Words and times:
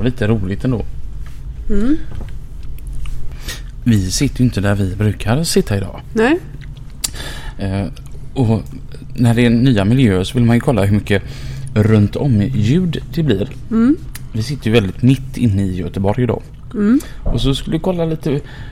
Var 0.00 0.04
lite 0.04 0.26
roligt 0.26 0.64
ändå. 0.64 0.84
Vi 3.84 4.10
sitter 4.10 4.38
ju 4.40 4.44
inte 4.44 4.60
där 4.60 4.74
vi 4.74 4.96
brukar 4.96 5.44
sitta 5.44 5.76
idag. 5.76 6.00
Nej, 6.12 6.38
Eh, 7.58 7.86
och 8.34 8.62
när 9.14 9.34
det 9.34 9.46
är 9.46 9.50
nya 9.50 9.84
miljöer 9.84 10.24
så 10.24 10.34
vill 10.34 10.44
man 10.44 10.56
ju 10.56 10.60
kolla 10.60 10.84
hur 10.84 10.94
mycket 10.94 11.22
runt 11.74 12.16
om 12.16 12.42
ljud 12.42 13.02
det 13.14 13.22
blir. 13.22 13.48
Vi 14.32 14.42
sitter 14.42 14.66
ju 14.66 14.72
väldigt 14.72 15.02
mitt 15.02 15.36
inne 15.36 15.62
i 15.62 15.76
Göteborg 15.76 16.22
idag. 16.22 16.42
Och 17.24 17.40
så 17.40 17.54
skulle 17.54 17.76
vi 17.76 17.82
kolla 17.82 18.04
lite 18.04 18.30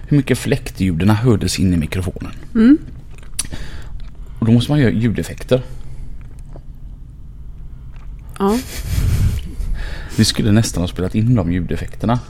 hur 0.09 0.17
mycket 0.17 0.39
fläktljuden 0.39 1.11
hördes 1.11 1.59
in 1.59 1.75
i 1.75 1.77
mikrofonen. 1.77 2.33
Och 4.39 4.47
då 4.47 4.53
måste 4.53 4.73
man 4.73 4.81
göra 4.81 4.91
ljudeffekter. 4.91 5.63
ja. 8.39 8.59
Vi 10.19 10.25
skulle 10.25 10.53
nästan 10.53 10.83
ha 10.83 10.89
spelat 10.89 11.15
in 11.15 11.35
de 11.35 11.53
ljudeffekterna. 11.53 12.21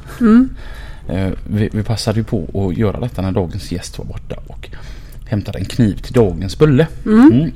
Eh, 1.08 1.28
vi, 1.47 1.69
vi 1.72 1.83
passade 1.83 2.19
ju 2.19 2.25
på 2.25 2.69
att 2.69 2.78
göra 2.78 3.00
detta 3.00 3.22
när 3.22 3.33
dagens 3.33 3.72
gäst 3.72 3.98
var 3.98 4.05
borta 4.05 4.36
och 4.47 4.69
hämtade 5.27 5.58
en 5.58 5.64
kniv 5.64 5.97
till 5.97 6.12
dagens 6.12 6.59
bulle. 6.59 6.86
Mm. 7.06 7.53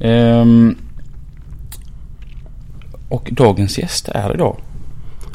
Ehm, 0.00 0.76
och 3.08 3.28
dagens 3.32 3.78
gäst 3.78 4.08
är 4.08 4.34
idag 4.34 4.56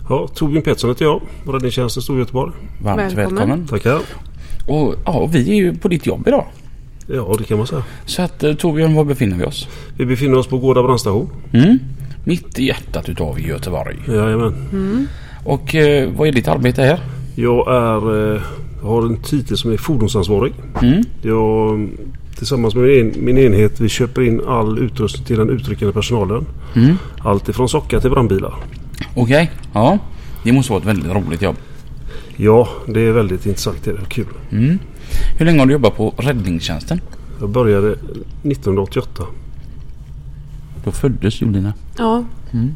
Ja, 0.10 0.28
Torbjörn 0.36 0.64
Pettersson 0.64 0.90
heter 0.90 1.06
jag. 1.06 1.22
Räddningstjänsten 1.48 2.04
Stor 2.04 2.20
Göteborg. 2.20 2.54
varmt 2.82 3.00
Välkommen. 3.14 3.36
välkommen. 3.36 3.68
Tackar. 3.68 4.00
Och 4.68 4.96
ja, 5.06 5.26
vi 5.26 5.50
är 5.50 5.56
ju 5.56 5.76
på 5.76 5.88
ditt 5.88 6.06
jobb 6.06 6.28
idag. 6.28 6.46
Ja, 7.08 7.36
det 7.38 7.44
kan 7.44 7.58
man 7.58 7.68
säga. 7.68 7.84
Så 8.06 8.22
att 8.22 8.44
eh, 8.44 8.54
Torbjörn, 8.54 8.96
var 8.96 9.04
befinner 9.06 9.38
vi 9.38 9.44
oss? 9.44 9.68
Vi 9.98 10.06
befinner 10.06 10.38
oss 10.38 10.48
på 10.48 10.58
Gårda 10.58 10.84
brandstation. 10.84 11.30
Mm. 11.54 11.80
Mitt 12.24 12.60
i 12.60 12.66
hjärtat 12.66 13.10
utav 13.10 13.40
Göteborg. 13.40 13.96
Jajamän. 14.08 15.08
Och 15.44 15.76
eh, 15.76 16.10
vad 16.18 16.28
är 16.28 16.32
ditt 16.32 16.48
arbete 16.48 16.82
här? 16.82 17.00
Jag 17.36 17.68
är, 17.68 18.34
eh, 18.36 18.42
har 18.82 19.02
en 19.02 19.18
titel 19.18 19.58
som 19.58 19.72
är 19.72 19.78
fordonsansvarig. 19.78 20.54
Mm. 20.82 21.04
Jag, 21.22 21.90
tillsammans 22.36 22.76
med 22.76 22.84
min, 22.84 23.14
min 23.18 23.38
enhet 23.38 23.80
vi 23.80 23.90
köper 23.90 24.22
in 24.22 24.42
all 24.48 24.80
utrustning 24.80 25.26
till 25.26 25.38
den 25.38 25.50
utryckande 25.50 25.94
personalen. 25.94 26.46
Mm. 26.76 26.96
Allt 27.20 27.50
ifrån 27.50 27.70
sockar 27.70 28.00
till 28.00 28.10
brandbilar. 28.10 28.54
Okej, 29.16 29.52
ja. 29.74 30.00
Det 30.44 30.52
måste 30.52 30.72
vara 30.72 30.82
ett 30.82 30.88
väldigt 30.88 31.12
roligt 31.12 31.42
jobb. 31.42 31.56
Ja, 32.36 32.70
det 32.88 33.02
är 33.02 33.12
väldigt 33.12 33.46
intressant. 33.46 33.84
Det 33.84 33.92
är 33.92 34.06
kul. 34.10 34.26
Mm. 34.52 34.80
Hur 35.38 35.46
länge 35.46 35.60
har 35.60 35.66
du 35.66 35.74
jobbat 35.74 35.98
på 35.98 36.14
räddningstjänsten? 36.18 37.02
Jag 37.40 37.50
började 37.50 37.92
1988. 37.92 39.24
Då 40.84 40.92
föddes 40.92 41.42
Jolina. 41.42 41.74
ja. 41.98 42.24
Mm. 42.52 42.76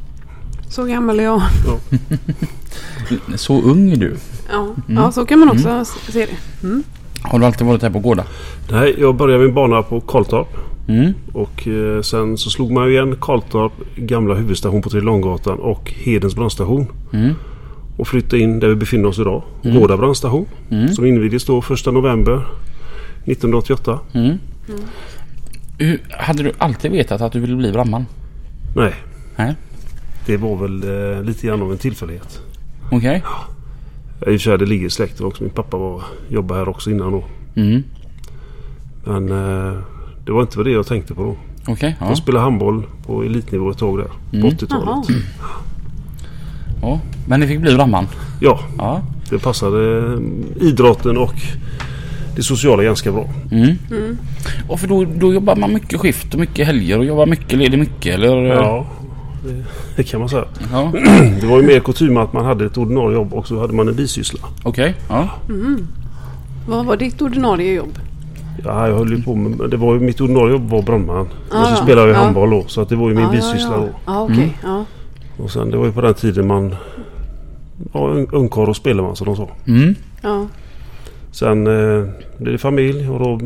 Så 0.70 0.84
gammal 0.84 1.20
är 1.20 1.24
jag. 1.24 1.42
Så 3.36 3.62
ung 3.62 3.92
är 3.92 3.96
du. 3.96 4.16
Ja, 4.52 4.68
ja 4.88 5.12
så 5.12 5.26
kan 5.26 5.40
man 5.40 5.50
också 5.50 5.70
s- 5.70 5.94
se 6.10 6.26
det. 6.26 6.68
Mm. 6.68 6.84
Har 7.22 7.40
du 7.40 7.46
alltid 7.46 7.68
varit 7.68 7.82
här 7.82 7.90
på 7.90 8.00
Gårda? 8.00 8.24
Nej, 8.72 8.96
jag 9.00 9.16
började 9.16 9.44
min 9.46 9.54
bana 9.54 9.84
på 9.84 10.02
Karltorp. 10.02 10.48
Mm. 10.88 11.14
Och 11.34 11.68
eh, 11.68 12.02
sen 12.02 12.38
så 12.38 12.50
slog 12.50 12.72
man 12.72 12.86
ju 12.88 12.92
igen 12.92 13.16
Karltorp, 13.22 13.72
gamla 13.96 14.34
huvudstation 14.36 14.82
på 14.82 14.90
Trilånggatan 14.90 15.60
och 15.60 15.92
Hedens 15.96 16.36
brandstation. 16.36 16.88
Mm. 17.14 17.34
Och 17.98 18.08
flyttade 18.08 18.40
in 18.42 18.60
där 18.60 18.68
vi 18.68 18.76
befinner 18.76 19.08
oss 19.08 19.20
idag. 19.20 19.44
Mm. 19.64 19.80
Gårda 19.80 19.98
brandstation. 19.98 20.46
Mm. 20.70 20.88
Som 20.94 21.06
invigdes 21.06 21.46
då 21.46 21.58
1 21.60 21.86
november 21.86 22.48
1988. 23.26 24.00
Mm. 25.80 25.92
Hur, 25.92 26.02
hade 26.18 26.44
du 26.44 26.52
alltid 26.58 26.92
vetat 26.92 27.22
att 27.22 27.32
du 27.32 27.40
ville 27.40 27.56
bli 27.56 27.72
brandman? 27.72 28.06
Nej, 28.76 28.94
Nej. 29.36 29.56
det 30.26 30.38
var 30.38 30.56
väl 30.56 30.84
eh, 31.18 31.24
lite 31.24 31.48
grann 31.48 31.62
av 31.62 31.72
en 31.72 31.78
tillfällighet. 31.78 32.42
Okej. 32.92 33.24
I 34.22 34.22
och 34.22 34.26
för 34.26 34.38
sig 34.38 34.58
det 34.58 34.66
ligger 34.66 34.88
i 34.88 34.90
släkten 34.90 35.26
också. 35.26 35.44
Min 35.44 35.52
pappa 35.52 35.78
var, 35.78 36.02
jobbade 36.30 36.60
här 36.60 36.70
också 36.70 36.92
innan 36.92 37.12
då. 37.12 37.24
Mm. 37.56 37.84
Men 39.04 39.30
eh, 39.32 39.80
det 40.26 40.32
var 40.32 40.42
inte 40.42 40.64
det 40.64 40.72
jag 40.72 40.88
tänkte 40.88 41.14
på 41.14 41.24
då. 41.24 41.36
Okej. 41.72 41.96
ja. 42.00 42.08
Jag 42.08 42.18
spelade 42.18 42.44
handboll 42.44 42.84
på 43.06 43.24
elitnivå 43.24 43.70
ett 43.72 43.78
tag 43.78 43.98
där. 43.98 44.06
På 44.08 44.36
Mm. 44.38 44.50
80-talet. 44.50 45.10
Jaha. 45.10 45.20
ja. 46.82 47.00
Men 47.28 47.40
du 47.40 47.48
fick 47.48 47.60
bli 47.60 47.76
brandman? 47.76 48.08
Ja, 48.42 48.60
Ja. 48.78 49.02
det 49.30 49.40
passade 49.40 49.98
eh, 49.98 50.20
idrotten 50.68 51.18
och 51.18 51.34
det 52.36 52.44
sociala 52.44 52.84
ganska 52.84 53.12
bra. 53.12 53.30
Mm. 53.52 53.78
Och 54.68 54.80
för 54.80 54.88
då, 54.88 55.06
då 55.06 55.34
jobbar 55.34 55.56
man 55.56 55.74
mycket 55.74 56.00
skift 56.00 56.34
och 56.34 56.40
mycket 56.40 56.68
helger 56.68 56.98
och 57.00 57.06
jobbar 57.06 57.26
mycket, 57.26 57.60
ledig 57.60 57.80
mycket 57.80 58.14
eller? 58.16 58.36
Ja, 58.38 58.86
det, 59.46 59.64
det 59.96 60.04
kan 60.04 60.20
man 60.20 60.30
säga. 60.30 60.46
Ja. 60.72 60.92
Det 61.42 61.48
var 61.48 61.62
ju 61.62 61.68
mer 61.68 61.80
kutym 61.80 62.18
att 62.18 62.34
man 62.34 62.46
hade 62.46 62.66
ett 62.66 62.78
ordinarie 62.78 63.16
jobb 63.16 63.34
och 63.34 63.48
så 63.48 63.60
hade 63.60 63.74
man 63.74 63.88
en 63.88 63.96
bisyssla. 63.96 64.40
Okej. 64.64 64.96
Ja. 65.10 65.30
Vad 66.68 66.86
var 66.86 66.98
ditt 66.98 67.22
ordinarie 67.22 67.74
jobb? 67.74 68.00
Ja, 68.64 68.88
jag 68.88 68.96
höll 68.98 69.12
ju 69.12 69.22
på 69.24 69.36
med, 69.36 69.70
det 69.70 69.78
var 69.78 69.94
ju 69.94 70.00
mitt 70.00 70.22
ordinarie 70.22 70.52
jobb 70.52 70.70
var 70.70 70.82
brandman. 70.82 71.28
Ja, 71.52 71.60
och 71.62 71.66
så 71.68 71.72
ja. 71.72 71.76
spelade 71.84 72.08
jag 72.08 72.18
Ja. 72.18 72.24
handboll 72.24 72.50
då. 72.50 72.64
Så 72.68 72.82
att 72.82 72.90
det 72.90 72.96
var 72.96 73.10
ju 73.10 73.16
min 73.16 73.24
ja, 73.26 73.32
bisyssla 73.32 73.72
ja, 73.72 73.78
då. 73.78 73.86
ja. 73.86 74.00
Ja, 74.06 74.22
okej. 74.22 74.58
Ja. 74.64 74.86
Och 75.38 75.52
sen 75.52 75.72
det 75.72 75.78
var 75.78 75.86
ju 75.86 75.92
på 75.92 76.02
den 76.02 76.14
tiden 76.14 76.48
man 76.48 76.76
var 77.92 78.10
ung- 78.10 78.28
ungkarl 78.32 78.70
och 78.70 78.76
spelade 78.76 79.08
man 79.08 79.16
som 79.16 79.26
de 79.28 79.36
sa. 79.36 79.50
Mm. 79.68 79.96
Ja. 80.22 80.48
Sen 81.40 81.68
eh, 81.68 82.04
blev 82.38 82.52
det 82.54 82.58
familj 82.58 83.10
och 83.10 83.20
då 83.20 83.40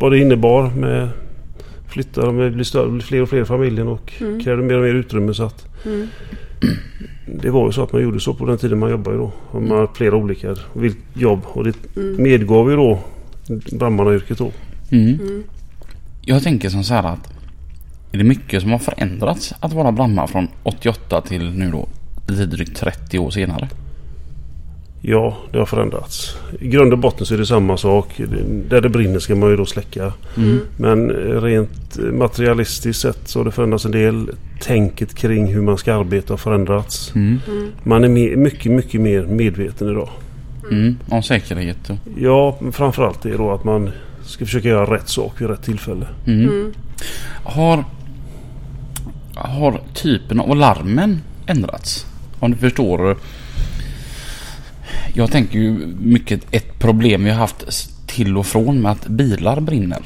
vad 0.00 0.12
det 0.12 0.18
innebar 0.18 0.70
med 0.70 1.08
flyttar 1.88 2.26
och 2.26 2.34
med 2.34 2.52
blir 2.52 3.00
fler 3.00 3.22
och 3.22 3.28
fler 3.28 3.42
i 3.42 3.44
familjen 3.44 3.88
och 3.88 4.12
Mm. 4.20 4.40
krävde 4.40 4.62
mer 4.62 4.74
och 4.78 4.82
mer 4.84 4.94
utrymme 4.94 5.34
så 5.34 5.42
att 5.44 5.66
Mm. 5.86 6.06
det 7.42 7.50
var 7.50 7.66
ju 7.66 7.72
så 7.72 7.82
att 7.82 7.92
man 7.92 8.02
gjorde 8.02 8.20
så 8.20 8.34
på 8.34 8.46
den 8.46 8.58
tiden 8.58 8.78
man 8.78 8.90
jobbade 8.90 9.16
ju 9.16 9.22
då. 9.22 9.32
Man 9.60 9.70
hade 9.70 9.88
flera 9.94 10.16
olika 10.16 10.54
vil- 10.74 10.94
jobb 11.14 11.40
och 11.44 11.64
det 11.64 11.74
Mm. 11.96 12.22
medgav 12.22 12.70
ju 12.70 12.76
då 12.76 12.98
brandmannayrket 13.78 14.38
då. 14.38 14.50
Mm. 14.90 15.08
Mm. 15.20 15.42
Jag 16.24 16.42
tänker 16.42 16.68
som 16.68 16.84
så 16.84 16.94
här 16.94 17.02
att 17.12 17.32
är 18.12 18.18
det 18.18 18.24
mycket 18.24 18.62
som 18.62 18.70
har 18.70 18.78
förändrats 18.78 19.54
att 19.60 19.72
vara 19.72 19.92
brandman 19.92 20.28
från 20.28 20.48
88 20.62 21.20
till 21.20 21.50
nu 21.50 21.70
då 21.70 21.88
lite 22.28 22.46
drygt 22.46 22.76
30 22.76 23.18
år 23.18 23.30
senare? 23.30 23.68
Ja, 25.02 25.36
det 25.52 25.58
har 25.58 25.66
förändrats. 25.66 26.36
I 26.60 26.68
grund 26.68 26.92
och 26.92 26.98
botten 26.98 27.26
så 27.26 27.34
är 27.34 27.38
det 27.38 27.46
samma 27.46 27.76
sak. 27.76 28.20
Där 28.68 28.80
det 28.80 28.88
brinner 28.88 29.18
ska 29.18 29.34
man 29.34 29.50
ju 29.50 29.56
då 29.56 29.66
släcka. 29.66 30.12
Mm. 30.36 30.60
Men 30.76 31.10
rent 31.40 31.98
materialistiskt 32.12 33.02
sett 33.02 33.28
så 33.28 33.38
har 33.38 33.44
det 33.44 33.50
förändrats 33.50 33.84
en 33.84 33.90
del. 33.90 34.30
Tänket 34.60 35.14
kring 35.14 35.46
hur 35.46 35.62
man 35.62 35.78
ska 35.78 35.94
arbeta 35.94 36.32
har 36.32 36.38
förändrats. 36.38 37.14
Mm. 37.14 37.38
Mm. 37.48 37.68
Man 37.82 38.04
är 38.04 38.36
mycket, 38.36 38.72
mycket 38.72 39.00
mer 39.00 39.22
medveten 39.22 39.90
idag. 39.90 40.08
Mm. 40.70 40.96
Om 41.08 41.22
säkerhet 41.22 41.90
och... 41.90 41.96
Ja, 42.18 42.58
framförallt 42.72 43.22
det 43.22 43.36
då 43.36 43.52
att 43.52 43.64
man 43.64 43.90
ska 44.22 44.44
försöka 44.44 44.68
göra 44.68 44.94
rätt 44.94 45.08
sak 45.08 45.40
vid 45.40 45.48
rätt 45.48 45.62
tillfälle. 45.62 46.06
Mm. 46.26 46.48
Mm. 46.48 46.72
Har, 47.44 47.84
har 49.34 49.80
typen 49.94 50.40
av 50.40 50.56
larmen 50.56 51.20
ändrats? 51.46 52.06
Om 52.40 52.50
du 52.50 52.56
förstår. 52.56 53.16
Jag 55.14 55.30
tänker 55.30 55.58
ju 55.58 55.86
mycket 56.00 56.40
ett 56.50 56.78
problem 56.78 57.24
vi 57.24 57.30
har 57.30 57.38
haft 57.38 57.66
till 58.06 58.36
och 58.36 58.46
från 58.46 58.80
med 58.82 58.92
att 58.92 59.06
bilar 59.06 59.60
brinner. 59.60 60.02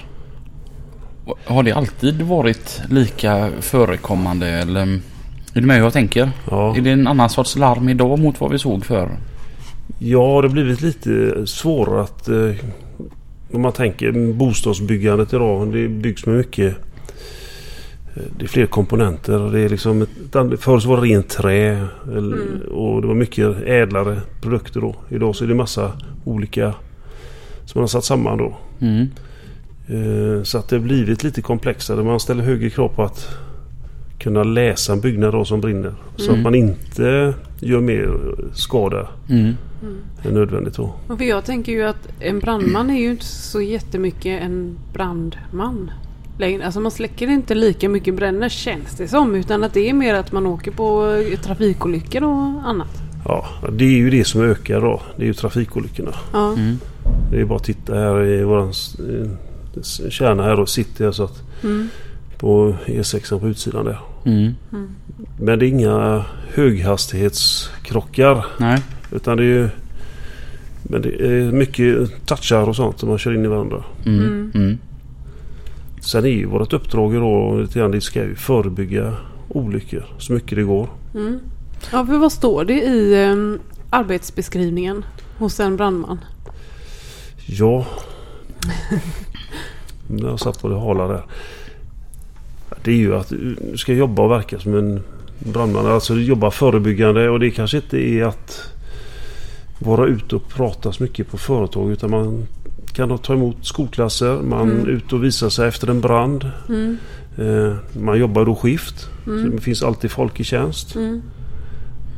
Har 1.44 1.62
det 1.62 1.72
alltid 1.72 2.22
varit 2.22 2.82
lika 2.90 3.50
förekommande 3.60 4.48
eller? 4.48 5.00
Är 5.54 5.60
du 5.60 5.66
med 5.66 5.76
hur 5.76 5.82
jag 5.82 5.92
tänker? 5.92 6.30
Ja, 6.50 6.76
Är 6.76 6.80
det 6.80 6.90
en 6.90 7.06
annan 7.06 7.30
sorts 7.30 7.56
larm 7.56 7.88
idag 7.88 8.18
mot 8.18 8.40
vad 8.40 8.50
vi 8.50 8.58
såg 8.58 8.84
förr? 8.84 9.10
ja 9.98 10.18
det 10.18 10.48
har 10.48 10.52
blivit 10.52 10.80
lite 10.82 11.46
svårare 11.46 12.02
att... 12.02 12.28
Eh, 12.28 12.50
om 13.52 13.62
man 13.62 13.72
tänker 13.72 14.32
bostadsbyggandet 14.32 15.32
idag. 15.32 15.72
Det 15.72 15.88
byggs 15.88 16.26
med 16.26 16.36
mycket... 16.36 16.76
Det 18.38 18.44
är 18.44 18.48
fler 18.48 18.66
komponenter. 18.66 19.38
Det 19.52 19.60
är 19.60 19.68
liksom 19.68 20.02
ett, 20.02 20.08
förr 20.60 20.88
var 20.88 20.96
det 20.96 21.02
rent 21.02 21.28
trä. 21.28 21.86
Eller, 22.16 22.36
Mm. 22.36 22.60
Och 22.74 23.02
det 23.02 23.08
var 23.08 23.14
mycket 23.14 23.56
ädlare 23.66 24.20
produkter 24.42 24.80
då. 24.80 24.94
Idag 25.08 25.36
så 25.36 25.44
är 25.44 25.48
det 25.48 25.54
massa 25.54 25.92
olika 26.24 26.74
som 27.64 27.78
man 27.78 27.82
har 27.82 27.86
satt 27.88 28.04
samman 28.04 28.38
då. 28.38 28.56
Mm. 28.80 29.06
Eh, 29.88 30.42
Så 30.42 30.58
att 30.58 30.68
det 30.68 30.76
har 30.76 30.82
blivit 30.82 31.24
lite 31.24 31.42
komplexare. 31.42 32.02
Man 32.04 32.20
ställer 32.20 32.44
högre 32.44 32.70
krav 32.70 32.88
på 32.88 33.02
att 33.02 33.36
kunna 34.18 34.42
läsa 34.44 34.92
en 34.92 35.00
byggnad 35.00 35.32
då 35.32 35.44
som 35.44 35.60
brinner. 35.60 35.94
Så 36.16 36.32
att 36.32 36.38
man 36.38 36.54
inte 36.54 37.34
gör 37.60 37.80
mer 37.80 38.18
skada 38.52 39.08
Mm. 39.30 39.52
än 40.24 40.34
nödvändigt 40.34 40.74
då. 40.76 40.94
För 41.18 41.24
jag 41.24 41.44
tänker 41.44 41.72
ju 41.72 41.82
att 41.82 42.08
en 42.20 42.38
brandman 42.38 42.90
är 42.90 42.98
ju 43.00 43.10
inte 43.10 43.24
så 43.24 43.60
jättemycket 43.60 44.42
en 44.42 44.78
brandman. 44.92 45.90
Längre. 46.38 46.64
Alltså 46.66 46.80
man 46.80 46.90
släcker 46.90 47.28
inte 47.30 47.54
lika 47.54 47.88
mycket 47.88 48.14
bränder 48.14 48.48
känns 48.48 48.96
det 48.96 49.08
som. 49.08 49.34
Utan 49.34 49.64
att 49.64 49.74
det 49.74 49.88
är 49.88 49.92
mer 49.92 50.14
att 50.14 50.32
man 50.32 50.46
åker 50.46 50.70
på 50.70 51.06
eh, 51.32 51.38
trafikolyckor 51.40 52.24
och 52.24 52.68
annat. 52.68 53.02
Ja, 53.24 53.46
det 53.72 53.84
är 53.84 53.88
ju 53.98 54.10
det 54.10 54.24
som 54.24 54.42
ökar 54.42 54.80
då. 54.80 55.02
Det 55.16 55.22
är 55.22 55.26
ju 55.26 55.34
trafikolyckorna. 55.34 56.14
Ja. 56.32 56.52
Mm. 56.52 56.76
Det 57.30 57.40
är 57.40 57.44
bara 57.44 57.56
att 57.56 57.64
titta 57.64 57.94
här 57.94 58.24
i 58.24 58.42
våran 58.44 58.68
eh, 58.68 59.30
kärna 60.10 60.42
här 60.42 60.60
och 60.60 60.68
city. 60.68 61.04
Alltså 61.04 61.24
att 61.24 61.42
Mm. 61.64 61.88
på 62.38 62.74
E6 62.86 63.40
på 63.40 63.48
utsidan 63.48 63.84
där. 63.84 63.98
Mm. 64.24 64.52
Men 65.40 65.58
det 65.58 65.66
är 65.66 65.68
inga 65.68 66.24
höghastighetskrockar. 66.54 68.46
Nej. 68.58 68.82
Utan 69.12 69.36
det 69.36 69.42
är 69.42 69.46
ju 69.46 69.68
men 70.82 71.02
det 71.02 71.08
är 71.08 71.52
mycket 71.52 72.10
touchar 72.26 72.68
och 72.68 72.76
sånt 72.76 72.98
som 73.00 73.08
man 73.08 73.18
kör 73.18 73.34
in 73.34 73.44
i 73.44 73.48
varandra. 73.48 73.84
Sen 76.04 76.24
är 76.24 76.28
ju 76.28 76.46
vårt 76.46 76.72
uppdrag 76.72 77.14
då 77.14 77.56
lite 77.56 77.78
grann 77.78 77.90
det 77.90 78.00
ska 78.00 78.24
ju 78.24 78.34
förebygga 78.34 79.16
olyckor 79.48 80.04
så 80.18 80.32
mycket 80.32 80.58
det 80.58 80.62
går. 80.62 80.88
Mm. 81.14 81.38
Ja, 81.92 82.06
för 82.06 82.18
vad 82.18 82.32
står 82.32 82.64
det 82.64 82.82
i 82.82 83.24
em, 83.24 83.60
arbetsbeskrivningen 83.90 85.04
hos 85.38 85.60
en 85.60 85.76
brandman? 85.76 86.18
Ja. 87.46 87.86
Jag 90.08 90.40
satt 90.40 90.62
på 90.62 90.68
det 90.68 90.74
hala 90.74 91.06
där. 91.06 91.22
Det 92.82 92.90
är 92.90 92.96
ju 92.96 93.16
att 93.16 93.28
du 93.28 93.56
ska 93.76 93.92
jobba 93.92 94.22
och 94.22 94.30
verka 94.30 94.58
som 94.58 94.74
en 94.74 95.00
brandman. 95.38 95.86
Alltså 95.86 96.14
jobba 96.14 96.50
förebyggande 96.50 97.28
och 97.28 97.40
det 97.40 97.50
kanske 97.50 97.76
inte 97.76 97.98
är 97.98 98.24
att 98.24 98.72
vara 99.78 100.06
ute 100.06 100.36
och 100.36 100.48
prata 100.48 100.92
så 100.92 101.02
mycket 101.02 101.30
på 101.30 101.38
företag 101.38 101.90
utan 101.90 102.10
man 102.10 102.46
kan 102.94 103.18
ta 103.18 103.32
emot 103.32 103.56
skolklasser, 103.60 104.42
man 104.42 104.70
Mm. 104.70 104.86
ut 104.88 105.12
och 105.12 105.24
visa 105.24 105.50
sig 105.50 105.68
efter 105.68 105.90
en 105.90 106.00
brand. 106.00 106.50
Mm. 106.68 106.96
Eh, 107.38 107.74
Man 108.00 108.18
jobbar 108.18 108.44
då 108.44 108.54
skift. 108.54 109.08
Mm. 109.26 109.42
Så 109.44 109.48
det 109.56 109.60
finns 109.62 109.82
alltid 109.82 110.10
folk 110.10 110.40
i 110.40 110.44
tjänst. 110.44 110.94
Mm. 110.96 111.22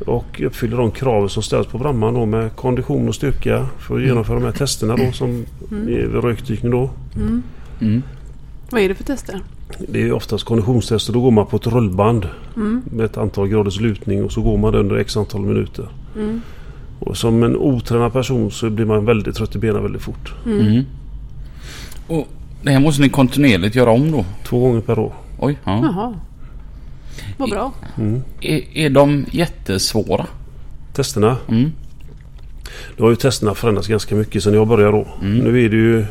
Och 0.06 0.40
uppfyller 0.44 0.76
de 0.76 0.90
krav 0.90 1.28
som 1.28 1.42
ställs 1.42 1.66
på 1.66 1.78
brandman 1.78 2.14
då 2.14 2.26
med 2.26 2.56
kondition 2.56 3.08
och 3.08 3.14
styrka 3.14 3.66
för 3.78 3.96
att 3.96 4.02
genomföra 4.02 4.38
de 4.38 4.44
här 4.44 4.52
testerna 4.52 4.96
då 4.96 5.12
som 5.12 5.44
Mm. 5.70 5.88
är 5.88 6.06
rökdykning 6.20 6.72
då. 6.72 6.90
Mm. 7.16 7.42
Mm. 7.80 8.02
Vad 8.70 8.80
är 8.80 8.88
det 8.88 8.94
för 8.94 9.04
tester? 9.04 9.40
Det 9.88 10.02
är 10.02 10.12
oftast 10.12 10.44
konditionstester. 10.44 11.12
Då 11.12 11.20
går 11.20 11.30
man 11.30 11.46
på 11.46 11.56
ett 11.56 11.66
rullband 11.66 12.28
Mm. 12.56 12.82
med 12.92 13.06
ett 13.06 13.16
antal 13.16 13.48
graders 13.48 13.80
lutning 13.80 14.24
och 14.24 14.32
så 14.32 14.42
går 14.42 14.58
man 14.58 14.74
under 14.74 14.96
x 14.96 15.16
antal 15.16 15.40
minuter. 15.40 15.88
Mm. 17.00 17.10
Och 17.10 17.16
som 17.16 17.42
en 17.42 17.56
otränad 17.56 18.12
person 18.12 18.50
så 18.50 18.70
blir 18.70 18.86
man 18.86 19.04
väldigt 19.04 19.34
trött 19.36 19.56
i 19.56 19.58
benen 19.58 19.82
väldigt 19.82 20.02
fort. 20.02 20.34
Mm. 20.46 20.60
Mm. 20.60 20.84
Och 22.06 22.28
det 22.62 22.70
här 22.70 22.80
måste 22.80 23.02
ni 23.02 23.08
kontinuerligt 23.08 23.74
göra 23.74 23.90
om 23.90 24.12
då? 24.12 24.24
Två 24.44 24.60
gånger 24.60 24.80
per 24.80 24.98
år. 24.98 25.12
Oj, 25.38 25.58
ja. 25.64 25.80
Jaha. 25.82 26.14
Vad 27.36 27.50
bra. 27.50 27.72
Mm. 27.98 28.22
Är, 28.40 28.62
är 28.74 28.90
de 28.90 29.26
jättesvåra? 29.30 30.26
Testerna. 30.92 31.36
Mm. 31.48 31.72
Då 32.96 33.04
har 33.04 33.10
ju 33.10 33.16
testerna 33.16 33.54
förändrats 33.54 33.88
ganska 33.88 34.14
mycket 34.14 34.42
sedan 34.42 34.54
jag 34.54 34.68
började 34.68 34.92
då. 34.92 35.06
Mm. 35.20 35.38
Nu 35.38 35.64
är 35.64 35.68
det 35.68 35.76
ju... 35.76 36.06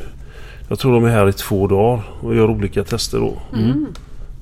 Jag 0.70 0.80
tror 0.80 0.94
de 0.94 1.06
är 1.06 1.10
här 1.10 1.30
i 1.30 1.34
två 1.34 1.68
dagar 1.68 2.04
och 2.22 2.36
gör 2.36 2.50
olika 2.50 2.84
tester 2.84 3.20
då. 3.20 3.42
Mm. 3.54 3.86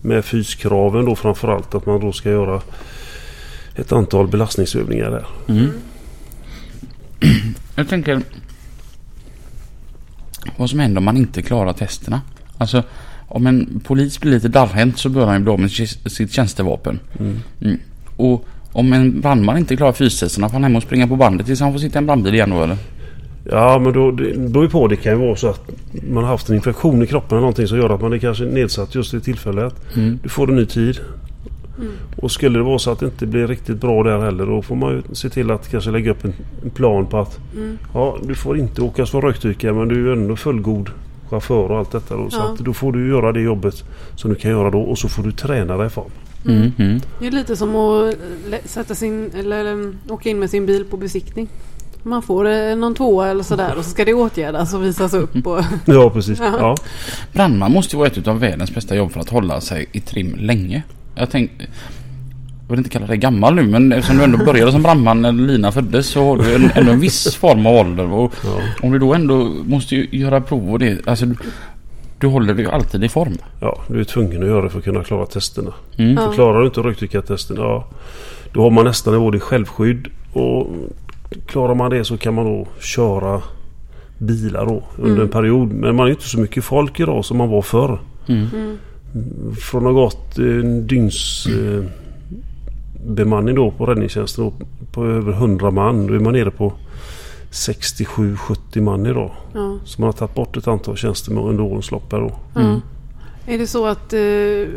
Med 0.01 0.25
fyskraven 0.25 1.05
då 1.05 1.15
framförallt 1.15 1.75
att 1.75 1.85
man 1.85 1.99
då 1.99 2.11
ska 2.11 2.29
göra 2.29 2.61
ett 3.75 3.91
antal 3.91 4.27
belastningsövningar 4.27 5.11
där. 5.11 5.25
Jag 7.75 7.87
tänker 7.87 8.21
vad 10.57 10.69
som 10.69 10.79
händer 10.79 10.97
om 10.97 11.05
man 11.05 11.17
inte 11.17 11.41
klarar 11.41 11.73
testerna. 11.73 12.21
Alltså 12.57 12.83
om 13.27 13.47
en 13.47 13.81
polis 13.83 14.19
blir 14.19 14.31
lite 14.31 14.47
darrhänt 14.47 14.97
så 14.97 15.09
bör 15.09 15.25
han 15.25 15.35
ju 15.35 15.43
bli 15.43 15.51
av 15.51 15.59
med 15.59 15.71
sitt 15.71 16.11
sitt 16.11 16.31
tjänstevapen. 16.31 16.99
Mm. 17.19 17.39
Mm. 17.61 17.79
Och 18.17 18.45
om 18.71 18.93
en 18.93 19.21
brandman 19.21 19.57
inte 19.57 19.75
klarar 19.75 19.91
fystesterna 19.91 20.49
får 20.49 20.53
han 20.53 20.63
hem 20.63 20.75
och 20.75 20.83
springa 20.83 21.07
på 21.07 21.15
bandet 21.15 21.47
tills 21.47 21.59
han 21.59 21.71
får 21.71 21.79
sitta 21.79 21.97
i 21.97 21.99
en 21.99 22.05
brandbil 22.05 22.33
igen 22.33 22.49
då 22.49 22.63
eller? 22.63 22.77
Ja 23.51 23.79
men 23.79 23.93
då, 23.93 24.11
det 24.11 24.37
beror 24.37 24.65
ju 24.65 24.69
på. 24.69 24.87
Det 24.87 24.95
kan 24.95 25.11
ju 25.11 25.19
vara 25.19 25.35
så 25.35 25.49
att 25.49 25.69
man 26.09 26.23
har 26.23 26.31
haft 26.31 26.49
en 26.49 26.55
infektion 26.55 27.03
i 27.03 27.07
kroppen 27.07 27.29
eller 27.29 27.41
någonting 27.41 27.67
som 27.67 27.77
gör 27.77 27.89
att 27.89 28.01
man 28.01 28.13
är 28.13 28.17
kanske 28.17 28.43
nedsatt 28.43 28.95
just 28.95 29.13
i 29.13 29.19
tillfället. 29.19 29.95
Mm. 29.95 30.19
Du 30.23 30.29
får 30.29 30.49
en 30.49 30.55
ny 30.55 30.65
tid. 30.65 30.99
Mm. 31.79 31.91
Och 32.17 32.31
skulle 32.31 32.59
det 32.59 32.63
vara 32.63 32.79
så 32.79 32.91
att 32.91 32.99
det 32.99 33.05
inte 33.05 33.25
blir 33.25 33.47
riktigt 33.47 33.77
bra 33.81 34.03
där 34.03 34.19
heller 34.19 34.45
då 34.45 34.61
får 34.61 34.75
man 34.75 34.91
ju 34.91 35.15
se 35.15 35.29
till 35.29 35.51
att 35.51 35.69
kanske 35.71 35.91
lägga 35.91 36.11
upp 36.11 36.23
en, 36.25 36.33
en 36.63 36.69
plan 36.69 37.05
på 37.05 37.17
att 37.19 37.39
Mm. 37.55 37.77
ja, 37.93 38.17
du 38.23 38.35
får 38.35 38.57
inte 38.57 38.81
åka 38.81 39.05
som 39.05 39.21
rökdykare 39.21 39.73
men 39.73 39.87
du 39.87 39.95
är 39.95 39.99
ju 40.15 40.21
ändå 40.21 40.35
fullgod 40.35 40.89
chaufför 41.29 41.71
och 41.71 41.77
allt 41.77 41.91
detta 41.91 42.15
då. 42.17 42.29
Så 42.29 42.37
Ja. 42.37 42.43
att 42.53 42.59
då 42.59 42.73
får 42.73 42.91
du 42.91 43.07
göra 43.07 43.31
det 43.31 43.41
jobbet 43.41 43.83
som 44.15 44.29
du 44.29 44.35
kan 44.35 44.51
göra 44.51 44.69
då 44.69 44.79
och 44.81 44.97
så 44.97 45.09
får 45.09 45.23
du 45.23 45.31
träna 45.31 45.77
dig 45.77 45.89
fram. 45.89 46.05
Mm. 46.47 46.71
Mm. 46.77 46.99
Det 47.19 47.27
är 47.27 47.31
lite 47.31 47.55
som 47.55 47.75
att 47.75 48.15
sätta 48.65 48.95
sin, 48.95 49.31
eller 49.39 49.93
åka 50.09 50.29
in 50.29 50.39
med 50.39 50.49
sin 50.49 50.65
bil 50.65 50.85
på 50.85 50.97
besiktning. 50.97 51.47
Man 52.03 52.21
får 52.21 52.47
eh, 52.49 52.75
någon 52.75 52.95
tvåa 52.95 53.27
eller 53.27 53.43
sådär 53.43 53.73
och 53.77 53.83
så 53.85 53.89
ska 53.89 54.05
det 54.05 54.13
åtgärdas 54.13 54.73
och 54.73 54.83
visas 54.83 55.13
upp. 55.13 55.47
Och, 55.47 55.59
Ja 55.85 56.09
precis. 56.09 56.39
Ja. 56.41 56.53
Ja. 56.59 56.75
Brandman 57.33 57.71
måste 57.71 57.95
ju 57.95 57.97
vara 57.97 58.07
ett 58.07 58.27
av 58.27 58.39
världens 58.39 58.75
bästa 58.75 58.95
jobb 58.95 59.11
för 59.11 59.19
att 59.19 59.29
hålla 59.29 59.61
sig 59.61 59.85
i 59.91 59.99
trim 59.99 60.35
länge. 60.39 60.83
Jag 61.15 61.29
tänkte... 61.29 61.65
Jag 62.67 62.75
vill 62.75 62.77
inte 62.77 62.89
kalla 62.89 63.07
dig 63.07 63.17
gammal 63.17 63.55
nu 63.55 63.67
men 63.67 63.91
eftersom 63.91 64.17
du 64.17 64.23
ändå 64.23 64.37
började 64.45 64.71
som 64.71 64.83
brandman 64.83 65.21
när 65.21 65.31
Lina 65.31 65.71
föddes 65.71 66.07
så 66.07 66.25
har 66.25 66.37
du 66.37 66.55
en, 66.55 66.71
ändå 66.75 66.91
en 66.91 66.99
viss 66.99 67.35
form 67.35 67.65
av 67.65 67.73
ålder. 67.75 68.11
Och 68.13 68.33
Ja. 68.45 68.61
om 68.81 68.91
du 68.91 68.99
då 68.99 69.13
ändå 69.13 69.35
måste 69.65 69.95
ju 69.95 70.07
göra 70.19 70.41
prov 70.41 70.71
och 70.71 70.79
det... 70.79 71.07
Alltså 71.07 71.25
du, 71.25 71.35
du 72.19 72.27
håller 72.27 72.53
dig 72.53 72.65
ju 72.65 72.71
alltid 72.71 73.03
i 73.03 73.09
form. 73.09 73.37
ja, 73.61 73.79
du 73.87 73.99
är 73.99 74.03
tvungen 74.03 74.41
att 74.43 74.47
göra 74.49 74.61
det 74.61 74.69
för 74.69 74.77
att 74.77 74.83
kunna 74.83 75.03
klara 75.03 75.25
testerna. 75.25 75.73
Mm. 75.97 76.13
Ja. 76.13 76.21
För 76.27 76.33
klarar 76.33 76.59
du 76.59 76.65
inte 76.65 76.79
rökdykartesten, 76.81 77.57
ja, 77.57 77.87
då 78.53 78.61
har 78.61 78.69
man 78.71 78.85
nästan 78.85 79.19
både 79.19 79.39
självskydd 79.39 80.07
och 80.33 80.67
klarar 81.45 81.75
man 81.75 81.91
det 81.91 82.05
så 82.05 82.17
kan 82.17 82.33
man 82.33 82.45
då 82.45 82.67
köra 82.81 83.41
bilar 84.17 84.65
då 84.65 84.83
under 84.97 85.11
Mm. 85.11 85.21
en 85.21 85.29
period. 85.29 85.71
Men 85.73 85.95
man 85.95 86.07
är 86.07 86.11
inte 86.11 86.27
så 86.29 86.39
mycket 86.39 86.63
folk 86.63 86.99
idag 86.99 87.25
som 87.25 87.37
man 87.37 87.49
var 87.49 87.61
förr. 87.61 87.99
Mm. 88.27 88.47
Från 89.61 89.87
att 89.87 89.93
ha 89.93 90.01
gått 90.01 90.37
en 90.37 90.87
eh, 90.89 91.85
bemanning 93.05 93.55
då 93.55 93.71
på 93.71 93.85
räddningstjänsten 93.85 94.43
då, 94.43 94.53
på 94.91 95.05
över 95.05 95.31
100 95.31 95.71
man. 95.71 96.07
Då 96.07 96.13
är 96.13 96.19
man 96.19 96.33
nere 96.33 96.51
på 96.51 96.73
67-70 97.51 98.81
man 98.81 99.05
idag. 99.05 99.31
Ja. 99.53 99.77
Så 99.85 100.01
man 100.01 100.07
har 100.07 100.13
tagit 100.13 100.35
bort 100.35 100.57
ett 100.57 100.67
antal 100.67 100.97
tjänstemän 100.97 101.43
under 101.43 101.63
årens 101.63 101.91
lopp 101.91 102.11
här 102.11 102.19
då. 102.19 102.59
Mm. 102.59 102.81
Är 103.45 103.57
det 103.57 103.67
så 103.67 103.85
att, 103.85 104.13
eh, 104.13 104.67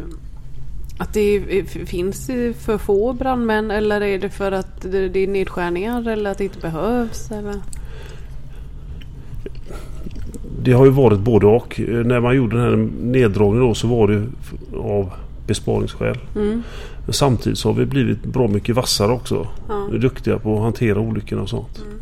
att 0.99 1.13
det 1.13 1.65
finns 1.87 2.27
för 2.59 2.79
få 2.79 3.13
brandmän 3.13 3.71
eller 3.71 4.01
är 4.01 4.19
det 4.19 4.31
för 4.31 4.53
att 4.53 4.83
det 4.83 5.09
det 5.09 5.21
är 5.21 5.27
nedskärningar 5.27 6.09
eller 6.09 6.31
att 6.31 6.39
det 6.39 6.45
inte 6.45 6.59
behövs? 6.59 7.31
Eller? 7.31 7.61
Det 10.67 10.73
har 10.73 10.85
ju 10.85 10.91
varit 10.91 11.19
både 11.21 11.47
och. 11.47 11.81
Eh, 11.81 11.87
När 12.07 12.21
man 12.21 12.37
gjorde 12.37 12.57
den 12.57 12.65
här 12.65 12.89
neddragningen 13.03 13.69
då 13.69 13.75
så 13.75 13.89
var 13.89 14.09
det 14.09 14.23
av 14.79 15.11
besparingsskäl. 15.47 16.19
Mm. 16.37 16.63
Men 17.05 17.13
samtidigt 17.13 17.59
så 17.59 17.69
har 17.69 17.75
vi 17.75 17.87
blivit 17.87 18.25
bra 18.25 18.49
mycket 18.49 18.75
vassare 18.77 19.13
också. 19.13 19.47
Ja. 19.69 19.87
Vi 19.91 19.97
är 19.97 20.01
duktiga 20.01 20.39
på 20.39 20.57
att 20.57 20.63
hantera 20.63 21.01
olyckorna 21.01 21.43
och 21.43 21.49
sånt. 21.49 21.79
Mm. 21.87 21.99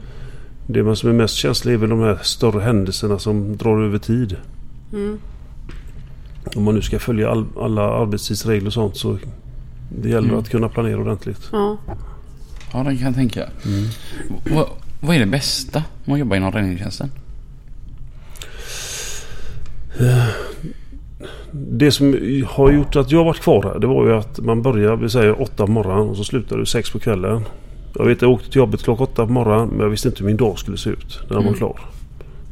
Det 0.67 0.83
man 0.83 0.97
som 0.97 1.09
är 1.11 1.15
mest 1.15 1.35
känsligt 1.35 1.73
är 1.75 1.79
väl 1.79 1.91
de 1.91 2.01
här 2.01 2.19
större 2.23 2.61
händelserna 2.61 3.19
som 3.19 3.57
drar 3.57 3.83
över 3.83 3.99
tid. 3.99 4.37
Mm. 4.93 5.19
Om 6.57 6.63
man 6.63 6.75
nu 6.75 6.83
ska 6.83 6.99
följa 6.99 7.31
all, 7.31 7.45
alla 7.61 7.83
arbetstidsregler 7.83 8.67
och 8.67 8.73
sånt 8.73 8.97
så 8.97 9.19
det 10.03 10.09
gäller 10.09 10.29
Mm. 10.29 10.41
att 10.41 10.49
kunna 10.49 10.69
planera 10.69 10.99
ordentligt. 11.01 11.49
Ja. 11.53 11.77
Ja, 12.73 12.79
det 12.79 12.97
kan 12.97 13.07
jag 13.07 13.15
tänka. 13.15 13.49
Vad, 14.55 14.67
vad 15.01 15.17
är 15.17 15.21
det 15.21 15.27
bästa 15.27 15.83
med 16.05 16.13
att 16.15 16.19
jobba 16.21 16.37
inom 16.37 16.53
räddningstjänsten? 16.53 17.11
Det 21.53 21.91
som 21.91 22.17
har 22.49 22.73
gjort 22.73 22.97
att 22.97 23.11
jag 23.11 23.25
varit 23.25 23.41
kvar 23.41 23.63
här 23.63 23.79
det 23.79 23.87
var 23.87 24.07
ju 24.07 24.15
att 24.17 24.39
man 24.41 24.63
börjar, 24.63 24.97
vi 24.97 25.09
säger 25.11 25.43
åtta 25.43 25.67
på 25.67 25.73
morgonen 25.73 26.09
och 26.09 26.17
så 26.17 26.25
slutar 26.25 26.57
du 26.59 26.67
sex 26.67 26.91
på 26.91 26.99
kvällen. 26.99 27.43
Jag 27.99 28.05
vet 28.05 28.23
jag 28.23 28.31
åkte 28.31 28.49
till 28.51 28.57
jobbet 28.57 28.83
klockan 28.83 29.05
åtta 29.07 29.27
på 29.27 29.33
morgonen 29.33 29.69
men 29.69 29.81
jag 29.81 29.89
visste 29.89 30.09
inte 30.09 30.21
hur 30.21 30.27
min 30.27 30.37
dag 30.37 30.59
skulle 30.59 30.77
se 30.77 30.91
ut 30.91 31.21
när 31.23 31.29
den 31.29 31.37
var 31.37 31.43
Mm. 31.43 31.55
klar. 31.55 31.81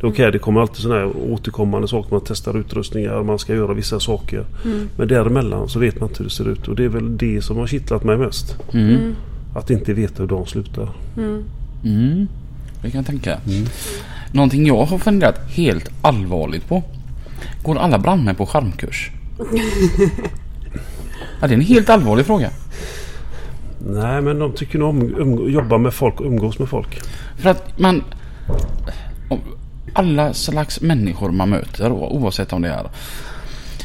Det 0.00 0.06
är 0.06 0.10
okej, 0.10 0.32
det 0.32 0.38
kommer 0.38 0.60
alltid 0.60 0.76
sådana 0.76 1.00
här 1.00 1.10
återkommande 1.30 1.88
saker. 1.88 2.10
Man 2.10 2.20
testar 2.26 2.58
utrustningar, 2.58 3.22
man 3.22 3.38
ska 3.38 3.54
göra 3.54 3.74
vissa 3.74 4.00
saker. 4.00 4.44
Mm. 4.64 4.88
Men 4.96 5.08
däremellan 5.08 5.68
så 5.68 5.78
vet 5.78 6.00
man 6.00 6.08
inte 6.08 6.18
hur 6.18 6.24
det 6.24 6.34
ser 6.34 6.48
ut 6.48 6.68
och 6.68 6.76
det 6.76 6.84
är 6.84 6.88
väl 6.88 7.16
det 7.16 7.42
som 7.42 7.56
har 7.56 7.66
kittlat 7.66 8.04
mig 8.04 8.16
mest. 8.16 8.56
Mm. 8.72 8.88
Mm. 8.88 9.14
Att 9.54 9.70
inte 9.70 9.92
veta 9.92 10.22
hur 10.22 10.28
dagen 10.28 10.46
slutar. 10.46 10.88
Mm. 11.16 11.44
Mm. 11.84 12.28
Det 12.82 12.90
kan 12.90 12.98
jag 12.98 13.06
tänka. 13.06 13.38
Någonting 14.32 14.66
jag 14.66 14.84
har 14.84 14.98
funderat 14.98 15.38
helt 15.50 15.90
allvarligt 16.02 16.68
på. 16.68 16.82
Går 17.62 17.78
alla 17.78 17.98
brandmän 17.98 18.34
på 18.34 18.46
charmkurs? 18.46 19.10
ja, 21.40 21.46
det 21.46 21.54
är 21.54 21.58
en 21.58 21.60
helt 21.60 21.90
allvarlig 21.90 22.26
fråga. 22.26 22.50
Nej 23.86 24.22
men 24.22 24.38
de 24.38 24.52
tycker 24.52 24.78
nog 24.78 24.88
om 24.88 25.14
um, 25.14 25.50
jobba 25.50 25.78
med 25.78 25.94
folk 25.94 26.20
och 26.20 26.26
umgås 26.26 26.58
med 26.58 26.68
folk. 26.68 27.00
För 27.36 27.50
att 27.50 27.78
man... 27.78 28.04
Alla 29.94 30.32
slags 30.34 30.80
människor 30.80 31.30
man 31.30 31.50
möter 31.50 31.92
oavsett 31.92 32.52
om 32.52 32.62
det 32.62 32.68
är 32.68 32.86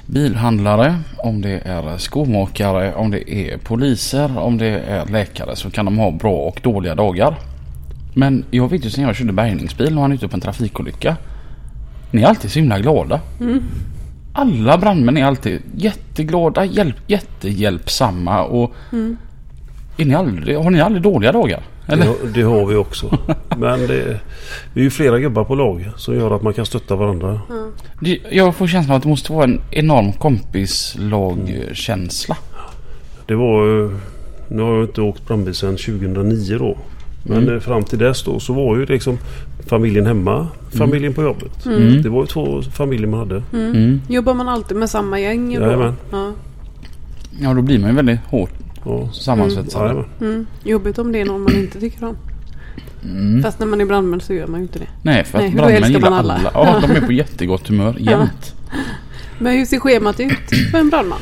bilhandlare, 0.05 0.99
om 1.17 1.41
det 1.41 1.61
är 1.65 1.97
skomakare, 1.97 2.93
om 2.95 3.11
det 3.11 3.31
är 3.31 3.57
poliser, 3.57 4.39
om 4.39 4.57
det 4.57 4.67
är 4.67 5.05
läkare 5.05 5.55
så 5.55 5.69
kan 5.69 5.85
de 5.85 5.97
ha 5.97 6.11
bra 6.11 6.33
och 6.33 6.59
dåliga 6.63 6.95
dagar. 6.95 7.35
Men 8.13 8.45
jag 8.51 8.69
vet 8.69 8.85
ju 8.85 8.89
sen 8.89 9.03
jag 9.03 9.15
körde 9.15 9.33
bärgningsbil 9.33 9.97
och 9.97 10.05
är 10.05 10.13
ute 10.13 10.27
på 10.27 10.35
en 10.35 10.41
trafikolycka. 10.41 11.17
Ni 12.11 12.21
är 12.21 12.27
alltid 12.27 12.51
så 12.51 12.59
himla 12.59 12.79
glada. 12.79 13.19
Alla 14.33 14.77
brandmän 14.77 15.17
är 15.17 15.25
alltid 15.25 15.61
jätteglada, 15.75 16.65
hjälp, 16.65 16.95
jättehjälpsamma 17.07 18.43
och 18.43 18.73
är 19.97 20.05
ni 20.05 20.15
aldrig, 20.15 20.57
har 20.57 20.69
ni 20.71 20.81
aldrig 20.81 21.03
dåliga 21.03 21.31
dagar? 21.31 21.61
Eller? 21.87 22.05
Det, 22.05 22.13
det 22.33 22.41
har 22.41 22.65
vi 22.65 22.75
också. 22.75 23.17
Men 23.57 23.79
det, 23.87 24.19
vi 24.73 24.81
är 24.81 24.83
ju 24.83 24.89
flera 24.89 25.19
gubbar 25.19 25.43
på 25.43 25.55
lag 25.55 25.89
som 25.97 26.15
gör 26.15 26.35
att 26.35 26.41
man 26.41 26.53
kan 26.53 26.65
stötta 26.65 26.95
varandra. 26.95 27.41
Det- 28.01 28.19
Jag 28.31 28.55
får 28.55 28.67
känslan 28.67 28.97
att 28.97 29.03
det 29.03 29.09
måste 29.09 29.33
vara 29.33 29.43
en 29.43 29.61
enorm 29.71 30.11
kompislagkänsla. 30.13 32.37
Det 33.25 33.35
var 33.35 33.91
Nu 34.49 34.61
har 34.61 34.73
jag 34.75 34.83
inte 34.83 35.01
åkt 35.01 35.27
brandbil 35.27 35.53
sedan 35.55 35.77
2009 35.77 36.57
då. 36.59 36.77
Men 37.23 37.43
Mm. 37.47 37.61
fram 37.61 37.83
till 37.83 37.99
dess 37.99 38.23
då 38.23 38.39
så 38.39 38.53
var 38.53 38.77
ju 38.77 38.85
liksom 38.85 39.17
familjen 39.69 40.05
hemma, 40.05 40.47
familjen 40.77 41.13
på 41.13 41.23
jobbet. 41.23 41.65
Mm. 41.65 42.01
Det 42.01 42.09
var 42.09 42.21
ju 42.21 42.27
två 42.27 42.61
familjer 42.61 43.07
man 43.07 43.19
hade. 43.19 43.43
Mm. 43.53 44.01
Jobbar 44.09 44.33
man 44.33 44.49
alltid 44.49 44.77
med 44.77 44.89
samma 44.89 45.19
gäng? 45.19 45.55
då? 45.55 45.61
Jajamän. 45.61 45.93
Ja. 46.11 46.31
Ja, 47.39 47.53
då 47.53 47.61
blir 47.61 47.79
man 47.79 47.89
ju 47.89 47.95
väldigt 47.95 48.19
hårt 48.27 48.51
Ja. 48.85 49.09
sammansvetsad. 49.13 49.81
Jajamän. 49.81 50.05
Mm. 50.21 50.45
Jobbigt 50.63 50.97
om 50.99 51.11
det 51.11 51.21
är 51.21 51.25
någon 51.25 51.41
man 51.41 51.55
inte 51.55 51.79
tycker 51.79 52.05
om. 52.05 52.17
Mm. 53.03 53.43
Fast 53.43 53.59
när 53.59 53.67
man 53.67 53.81
är 53.81 53.85
brandman 53.85 54.21
så 54.21 54.33
gör 54.33 54.47
man 54.47 54.59
ju 54.59 54.63
inte 54.63 54.79
det. 54.79 54.87
Nej, 55.01 55.23
för 55.23 55.37
Nej, 55.37 55.47
att 55.47 55.53
då 55.53 55.57
brandmän 55.57 55.91
gillar 55.91 56.09
man 56.09 56.19
alla. 56.19 56.33
alla. 56.33 56.51
Ja, 56.53 56.79
de 56.87 56.91
är 56.95 57.01
på 57.01 57.11
jättegott 57.11 57.67
humör 57.67 57.95
jämt. 57.99 58.53
Men 59.39 59.53
hur 59.57 59.65
ser 59.65 59.79
schemat 59.79 60.19
ut 60.19 60.31
för 60.71 60.77
en 60.77 60.89
brandman? 60.89 61.19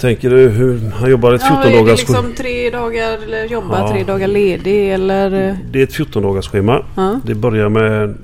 Tänker 0.00 0.30
du 0.30 0.48
hur 0.48 0.90
han 0.90 1.10
jobbar 1.10 1.32
ett 1.32 1.42
14 1.42 1.56
Ja, 1.56 1.64
är 1.64 1.70
det 1.70 1.78
dagars 1.78 1.98
liksom 1.98 2.34
tre 2.36 2.70
dagar 2.70 3.18
eller 3.24 3.44
jobba 3.44 3.78
Ja. 3.78 3.92
tre 3.92 4.04
dagar 4.04 4.28
ledig 4.28 4.92
eller? 4.92 5.56
Det 5.72 5.78
är 5.80 5.82
ett 5.82 5.92
14 5.94 6.22
dagars 6.22 6.48
schema. 6.48 6.82
Ja. 6.96 7.20
Det 7.26 7.34
börjar 7.34 7.68
med 7.68 8.14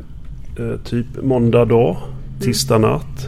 eh, 0.59 0.81
typ 0.85 1.07
måndag 1.23 1.65
dag, 1.65 1.97
tisdag 2.41 2.79
natt. 2.79 3.27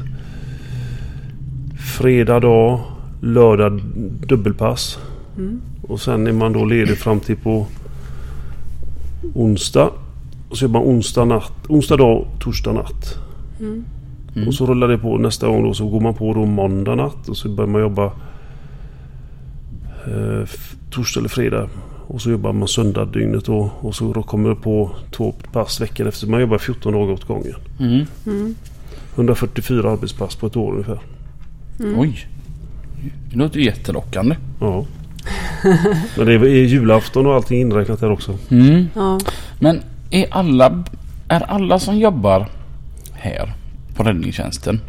Fredag 1.98 2.40
dag, 2.40 2.80
lördag 3.20 3.80
dubbelpass. 4.26 4.98
Mm. 5.38 5.60
Och 5.82 6.00
sen 6.00 6.26
är 6.26 6.32
man 6.32 6.52
då 6.52 6.64
ledig 6.64 6.98
fram 6.98 7.20
till 7.20 7.36
på 7.36 7.66
onsdag. 9.34 9.90
Och 10.48 10.56
så 10.58 10.64
jobbar 10.64 10.80
man 10.80 10.88
onsdag, 10.88 11.24
natt, 11.24 11.52
onsdag 11.68 11.96
dag, 11.96 12.26
torsdag 12.40 12.72
natt. 12.72 13.14
Mm. 13.60 13.84
Mm. 14.36 14.48
Och 14.48 14.54
så 14.54 14.66
rullar 14.66 14.88
det 14.88 14.98
på 14.98 15.18
nästa 15.18 15.46
gång 15.46 15.62
då 15.62 15.74
så 15.74 15.88
går 15.88 16.00
man 16.00 16.14
på 16.14 16.34
då 16.34 16.46
måndag 16.46 16.94
natt 16.94 17.28
och 17.28 17.36
så 17.36 17.48
börjar 17.48 17.70
man 17.70 17.80
jobba 17.80 18.12
eh, 20.06 20.48
torsdag 20.90 21.20
eller 21.20 21.28
fredag. 21.28 21.68
Och 22.06 22.22
så 22.22 22.30
jobbar 22.30 22.52
man 22.52 22.68
söndag 22.68 23.04
dygnet 23.04 23.44
då 23.44 23.70
och 23.80 23.94
så 23.94 24.12
då 24.12 24.22
kommer 24.22 24.48
det 24.48 24.56
på 24.56 24.90
två 25.10 25.34
pass 25.52 25.80
veckan 25.80 26.06
efter. 26.06 26.26
Man 26.26 26.40
jobbar 26.40 26.58
14 26.58 26.92
dagar 26.92 27.12
åt 27.12 27.24
gången. 27.24 27.54
Mm. 27.80 28.06
Mm. 28.26 28.54
144 29.14 29.90
arbetspass 29.90 30.36
på 30.36 30.46
ett 30.46 30.56
år 30.56 30.72
ungefär. 30.72 31.00
Mm. 31.80 31.98
Oj. 31.98 32.26
Det 33.30 33.36
låter 33.36 33.58
ju 33.58 33.64
jättelockande. 33.64 34.36
Ja. 34.60 34.84
Men 36.16 36.26
det 36.26 36.32
är 36.32 36.44
är 36.44 36.48
julafton 36.48 37.26
och 37.26 37.34
allting 37.34 37.60
inräknat 37.60 38.00
där 38.00 38.10
också. 38.10 38.38
Mm. 38.50 38.88
Ja. 38.94 39.18
Men 39.60 39.80
är 40.10 40.26
alla, 40.30 40.84
är 41.28 41.40
alla 41.40 41.78
som 41.78 41.98
jobbar 41.98 42.48
här 43.12 43.52
på 43.96 44.02
räddningstjänsten 44.02 44.80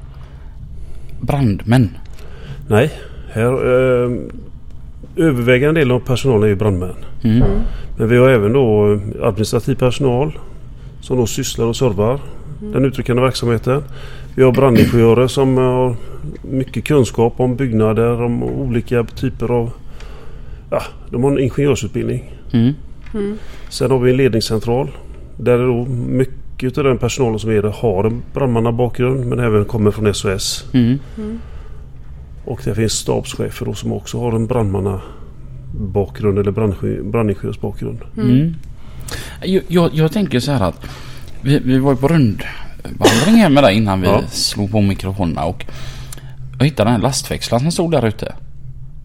brandmän? 1.22 1.98
Nej, 2.68 2.92
här 3.32 3.52
eh, 3.52 4.12
övervägande 5.18 5.82
del 5.82 5.92
av 5.92 6.00
personalen 6.00 6.44
är 6.44 6.48
ju 6.48 6.56
brandmän. 6.56 6.96
Mm. 7.24 7.44
Men 7.98 8.10
vi 8.10 8.18
har 8.18 8.30
även 8.30 8.54
då 8.54 8.94
eh, 8.94 9.28
administrativ 9.28 9.76
personal 9.76 10.40
som 11.02 11.18
då 11.18 11.26
sysslar 11.26 11.66
och 11.66 11.76
servar 11.76 12.20
den 12.60 12.86
utryckande 12.86 13.22
verksamheten. 13.22 13.84
Vi 14.36 14.44
har 14.44 14.52
brandingenjörer 14.52 15.28
som 15.28 15.58
har 15.58 15.96
mycket 16.42 16.84
kunskap 16.84 17.34
om 17.38 17.56
byggnader, 17.56 18.22
om 18.22 18.44
olika 18.44 19.04
typer 19.04 19.52
av... 19.52 19.72
Ja, 20.72 20.82
de 21.10 21.24
har 21.24 21.32
en 21.32 21.40
ingenjörsutbildning. 21.40 22.34
Mm. 22.54 22.74
Mm. 23.14 23.38
Sen 23.70 23.92
har 23.92 24.00
vi 24.00 24.12
en 24.12 24.18
ledningscentral 24.18 24.92
där 25.38 25.60
är 25.60 25.68
då 25.68 25.86
mycket 25.86 26.78
av 26.78 26.84
den 26.84 26.98
personalen 26.98 27.40
som 27.40 27.52
är 27.52 27.62
där 27.62 27.70
har 27.70 28.04
en 28.04 28.22
brandmannabakgrund 28.34 29.26
men 29.26 29.40
även 29.40 29.66
kommer 29.66 29.92
från 29.92 30.14
SOS. 30.14 30.66
Mm. 30.74 31.00
Mm. 32.48 32.54
Och 32.54 32.62
det 32.64 32.76
finns 32.76 32.94
stabschefer 32.94 33.74
som 33.74 33.92
också 33.94 34.20
har 34.20 34.32
en 34.32 34.48
brandmannabakgrund 34.48 36.40
eller 36.40 36.52
brandingenjö- 36.52 37.12
brandingenjörsbakgrund. 37.12 38.00
Mm. 38.18 38.56
Jag, 39.44 39.64
jag, 39.68 39.90
jag 39.94 40.12
tänker 40.12 40.40
så 40.40 40.52
här 40.52 40.62
att 40.70 40.86
vi, 41.42 41.60
vi 41.60 41.78
var 41.78 41.92
ju 41.92 41.98
på 41.98 42.08
rundvandring 42.08 43.36
här 43.36 43.50
med 43.50 43.64
dig 43.64 43.76
innan 43.78 44.02
vi 44.02 44.08
Ja. 44.08 44.22
slog 44.28 44.72
på 44.72 44.82
mikrofonerna 44.82 45.44
och 45.46 45.66
jag 46.60 46.66
hittade 46.66 46.90
den 46.90 46.96
här 46.96 47.02
lastväxlaren 47.02 47.62
som 47.62 47.72
stod 47.72 47.92
där 47.92 48.08
ute. 48.08 48.36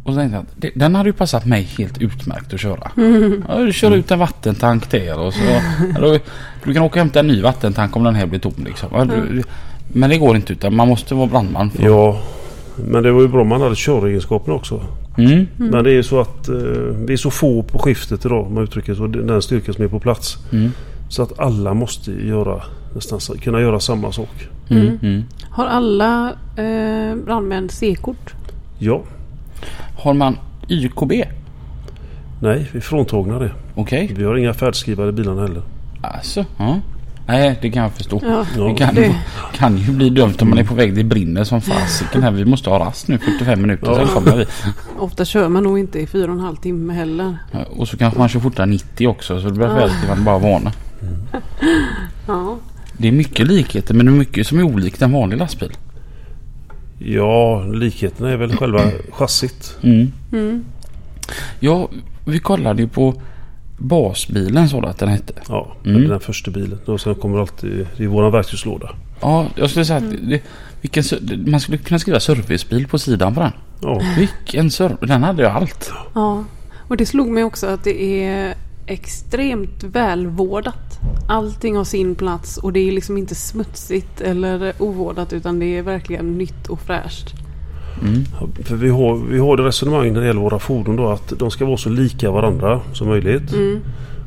Och 0.05 0.13
så 0.13 0.19
tänkte 0.19 0.37
jag 0.37 0.43
att 0.71 0.75
den 0.79 0.95
hade 0.95 1.09
ju 1.09 1.13
passat 1.13 1.47
mig 1.47 1.63
helt 1.79 1.99
utmärkt 2.03 2.55
att 2.55 2.61
köra. 2.61 2.91
Ja, 3.49 3.59
du 3.59 3.73
kör 3.73 3.91
ut 3.91 4.11
en 4.11 4.19
vattentank 4.19 4.91
där 4.91 5.19
och 5.19 5.35
så... 5.35 5.41
Ja, 5.95 6.01
då, 6.01 6.19
du 6.65 6.75
kan 6.75 6.83
åka 6.83 6.93
och 6.93 6.97
hämta 6.97 7.21
en 7.21 7.27
ny 7.27 7.43
vattentank 7.43 7.97
om 7.97 8.05
den 8.05 8.15
här 8.15 8.27
blir 8.27 8.41
tom 8.41 8.55
liksom. 8.65 9.09
Du, 9.09 9.43
men 9.93 10.11
det 10.11 10.19
går 10.19 10.37
inte 10.37 10.53
utan 10.53 10.75
man 10.77 10.89
måste 10.89 11.15
vara 11.15 11.27
brandman. 11.27 11.71
För, 11.71 11.83
Ja, 11.83 12.21
men 12.76 13.02
det 13.02 13.12
var 13.12 13.21
ju 13.21 13.29
bra 13.29 13.45
man 13.45 13.61
hade 13.61 13.76
köregenskaperna 13.76 14.55
också. 14.57 14.81
Mm. 15.19 15.47
Men 15.57 15.85
det 15.85 15.91
är 15.91 15.95
ju 15.95 16.02
så 16.02 16.21
att 16.21 16.49
eh, 16.49 16.55
vi 17.07 17.12
är 17.12 17.17
så 17.17 17.31
få 17.31 17.62
på 17.62 17.79
skiftet 17.79 18.25
idag 18.25 18.47
om 18.47 18.55
man 18.55 18.64
uttrycker 18.64 18.95
så. 18.95 19.07
Den 19.07 19.43
styrka 19.43 19.73
som 19.73 19.85
är 19.85 19.88
på 19.88 20.00
plats. 20.00 20.38
Mm. 20.52 20.71
Så 21.09 21.23
att 21.23 21.38
alla 21.38 21.75
måste 21.75 22.12
göra 22.12 22.62
nästan 22.95 23.38
kunna 23.38 23.61
göra 23.61 23.81
samma 23.81 24.12
sak. 24.12 24.49
Mm. 24.71 24.99
Mm. 25.02 25.23
Har 25.50 25.67
alla 25.67 26.31
eh, 26.57 27.17
brandmän 27.25 27.69
C-kort? 27.69 28.35
Ja, 28.79 29.02
Har 29.99 30.14
man 30.14 30.37
YKB? 30.69 31.12
nej, 32.41 32.69
vi 32.73 32.79
är 32.79 32.81
fråntagna 32.81 33.38
det. 33.38 33.52
Okej. 33.75 34.14
Vi 34.17 34.25
har 34.25 34.37
inga 34.37 34.55
färdskrivare 34.55 35.09
i 35.09 35.12
bilarna 35.12 35.43
heller. 35.43 35.62
Alltså, 36.00 36.45
ja. 36.59 36.81
Nej, 37.33 37.59
det 37.62 37.71
kan 37.71 37.83
jag 37.83 37.93
förstå. 37.93 38.21
Ja. 38.25 38.47
Det 38.69 38.75
kan, 38.75 38.95
Det- 38.95 39.15
kan 39.55 39.77
ju 39.77 39.93
bli 39.93 40.11
dumt 40.11 40.35
om 40.41 40.49
man 40.51 40.59
är 40.59 40.65
på 40.65 40.75
väg. 40.75 40.95
Det 40.95 41.05
brinner 41.05 41.45
som 41.45 41.61
fasiken 41.61 42.23
här. 42.23 42.31
Vi 42.31 42.45
måste 42.45 42.71
ha 42.71 42.79
rast 42.79 43.09
nu 43.09 43.19
45 43.19 43.62
minuter. 43.62 43.87
Ja. 43.87 43.97
Sen 43.97 44.07
kommer 44.07 44.37
vi. 44.37 44.45
Ofta 44.99 45.25
kör 45.25 45.49
man 45.49 45.62
nog 45.62 45.79
inte 45.79 45.99
i 46.01 46.07
fyra 46.07 46.27
och 46.27 46.39
en 46.39 46.41
halv 46.45 46.57
timme 46.57 46.93
heller. 46.93 47.37
Ja, 47.53 47.65
Och 47.77 47.89
så 47.89 47.97
kanske 47.97 48.19
man 48.19 48.29
kör 48.29 48.41
fortare 48.41 48.67
90 48.67 49.07
också. 49.09 49.41
Så 49.41 49.47
det 49.47 49.53
blir 49.53 49.67
Ja. 49.67 49.75
väldigt 49.75 50.09
man 50.09 50.25
bara 50.25 50.39
vana. 50.39 50.73
Ja. 52.27 52.57
Det 52.99 53.09
är 53.09 53.12
mycket 53.12 53.47
likheter 53.47 53.95
men 53.95 54.07
det 54.07 54.12
är 54.12 54.17
mycket 54.17 54.47
som 54.47 54.59
är 54.59 54.62
olikt 54.62 55.03
en 55.03 55.12
vanlig 55.12 55.39
lastbil. 55.39 55.73
Ja, 56.99 57.62
likheterna 57.65 58.31
är 58.31 58.37
väl 58.37 58.57
själva 58.57 58.81
chassit. 59.12 59.77
Mm. 59.83 60.12
Mm. 60.33 60.65
Ja, 61.61 61.89
vi 62.25 62.39
kollade 62.39 62.83
ju 62.83 62.89
på 62.89 63.15
basbilen 63.83 64.69
så 64.69 64.87
att 64.87 64.99
den 64.99 65.09
hette. 65.09 65.33
Ja, 65.49 65.73
Mm. 65.87 66.09
den 66.09 66.21
första 66.21 66.51
bilen. 66.51 66.79
Och 66.87 67.01
sen 67.01 67.15
kommer 67.15 67.39
alltid... 67.41 67.87
Det 67.97 68.05
är 68.05 68.09
vår 68.09 68.31
verktygslåda. 68.31 68.91
Ja, 69.21 69.47
jag 69.57 69.71
skulle 69.71 69.85
säga 69.85 69.97
att 69.99 70.11
det, 70.29 70.41
vilken, 70.81 71.05
man 71.51 71.61
skulle 71.61 71.79
kunna 71.79 71.99
skriva 71.99 72.21
servicebil 72.21 72.89
på 72.89 72.99
sidan 72.99 73.35
på 73.35 73.41
den. 73.41 73.53
Ja, 73.83 74.01
Vilken 74.19 74.71
service. 74.71 74.99
Den 75.01 75.23
hade 75.23 75.43
ju 75.43 75.49
allt. 75.49 75.93
ja. 76.15 76.45
Och 76.89 76.97
det 76.97 77.07
slog 77.07 77.29
mig 77.29 77.45
också 77.45 77.67
att 77.67 77.85
det 77.85 78.25
är 78.25 78.55
extremt 78.87 79.83
välvårdat. 79.85 80.99
Allting 81.29 81.77
har 81.77 81.85
sin 81.85 82.15
plats 82.15 82.57
och 82.59 82.73
det 82.73 82.81
är 82.89 82.93
liksom 82.93 83.19
inte 83.19 83.35
smutsigt 83.35 84.21
eller 84.21 84.73
ovårdat 84.79 85.33
utan 85.33 85.59
det 85.59 85.67
är 85.79 85.83
verkligen 85.83 86.39
nytt 86.39 86.67
och 86.69 86.81
fräscht. 86.81 87.35
Mm. 88.03 88.25
för 88.65 88.77
vi 88.77 88.89
har, 88.89 89.17
vi 89.17 89.39
har 89.39 89.57
det 89.57 89.63
resonemang 89.63 90.13
när 90.13 90.21
det 90.21 90.27
gäller 90.27 90.41
våra 90.41 90.59
fordon 90.59 90.97
då 90.97 91.09
att 91.09 91.33
de 91.39 91.51
ska 91.51 91.65
vara 91.65 91.77
så 91.77 91.89
lika 91.89 92.31
varandra 92.31 92.81
som 92.93 93.09
möjligt. 93.09 93.53
Mm. 93.53 93.81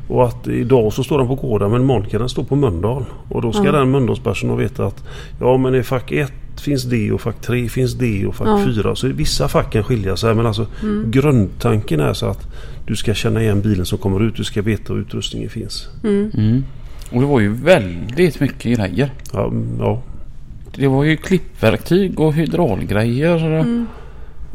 Och 0.08 0.26
att 0.26 0.48
idag 0.48 0.92
så 0.92 1.04
står 1.04 1.18
den 1.18 1.26
på 1.26 1.34
Gårda 1.34 1.68
men 1.68 1.80
imorgon 1.82 2.06
kan 2.10 2.20
den 2.20 2.28
stå 2.28 2.44
på 2.44 2.56
Mölndal. 2.56 3.04
Och 3.28 3.42
då 3.42 3.52
ska 3.52 3.64
Ja. 3.64 3.72
den 3.72 3.90
Mölndalspersonen 3.90 4.56
veta 4.56 4.86
att 4.86 5.04
ja 5.40 5.56
men 5.56 5.74
i 5.74 5.82
fack 5.82 6.12
1 6.12 6.32
finns 6.60 6.84
det 6.84 7.12
och 7.12 7.20
fack 7.20 7.40
3 7.40 7.68
finns 7.68 7.94
det 7.94 8.26
och 8.26 8.34
fack 8.34 8.48
Ja. 8.48 8.60
4. 8.64 8.96
Så 8.96 9.08
vissa 9.08 9.48
fack 9.48 9.72
kan 9.72 9.84
skilja 9.84 10.16
sig 10.16 10.34
men 10.34 10.46
alltså 10.46 10.66
grundtanken 11.04 12.00
är 12.00 12.12
så 12.12 12.26
att 12.26 12.46
du 12.86 12.96
ska 12.96 13.14
känna 13.14 13.42
igen 13.42 13.60
bilen 13.60 13.86
som 13.86 13.98
kommer 13.98 14.22
ut. 14.22 14.36
Du 14.36 14.44
ska 14.44 14.62
veta 14.62 14.92
var 14.92 15.00
utrustningen 15.00 15.50
finns. 15.50 15.88
Mm. 16.04 16.30
Mm. 16.34 16.64
Och 17.10 17.20
det 17.20 17.26
var 17.26 17.40
ju 17.40 17.52
väldigt 17.52 18.40
mycket 18.40 18.76
grejer. 18.78 19.10
Ja, 19.32 19.46
mm, 19.46 19.66
ja. 19.78 20.02
Det 20.76 20.88
var 20.88 21.04
ju 21.04 21.16
klippverktyg 21.16 22.20
och 22.20 22.34
hydraulgrejer. 22.34 23.36
Mm. 23.60 23.86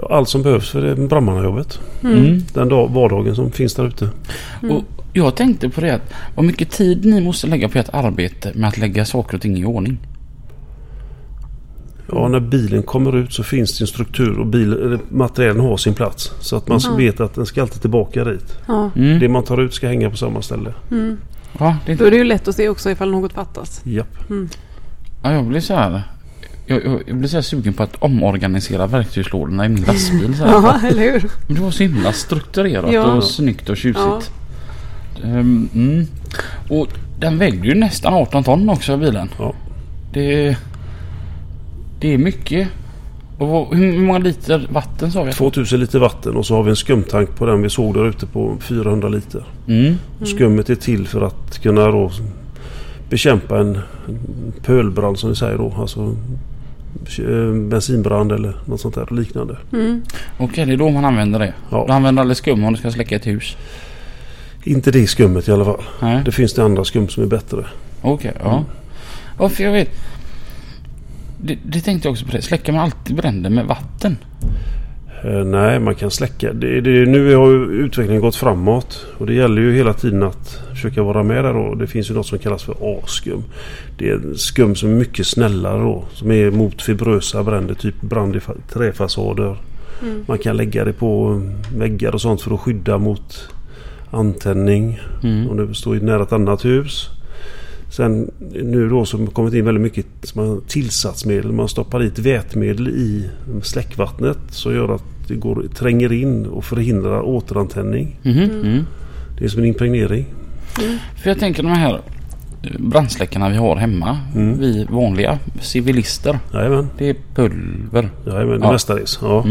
Allt 0.09 0.29
som 0.29 0.41
behövs 0.43 0.69
för 0.69 0.81
det 0.81 0.95
brandmannajobbet. 0.95 1.79
Mm. 2.03 2.39
Den 2.53 2.69
dag, 2.69 2.89
vardagen 2.89 3.35
som 3.35 3.51
finns 3.51 3.73
där 3.73 3.87
ute. 3.87 4.09
Och 4.69 4.83
jag 5.13 5.35
tänkte 5.35 5.69
på 5.69 5.81
det 5.81 5.95
att 5.95 6.13
vad 6.35 6.45
mycket 6.45 6.71
tid 6.71 7.05
ni 7.05 7.21
måste 7.21 7.47
lägga 7.47 7.69
på 7.69 7.77
ert 7.79 7.89
arbete 7.93 8.51
med 8.55 8.67
att 8.67 8.77
lägga 8.77 9.05
saker 9.05 9.35
och 9.35 9.41
ting 9.41 9.57
i 9.57 9.65
ordning. 9.65 9.97
Ja, 12.11 12.27
när 12.27 12.39
bilen 12.39 12.83
kommer 12.83 13.15
ut 13.17 13.33
så 13.33 13.43
finns 13.43 13.77
det 13.77 13.83
en 13.83 13.87
struktur 13.87 14.39
och 14.39 14.47
bil, 14.47 14.97
materialen 15.09 15.61
har 15.61 15.77
sin 15.77 15.93
plats. 15.93 16.31
Så 16.39 16.55
att 16.55 16.67
man 16.67 16.79
Mm. 16.85 16.97
vet 16.97 17.19
att 17.19 17.33
den 17.35 17.45
ska 17.45 17.61
alltid 17.61 17.81
tillbaka 17.81 18.23
dit. 18.23 18.57
Mm. 18.95 19.19
Det 19.19 19.29
man 19.29 19.43
tar 19.43 19.61
ut 19.61 19.73
ska 19.73 19.87
hänga 19.87 20.09
på 20.09 20.17
samma 20.17 20.41
ställe. 20.41 20.73
Mm. 20.91 21.17
Ja, 21.59 21.77
det, 21.85 21.95
Då 21.95 22.05
är 22.05 22.11
det 22.11 22.17
ju 22.17 22.23
lätt 22.23 22.47
att 22.47 22.55
se 22.55 22.69
också 22.69 22.91
ifall 22.91 23.11
något 23.11 23.33
fattas. 23.33 23.81
Japp. 23.83 24.17
Ja, 25.23 25.33
jag 25.33 25.45
blir 25.45 25.59
så 25.59 25.73
här. 25.73 26.03
Jag, 26.65 26.85
jag, 26.85 27.03
jag 27.07 27.17
blir 27.17 27.29
så 27.29 27.37
här 27.37 27.41
sugen 27.41 27.73
på 27.73 27.83
att 27.83 27.95
omorganisera 27.99 28.87
verktygslådorna 28.87 29.65
i 29.65 29.69
min 29.69 29.83
lastbil. 29.83 30.35
Så 30.37 30.45
här. 30.45 30.51
Ja, 30.81 30.87
eller 30.87 31.01
hur? 31.11 31.29
Men 31.47 31.55
det 31.55 31.61
var 31.61 31.71
så 31.71 31.83
himla 31.83 32.13
strukturerat 32.13 32.93
Ja. 32.93 33.03
och 33.13 33.23
snyggt 33.23 33.69
och 33.69 33.77
tjusigt. 33.77 33.99
Ja. 33.99 34.21
Ehm, 35.23 35.69
mm. 35.73 36.07
Och 36.69 36.87
den 37.19 37.37
vägde 37.37 37.67
ju 37.67 37.75
nästan 37.75 38.13
18 38.13 38.43
ton 38.43 38.69
också 38.69 38.97
bilen. 38.97 39.29
Ja. 39.39 39.53
Det, 40.13 40.57
det 41.99 42.13
är 42.13 42.17
mycket. 42.17 42.67
Och 43.37 43.75
hur 43.75 43.97
många 44.01 44.19
liter 44.19 44.67
vatten 44.71 45.11
sa 45.11 45.23
vi? 45.23 45.31
2000 45.31 45.79
liter 45.79 45.99
vatten 45.99 46.35
och 46.35 46.45
så 46.45 46.55
har 46.55 46.63
vi 46.63 46.69
en 46.69 46.75
skumtank 46.75 47.35
på 47.35 47.45
den 47.45 47.61
vi 47.61 47.69
såg 47.69 47.93
där 47.93 48.07
ute 48.09 48.25
på 48.25 48.57
400 48.61 49.09
liter. 49.09 49.43
Mm. 49.67 49.97
Och 50.19 50.27
skummet 50.27 50.69
är 50.69 50.75
till 50.75 51.07
för 51.07 51.21
att 51.21 51.59
kunna 51.61 51.87
då 51.87 52.11
bekämpa 53.11 53.59
en 53.59 53.79
en 54.07 54.53
pölbrand 54.63 55.19
som 55.19 55.29
vi 55.29 55.35
säger 55.35 55.57
då. 55.57 55.73
Alltså 55.77 56.15
eh, 57.19 57.53
bensinbrand 57.53 58.31
eller 58.31 58.55
något 58.65 58.81
sånt 58.81 58.95
där 58.95 59.15
liknande. 59.15 59.57
Mm. 59.73 60.01
Okej, 60.37 60.65
det 60.65 60.73
är 60.73 60.77
då 60.77 60.89
man 60.89 61.05
använder 61.05 61.39
det. 61.39 61.53
Ja. 61.69 61.83
Du 61.87 61.93
använder 61.93 62.21
aldrig 62.21 62.37
skum 62.37 62.63
om 62.63 62.73
du 62.73 62.79
ska 62.79 62.91
släcka 62.91 63.15
ett 63.15 63.27
hus? 63.27 63.57
Inte 64.63 64.91
det 64.91 65.07
skummet 65.07 65.47
i 65.47 65.51
alla 65.51 65.65
fall. 65.65 65.81
Nej. 66.01 66.21
Det 66.25 66.31
finns 66.31 66.53
det 66.53 66.63
andra 66.63 66.83
skum 66.83 67.07
som 67.07 67.23
är 67.23 67.27
bättre. 67.27 67.65
Okej, 68.01 68.33
ja. 68.43 68.63
Ja, 69.39 69.49
för 69.49 69.63
jag 69.63 69.71
vet. 69.71 69.89
Det, 71.43 71.57
det 71.63 71.81
tänkte 71.81 72.07
jag 72.07 72.11
också 72.11 72.25
på 72.25 72.31
det. 72.31 72.41
Släcker 72.41 72.71
man 72.71 72.81
alltid 72.81 73.15
bränder 73.15 73.49
med 73.49 73.65
vatten? 73.65 74.17
Eh, 75.23 75.45
nej, 75.45 75.79
man 75.79 75.95
kan 75.95 76.11
släcka. 76.11 76.53
Det, 76.53 76.81
det, 76.81 77.05
nu 77.05 77.35
har 77.35 77.49
ju 77.51 77.57
utvecklingen 77.65 78.21
gått 78.21 78.35
framåt. 78.35 79.05
Och 79.17 79.25
det 79.25 79.33
gäller 79.33 79.61
ju 79.61 79.73
hela 79.75 79.93
tiden 79.93 80.23
att 80.23 80.61
försöka 80.69 81.03
vara 81.03 81.23
med 81.23 81.43
där 81.43 81.53
då. 81.53 81.75
Det 81.75 81.87
finns 81.87 82.09
ju 82.09 82.13
något 82.13 82.25
som 82.27 82.39
kallas 82.39 82.63
för 82.63 82.75
A-skum. 82.81 83.43
Det 83.97 84.09
är 84.09 84.19
skum 84.35 84.75
som 84.75 84.89
är 84.89 84.93
mycket 84.95 85.27
snällare 85.27 85.79
då. 85.79 86.03
Som 86.13 86.31
är 86.31 86.51
mot 86.51 86.81
fibrösa 86.81 87.43
bränder. 87.43 87.73
Typ 87.73 88.01
brand 88.01 88.35
i 88.35 88.39
fa- 88.39 88.61
träfasader. 88.73 89.57
Mm. 90.01 90.23
Man 90.27 90.37
kan 90.37 90.57
lägga 90.57 90.85
det 90.85 90.93
på 90.93 91.41
väggar 91.75 92.13
och 92.13 92.21
sånt 92.21 92.41
för 92.41 92.53
att 92.53 92.59
skydda 92.59 92.97
mot 92.97 93.49
antändning. 94.11 94.99
Mm. 95.23 95.49
Om 95.49 95.57
det 95.57 95.73
står 95.75 95.95
nära 95.95 96.23
ett 96.23 96.33
annat 96.33 96.65
hus. 96.65 97.09
Sen 97.91 98.31
nu 98.51 98.89
då 98.89 99.05
så 99.05 99.17
har 99.17 99.25
det 99.25 99.31
kommit 99.31 99.53
in 99.53 99.65
väldigt 99.65 99.81
mycket 99.81 100.05
som 100.23 100.61
tillsatsmedel. 100.67 101.51
Man 101.51 101.67
stoppar 101.67 101.99
dit 101.99 102.19
vätmedel 102.19 102.87
i 102.87 103.29
släckvattnet. 103.61 104.37
Så 104.49 104.71
gör 104.71 104.95
att 104.95 105.03
det 105.27 105.35
går, 105.35 105.65
tränger 105.75 106.11
in 106.13 106.45
och 106.45 106.65
förhindrar 106.65 107.21
återantändning. 107.21 108.19
Mhm, 108.23 108.39
mm. 108.43 108.83
Det 109.37 109.43
är 109.45 109.49
som 109.49 109.59
en 109.61 109.65
impregnering. 109.67 110.25
För 111.23 111.29
jag 111.29 111.39
tänker 111.39 111.63
de 111.63 111.69
här 111.71 111.93
eh, 112.63 112.71
brandsläckarna 112.79 113.49
vi 113.49 113.55
har 113.55 113.75
hemma. 113.75 114.19
Mm. 114.35 114.59
Vi 114.59 114.87
vanliga 114.89 115.39
civilister. 115.61 116.39
Jajamän, 116.53 116.87
Det 116.97 117.09
är 117.09 117.15
pulver. 117.35 118.09
Jajamän 118.27 118.59
det 118.59 118.65
Ja. 118.65 118.71
mestadels. 118.71 119.19
Ja. 119.21 119.45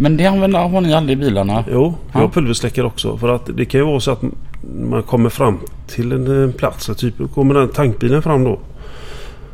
Mm. 0.00 0.12
Men 0.12 0.16
det 0.16 0.26
använder, 0.26 0.58
har 0.58 0.80
ni 0.80 0.94
aldrig 0.94 1.18
i 1.18 1.20
bilarna? 1.20 1.64
Jo, 1.72 1.94
jag 2.12 2.20
har 2.20 2.28
pulversläckare 2.28 2.86
också. 2.86 3.16
För 3.16 3.28
att 3.28 3.50
det 3.56 3.64
kan 3.64 3.80
ju 3.80 3.86
vara 3.86 4.00
så 4.00 4.10
att 4.10 4.22
man 4.80 5.02
kommer 5.02 5.30
fram 5.30 5.58
till 5.86 6.12
en 6.12 6.52
plats. 6.52 6.90
Typ 6.96 7.14
kommer 7.34 7.54
den 7.54 7.68
tankbilen 7.68 8.22
fram 8.22 8.44
då. 8.44 8.58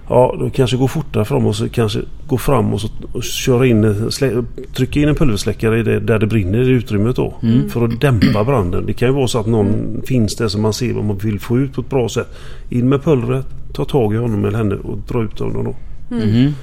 Ja, 0.09 0.37
då 0.39 0.51
kanske 0.51 0.77
går 0.77 0.89
fortare 0.89 1.25
fram 1.25 1.47
och 1.47 1.57
så 1.57 1.69
kanske 1.69 2.01
gå 2.27 2.39
fram 2.39 2.75
och, 2.75 2.81
så, 2.81 2.89
och 3.13 3.23
köra 3.23 3.67
in, 3.67 4.11
slä, 4.11 4.45
trycka 4.75 5.01
in 5.01 5.09
en 5.09 5.15
pulversläckare 5.15 5.83
det, 5.83 6.01
där 6.01 6.19
det 6.19 6.27
brinner 6.27 6.63
i 6.63 6.65
det 6.65 6.71
utrymmet 6.71 7.17
då. 7.17 7.35
Mm. 7.43 7.69
För 7.69 7.85
att 7.85 8.01
dämpa 8.01 8.45
branden. 8.45 8.87
Det 8.87 8.93
kan 8.93 9.09
ju 9.09 9.15
vara 9.15 9.29
så 9.29 9.39
att 9.39 9.47
någon 9.47 10.03
finns 10.07 10.37
där 10.37 10.49
som 10.49 10.63
man 10.63 10.73
ser 10.73 10.93
vad 10.93 11.05
man 11.05 11.19
vill 11.19 11.41
få 11.41 11.59
ut 11.59 11.73
på 11.73 11.81
ett 11.81 11.91
bra 11.91 12.09
sätt. 12.09 12.29
In 12.69 12.89
med 12.89 13.03
pulvret, 13.03 13.47
ta 13.73 13.85
tag 13.85 14.15
i 14.15 14.17
honom 14.17 14.45
eller 14.45 14.59
henne 14.59 14.75
och 14.75 14.99
dra 14.99 15.23
ut 15.23 15.39
honom 15.39 15.65
då. 15.65 15.75
Mhm. 16.17 16.55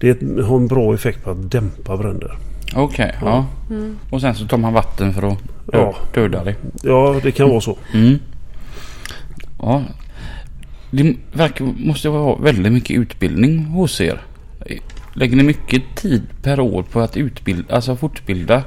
Det 0.00 0.08
är 0.08 0.10
ett, 0.10 0.46
har 0.46 0.56
en 0.56 0.66
bra 0.66 0.94
effekt 0.94 1.24
på 1.24 1.30
att 1.30 1.50
dämpa 1.50 1.96
bränder. 1.96 2.36
Okej, 2.74 3.14
ja. 3.20 3.46
Mm. 3.70 3.98
Och 4.10 4.20
sen 4.20 4.34
så 4.34 4.46
tar 4.46 4.58
man 4.58 4.72
vatten 4.72 5.14
för 5.14 5.32
att 5.32 5.38
ja. 5.72 5.94
döda 6.14 6.44
det. 6.44 6.54
Ja, 6.82 7.20
det 7.22 7.32
kan 7.32 7.48
vara 7.48 7.60
så. 7.60 7.76
Mm. 7.94 8.18
Ja. 9.58 9.82
Det 10.90 11.16
verkar, 11.32 11.64
måste 11.64 12.08
vara 12.08 12.36
väldigt 12.36 12.72
mycket 12.72 12.98
utbildning 12.98 13.64
hos 13.64 14.00
er. 14.00 14.20
Lägger 15.14 15.36
ni 15.36 15.42
mycket 15.42 15.82
tid 15.96 16.22
per 16.42 16.60
år 16.60 16.82
på 16.82 17.00
att 17.00 17.16
utbilda, 17.16 17.74
alltså 17.74 17.96
fortbilda? 17.96 18.62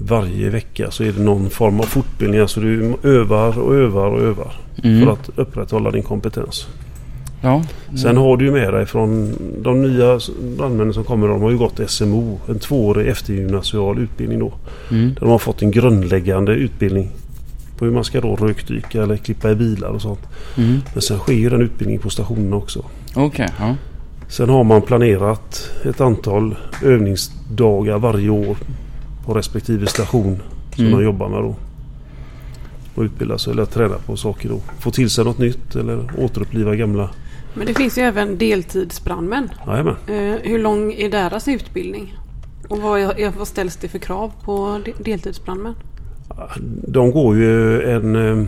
Varje 0.00 0.50
vecka 0.50 0.90
så 0.90 1.04
är 1.04 1.12
det 1.12 1.22
någon 1.22 1.50
form 1.50 1.80
av 1.80 1.84
fortbildning. 1.84 2.40
Alltså 2.40 2.60
du 2.60 2.96
övar 3.02 3.58
och 3.58 3.74
övar 3.74 4.06
och 4.06 4.20
övar. 4.20 4.52
Mm. 4.84 5.04
För 5.04 5.12
att 5.12 5.30
upprätthålla 5.36 5.90
din 5.90 6.02
kompetens. 6.02 6.66
Ja. 7.40 7.62
Sen 8.02 8.16
har 8.16 8.36
du 8.36 8.44
ju 8.44 8.52
med 8.52 8.72
dig 8.74 8.86
från 8.86 9.32
de 9.62 9.82
nya 9.82 10.18
brandmännen 10.56 10.94
som 10.94 11.04
kommer. 11.04 11.28
De 11.28 11.42
har 11.42 11.50
ju 11.50 11.58
gått 11.58 11.80
SMO. 11.90 12.40
En 12.48 12.58
tvåårig 12.58 13.06
eftergymnasial 13.08 13.98
utbildning 13.98 14.38
då. 14.38 14.52
Mm. 14.90 15.08
Där 15.14 15.20
de 15.20 15.30
har 15.30 15.38
fått 15.38 15.62
en 15.62 15.70
grundläggande 15.70 16.52
utbildning. 16.52 17.10
På 17.78 17.84
hur 17.84 17.92
man 17.92 18.04
ska 18.04 18.20
då 18.20 18.36
rökdyka 18.36 19.02
eller 19.02 19.16
klippa 19.16 19.50
i 19.50 19.54
bilar 19.54 19.88
och 19.88 20.02
sånt. 20.02 20.20
Mm. 20.56 20.76
Men 20.92 21.02
sen 21.02 21.18
sker 21.18 21.32
ju 21.32 21.50
den 21.50 21.60
utbildningen 21.62 22.02
på 22.02 22.10
stationerna 22.10 22.56
också. 22.56 22.84
Okej, 23.14 23.48
ja. 23.58 23.74
Sen 24.28 24.48
har 24.48 24.64
man 24.64 24.82
planerat 24.82 25.70
ett 25.84 26.00
antal 26.00 26.56
övningsdagar 26.84 27.98
varje 27.98 28.30
år 28.30 28.56
på 29.26 29.34
respektive 29.34 29.86
station 29.86 30.42
som 30.74 30.84
Mm. 30.86 30.98
de 30.98 31.04
jobbar 31.04 31.28
med 31.28 31.38
då. 31.42 31.54
Och 32.94 33.02
utbilda 33.02 33.38
sig 33.38 33.52
eller 33.52 33.64
träna 33.64 33.94
på 34.06 34.16
saker 34.16 34.48
då. 34.48 34.60
Få 34.78 34.90
till 34.90 35.10
sig 35.10 35.24
något 35.24 35.38
nytt 35.38 35.76
eller 35.76 36.10
återuppliva 36.18 36.74
gamla. 36.76 37.10
Men 37.56 37.66
det 37.66 37.74
finns 37.74 37.98
ju 37.98 38.02
även 38.02 38.38
deltidsbrandmän. 38.38 39.48
Jajamän. 39.66 39.96
Eh, 40.06 40.34
hur 40.42 40.58
lång 40.58 40.92
är 40.92 41.10
deras 41.10 41.48
utbildning? 41.48 42.14
Och 42.68 42.78
vad, 42.78 43.14
vad 43.38 43.48
ställs 43.48 43.76
det 43.76 43.88
för 43.88 43.98
krav 43.98 44.32
på 44.44 44.80
de- 44.84 44.94
deltidsbrandmän? 45.10 45.74
De 46.88 47.10
går 47.10 47.36
ju 47.36 47.82
en 47.82 48.16
eh, 48.16 48.46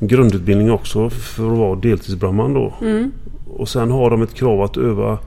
grundutbildning 0.00 0.70
också 0.70 1.10
för 1.10 1.52
att 1.52 1.58
vara 1.58 1.74
deltidsbrandman 1.76 2.54
då. 2.54 2.74
Mm. 2.80 3.12
Och 3.56 3.68
sen 3.68 3.90
har 3.90 4.10
de 4.10 4.22
ett 4.22 4.34
krav 4.34 4.62
att 4.62 4.76
öva 4.76 5.18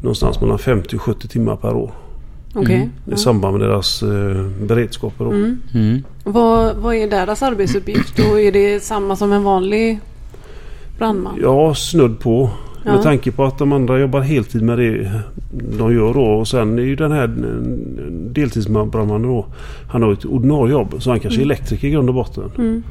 någonstans 0.00 0.40
mellan 0.40 0.58
50 0.58 0.96
och 0.96 1.02
70 1.02 1.28
timmar 1.28 1.56
per 1.56 1.74
år. 1.74 1.90
Okej. 2.54 2.76
Mm. 2.76 2.90
I 3.12 3.16
samband 3.16 3.58
med 3.58 3.68
deras 3.68 4.02
eh, 4.02 4.46
beredskaper 4.62 5.24
då. 5.24 5.30
Mm. 5.30 5.58
Mm. 5.74 6.04
Vad, 6.24 6.76
vad 6.76 6.94
är 6.94 7.10
deras 7.10 7.42
arbetsuppgift? 7.42 8.18
Och 8.18 8.40
är 8.40 8.52
det 8.52 8.82
samma 8.82 9.16
som 9.16 9.32
en 9.32 9.42
vanlig 9.44 10.00
brandman? 10.98 11.38
Ja, 11.42 11.74
snudd 11.74 12.20
på. 12.20 12.50
Ja. 12.84 12.92
Med 12.92 13.02
tanke 13.02 13.32
på 13.32 13.44
att 13.44 13.58
de 13.58 13.72
andra 13.72 13.98
jobbar 13.98 14.20
heltid 14.20 14.62
med 14.62 14.78
det 14.78 15.10
de 15.78 15.94
gör 15.94 16.14
då. 16.14 16.24
Och 16.24 16.48
sen 16.48 16.78
är 16.78 16.82
ju 16.82 16.96
den 16.96 17.12
här 17.12 17.24
eh, 17.24 18.12
deltidsbrandmannen 18.12 19.22
då. 19.22 19.46
Han 19.90 20.02
har 20.02 20.12
ett 20.12 20.24
ordinarie 20.24 20.72
jobb. 20.72 20.94
Så 20.98 21.10
han 21.10 21.20
kanske 21.20 21.40
är 21.40 21.42
elektriker 21.42 21.88
i 21.88 21.90
grund 21.90 22.08
och 22.08 22.14
botten. 22.14 22.50
Mm. 22.58 22.82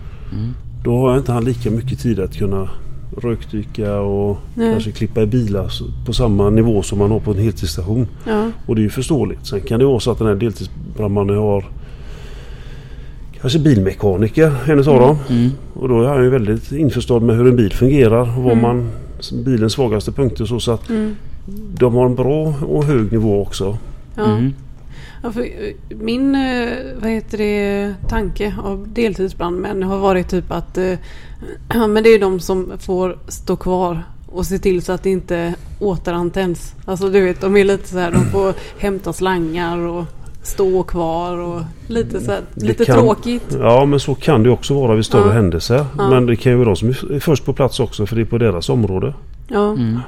Då 0.83 0.97
har 0.97 1.17
inte 1.17 1.31
han 1.31 1.45
lika 1.45 1.71
mycket 1.71 1.99
tid 1.99 2.19
att 2.19 2.35
kunna 2.37 2.69
rökdyka 3.17 3.99
och 3.99 4.37
Nej. 4.55 4.71
kanske 4.71 4.91
klippa 4.91 5.21
i 5.21 5.25
bilar 5.25 5.71
på 6.05 6.13
samma 6.13 6.49
nivå 6.49 6.81
som 6.81 6.99
man 6.99 7.11
har 7.11 7.19
på 7.19 7.31
en 7.31 7.37
heltidsstation. 7.37 8.07
Ja. 8.27 8.51
Och 8.65 8.75
det 8.75 8.81
är 8.81 8.83
ju 8.83 8.89
förståeligt. 8.89 9.45
Sen 9.45 9.61
kan 9.61 9.79
det 9.79 9.85
vara 9.85 9.99
så 9.99 10.11
att 10.11 10.17
den 10.17 10.27
här 10.27 10.35
deltidsbrandmannen 10.35 11.37
har 11.37 11.65
kanske 13.41 13.59
bilmekaniker, 13.59 14.53
en 14.67 14.79
av 14.79 14.85
dem. 14.85 15.17
Mm. 15.29 15.51
Och 15.73 15.89
då 15.89 16.03
är 16.03 16.07
han 16.07 16.23
ju 16.23 16.29
väldigt 16.29 16.71
införstådd 16.71 17.21
med 17.21 17.35
hur 17.35 17.47
en 17.47 17.55
bil 17.55 17.73
fungerar 17.73 18.37
och 18.37 18.43
vad 18.43 18.51
Mm. 18.57 18.61
man 18.61 18.91
bilens 19.45 19.73
svagaste 19.73 20.11
punkter 20.11 20.45
så, 20.45 20.59
så 20.59 20.71
att 20.71 20.89
Mm. 20.89 21.15
de 21.79 21.95
har 21.95 22.05
en 22.05 22.15
bra 22.15 22.53
och 22.67 22.83
hög 22.83 23.11
nivå 23.11 23.41
också. 23.41 23.77
Ja. 24.15 24.25
Mm. 24.25 24.53
Ja, 25.23 25.31
för 25.31 25.41
eh, 25.41 25.47
min 25.99 26.35
eh, 26.35 26.67
vad 27.01 27.09
heter 27.11 27.37
det, 27.37 27.93
tanke 28.09 28.55
av 28.63 28.87
deltidsbrandmän 28.93 29.83
har 29.83 29.97
varit 29.97 30.29
typ 30.29 30.51
att 30.51 30.77
eh, 30.77 30.93
ja, 31.73 31.87
men 31.87 32.03
det 32.03 32.09
är 32.09 32.19
de 32.19 32.39
som 32.39 32.71
får 32.79 33.17
stå 33.27 33.55
kvar 33.55 34.03
och 34.27 34.45
se 34.45 34.59
till 34.59 34.81
så 34.81 34.91
att 34.91 35.03
det 35.03 35.09
inte 35.09 35.55
återantänds. 35.79 36.73
Alltså 36.85 37.09
du 37.09 37.21
vet, 37.21 37.41
de 37.41 37.57
är 37.57 37.63
lite 37.63 37.87
så 37.89 37.97
här, 37.97 38.11
de 38.11 38.25
får 38.25 38.53
hämta 38.79 39.13
slangar 39.13 39.77
och 39.77 40.05
stå 40.47 40.83
kvar 40.83 41.37
och 41.37 41.61
lite, 41.87 42.19
så 42.21 42.31
här, 42.31 42.41
lite 42.55 42.85
kan- 42.85 42.95
tråkigt. 42.99 43.57
Ja 43.59 43.85
men 43.85 43.99
så 43.99 44.15
kan 44.15 44.43
det 44.43 44.49
också 44.49 44.73
vara 44.73 44.95
vid 44.95 45.05
större 45.05 45.27
Ja. 45.27 45.31
händelser. 45.33 45.85
Ja. 45.97 46.09
Men 46.09 46.25
det 46.25 46.35
kan 46.35 46.51
ju 46.51 46.57
vara 46.57 46.65
de 46.69 46.75
som 46.75 46.89
är 46.89 47.19
först 47.19 47.45
på 47.45 47.53
plats 47.53 47.79
också 47.79 48.05
för 48.05 48.15
det 48.15 48.21
är 48.21 48.25
på 48.25 48.37
deras 48.37 48.69
område. 48.69 49.13
Ja. 49.47 49.71
Mm. 49.71 49.99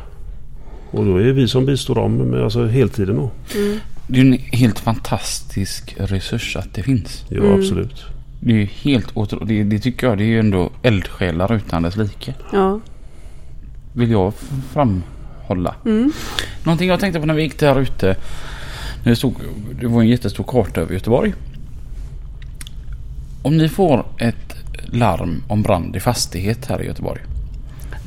Och 0.92 1.06
då 1.06 1.18
är 1.18 1.32
vi 1.32 1.48
som 1.48 1.66
bistår 1.66 1.96
dem 1.96 2.14
med 2.18 2.44
alltså 2.44 2.66
heltiden 2.66 3.16
då. 3.16 3.32
Mm. 3.56 3.78
Det 4.08 4.20
är 4.20 4.26
en 4.26 4.34
helt 4.34 4.80
fantastisk 4.80 5.96
resurs 5.98 6.56
att 6.56 6.74
det 6.74 6.84
finns. 6.84 7.26
Ja 7.30 7.38
Mm. 7.44 7.60
absolut. 7.60 8.06
Det 8.40 8.52
är 8.52 8.56
ju 8.58 8.66
helt 8.66 9.08
otroligt. 9.14 9.48
Det, 9.48 9.64
det 9.64 9.80
tycker 9.80 10.08
jag 10.08 10.18
det 10.18 10.24
är 10.24 10.28
ju 10.28 10.40
ändå 10.40 10.70
eldsjälar 10.82 11.54
utan 11.54 11.84
dess 11.84 11.96
like. 11.98 12.34
Ja. 12.54 12.80
Vill 13.94 14.12
jag 14.12 14.34
framhålla. 14.74 15.76
Mm. 15.86 16.12
Någonting 16.64 16.90
jag 16.90 17.00
tänkte 17.00 17.20
på 17.20 17.26
när 17.26 17.34
vi 17.34 17.44
gick 17.44 17.60
där 17.60 17.80
ute. 17.80 18.16
Det, 19.08 19.16
stod, 19.16 19.36
det 19.82 19.88
var 19.88 20.02
en 20.02 20.08
jättestor 20.08 20.44
karta 20.44 20.82
över 20.82 20.94
Göteborg. 20.94 21.34
Om 23.42 23.58
ni 23.58 23.70
får 23.70 24.06
ett 24.18 24.56
larm 24.86 25.44
om 25.48 25.62
brand 25.62 25.96
i 25.96 26.00
fastighet 26.00 26.66
här 26.66 26.82
i 26.82 26.86
Göteborg. 26.86 27.22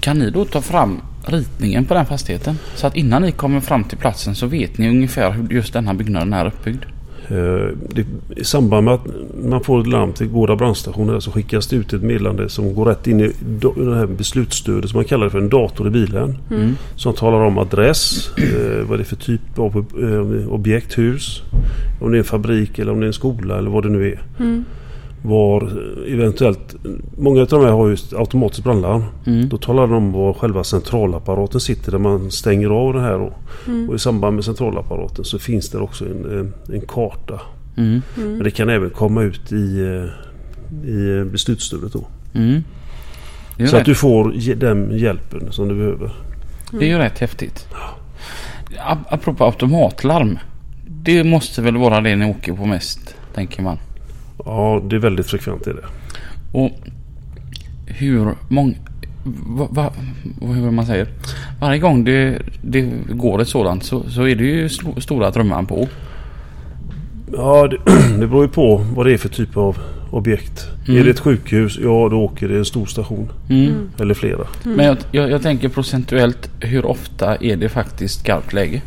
Kan 0.01 0.19
ni 0.19 0.31
då 0.31 0.45
ta 0.45 0.61
fram 0.61 1.01
ritningen 1.27 1.85
på 1.85 1.95
den 1.95 2.07
fastigheten? 2.07 2.59
Så 2.75 2.87
att 2.87 2.97
innan 2.97 3.23
ni 3.23 3.33
kommer 3.33 3.61
fram 3.61 3.85
till 3.85 3.99
platsen 3.99 4.35
så 4.35 4.47
vet 4.47 4.79
ni 4.79 4.89
ungefär 4.89 5.31
hur 5.31 5.49
just 5.53 5.73
den 5.73 5.87
här 5.87 5.95
byggnaden 5.95 6.33
är 6.33 6.47
uppbyggd. 6.47 6.85
Eh, 7.31 7.69
Det, 7.89 8.07
I 8.37 8.45
samband 8.45 8.85
med 8.85 8.95
att 8.95 9.07
man 9.45 9.65
får 9.65 9.81
ett 9.81 9.87
larm 9.87 10.13
till 10.13 10.27
Gårda 10.29 10.57
brandstation 10.57 11.21
så 11.23 11.31
skickas 11.31 11.67
det 11.67 11.77
ut 11.77 11.93
ett 11.93 12.03
meddelande 12.03 12.49
som 12.49 12.75
går 12.75 12.85
rätt 12.85 13.07
in 13.07 13.21
i 13.21 13.33
det 13.77 13.95
här 13.95 14.07
beslutsstödet 14.07 14.91
som 14.91 14.99
man 14.99 15.05
kallar 15.05 15.25
det 15.25 15.31
för 15.31 15.39
en 15.39 15.49
dator 15.49 15.87
i 15.87 15.91
bilen. 15.91 16.39
Mm. 16.51 16.77
Som 16.97 17.15
talar 17.15 17.41
om 17.41 17.59
adress, 17.59 18.31
eh, 18.39 18.89
vad 18.89 18.99
det 18.99 19.03
är 19.03 19.05
för 19.05 19.17
typ 19.17 19.59
av 19.59 19.85
eh, 20.03 20.53
objekt, 20.53 20.99
hus. 20.99 21.43
Om 22.01 22.11
det 22.11 22.17
är 22.17 22.19
en 22.19 22.25
fabrik 22.25 22.79
eller 22.79 22.93
om 22.93 23.01
det 23.01 23.05
är 23.05 23.09
en 23.09 23.13
skola 23.13 23.59
eller 23.59 23.71
vad 23.71 23.83
det 23.83 23.89
nu 23.89 24.13
är. 24.13 24.21
Mm. 24.39 24.65
Var 25.23 25.63
eh, 25.63 26.13
eventuellt, 26.15 26.75
många 27.19 27.41
av 27.41 27.47
de 27.47 27.65
här 27.65 27.73
har 27.73 27.89
ju 27.89 27.97
automatiskt 28.17 28.65
brandlarm. 28.65 29.05
Mm. 29.27 29.49
Då 29.49 29.57
talar 29.59 29.83
de 29.83 29.93
om 29.93 30.13
var 30.13 30.33
själva 30.33 30.65
centralapparaten 30.65 31.61
sitter 31.61 31.93
där 31.93 31.99
man 31.99 32.31
stänger 32.31 32.69
av 32.71 32.93
det 32.95 33.01
här. 33.01 33.19
Då. 33.19 33.33
Mm. 33.67 33.89
Och 33.89 33.95
i 33.95 33.99
samband 33.99 34.35
med 34.37 34.45
centralapparaten 34.45 35.25
så 35.25 35.39
finns 35.39 35.71
det 35.71 35.79
också 35.79 36.05
en, 36.05 36.39
eh, 36.69 36.75
en 36.75 36.81
karta. 36.81 37.41
Mm. 37.77 38.03
Men 38.17 38.39
det 38.43 38.51
kan 38.51 38.69
även 38.69 38.91
komma 38.91 39.23
ut 39.23 39.53
i, 39.53 39.81
eh, 39.81 40.91
i 40.91 41.25
beslutsstödet 41.25 41.93
då. 41.93 42.05
Mm. 42.35 42.63
Så 43.57 43.63
rätt. 43.65 43.75
att 43.75 43.85
du 43.85 43.95
får 43.95 44.55
den 44.55 44.99
hjälpen 44.99 45.53
som 45.53 45.69
du 45.69 45.75
behöver. 45.75 46.11
Det 46.73 46.85
är 46.85 46.89
ju 46.89 46.99
rätt 46.99 47.19
häftigt. 47.19 47.69
Ap- 48.89 49.05
Apropå 49.15 49.45
automatlarm. 49.45 50.39
Det 50.89 51.25
måste 51.25 51.63
väl 51.63 51.77
vara 51.77 52.01
det 52.01 52.17
ni 52.17 52.31
åker 52.31 52.53
på 52.53 52.67
mest, 52.67 53.15
tänker 53.35 53.63
man. 53.63 53.79
Ja, 54.45 54.83
det 54.91 54.97
är 54.97 55.01
väldigt 55.01 55.27
frekvent 55.27 55.67
i 55.67 55.71
det. 55.71 55.85
Och 56.53 56.71
hur 57.87 58.35
många... 58.49 58.75
Va, 59.47 59.69
va, 59.71 59.93
hur 60.41 60.71
man 60.71 60.87
säger? 60.87 61.09
Varje 61.61 61.79
gång 61.79 62.05
det, 62.05 62.43
det 62.63 62.81
går 63.09 63.41
ett 63.41 63.49
sådant 63.49 63.85
så, 63.85 64.11
så 64.11 64.23
är 64.27 64.35
det 64.35 64.45
ju 64.45 64.67
sto- 64.69 65.01
stora 65.01 65.31
trumman 65.33 65.67
på. 65.67 65.89
Ja, 67.33 67.69
det, 67.69 67.77
det 68.21 68.27
beror 68.27 68.43
ju 68.45 68.49
på 68.51 68.77
vad 68.77 69.07
det 69.07 69.13
är 69.13 69.19
för 69.19 69.29
typ 69.29 69.57
av 69.57 69.79
objekt. 70.11 70.69
Mm. 70.89 71.01
Är 71.01 71.05
det 71.05 71.11
ett 71.11 71.21
sjukhus, 71.21 71.79
ja 71.83 72.09
då 72.11 72.21
åker 72.21 72.49
det 72.49 72.59
en 72.59 72.65
stor 72.65 72.87
station. 72.87 73.29
Mm. 73.51 73.75
Eller 74.01 74.15
flera. 74.15 74.47
Men 74.65 74.87
jag, 74.87 74.97
jag, 75.13 75.31
jag 75.31 75.43
tänker 75.43 75.69
procentuellt, 75.69 76.51
hur 76.61 76.87
ofta 76.87 77.37
är 77.37 77.57
det 77.57 77.69
faktiskt 77.69 78.21
skarpt 78.21 78.53
läge? 78.53 78.83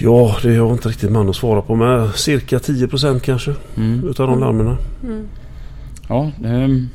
Ja, 0.00 0.36
det 0.42 0.48
är 0.48 0.52
jag 0.56 0.72
inte 0.72 0.88
riktigt 0.88 1.10
man 1.12 1.28
att 1.28 1.36
svara 1.36 1.62
på. 1.62 1.74
Men 1.76 2.12
cirka 2.12 2.58
10% 2.58 3.20
kanske 3.20 3.54
Mm. 3.76 4.08
utav 4.08 4.28
de 4.28 4.40
larmen. 4.40 4.76
Mm. 5.04 5.26
Ja, 6.08 6.30
ehm, 6.44 6.88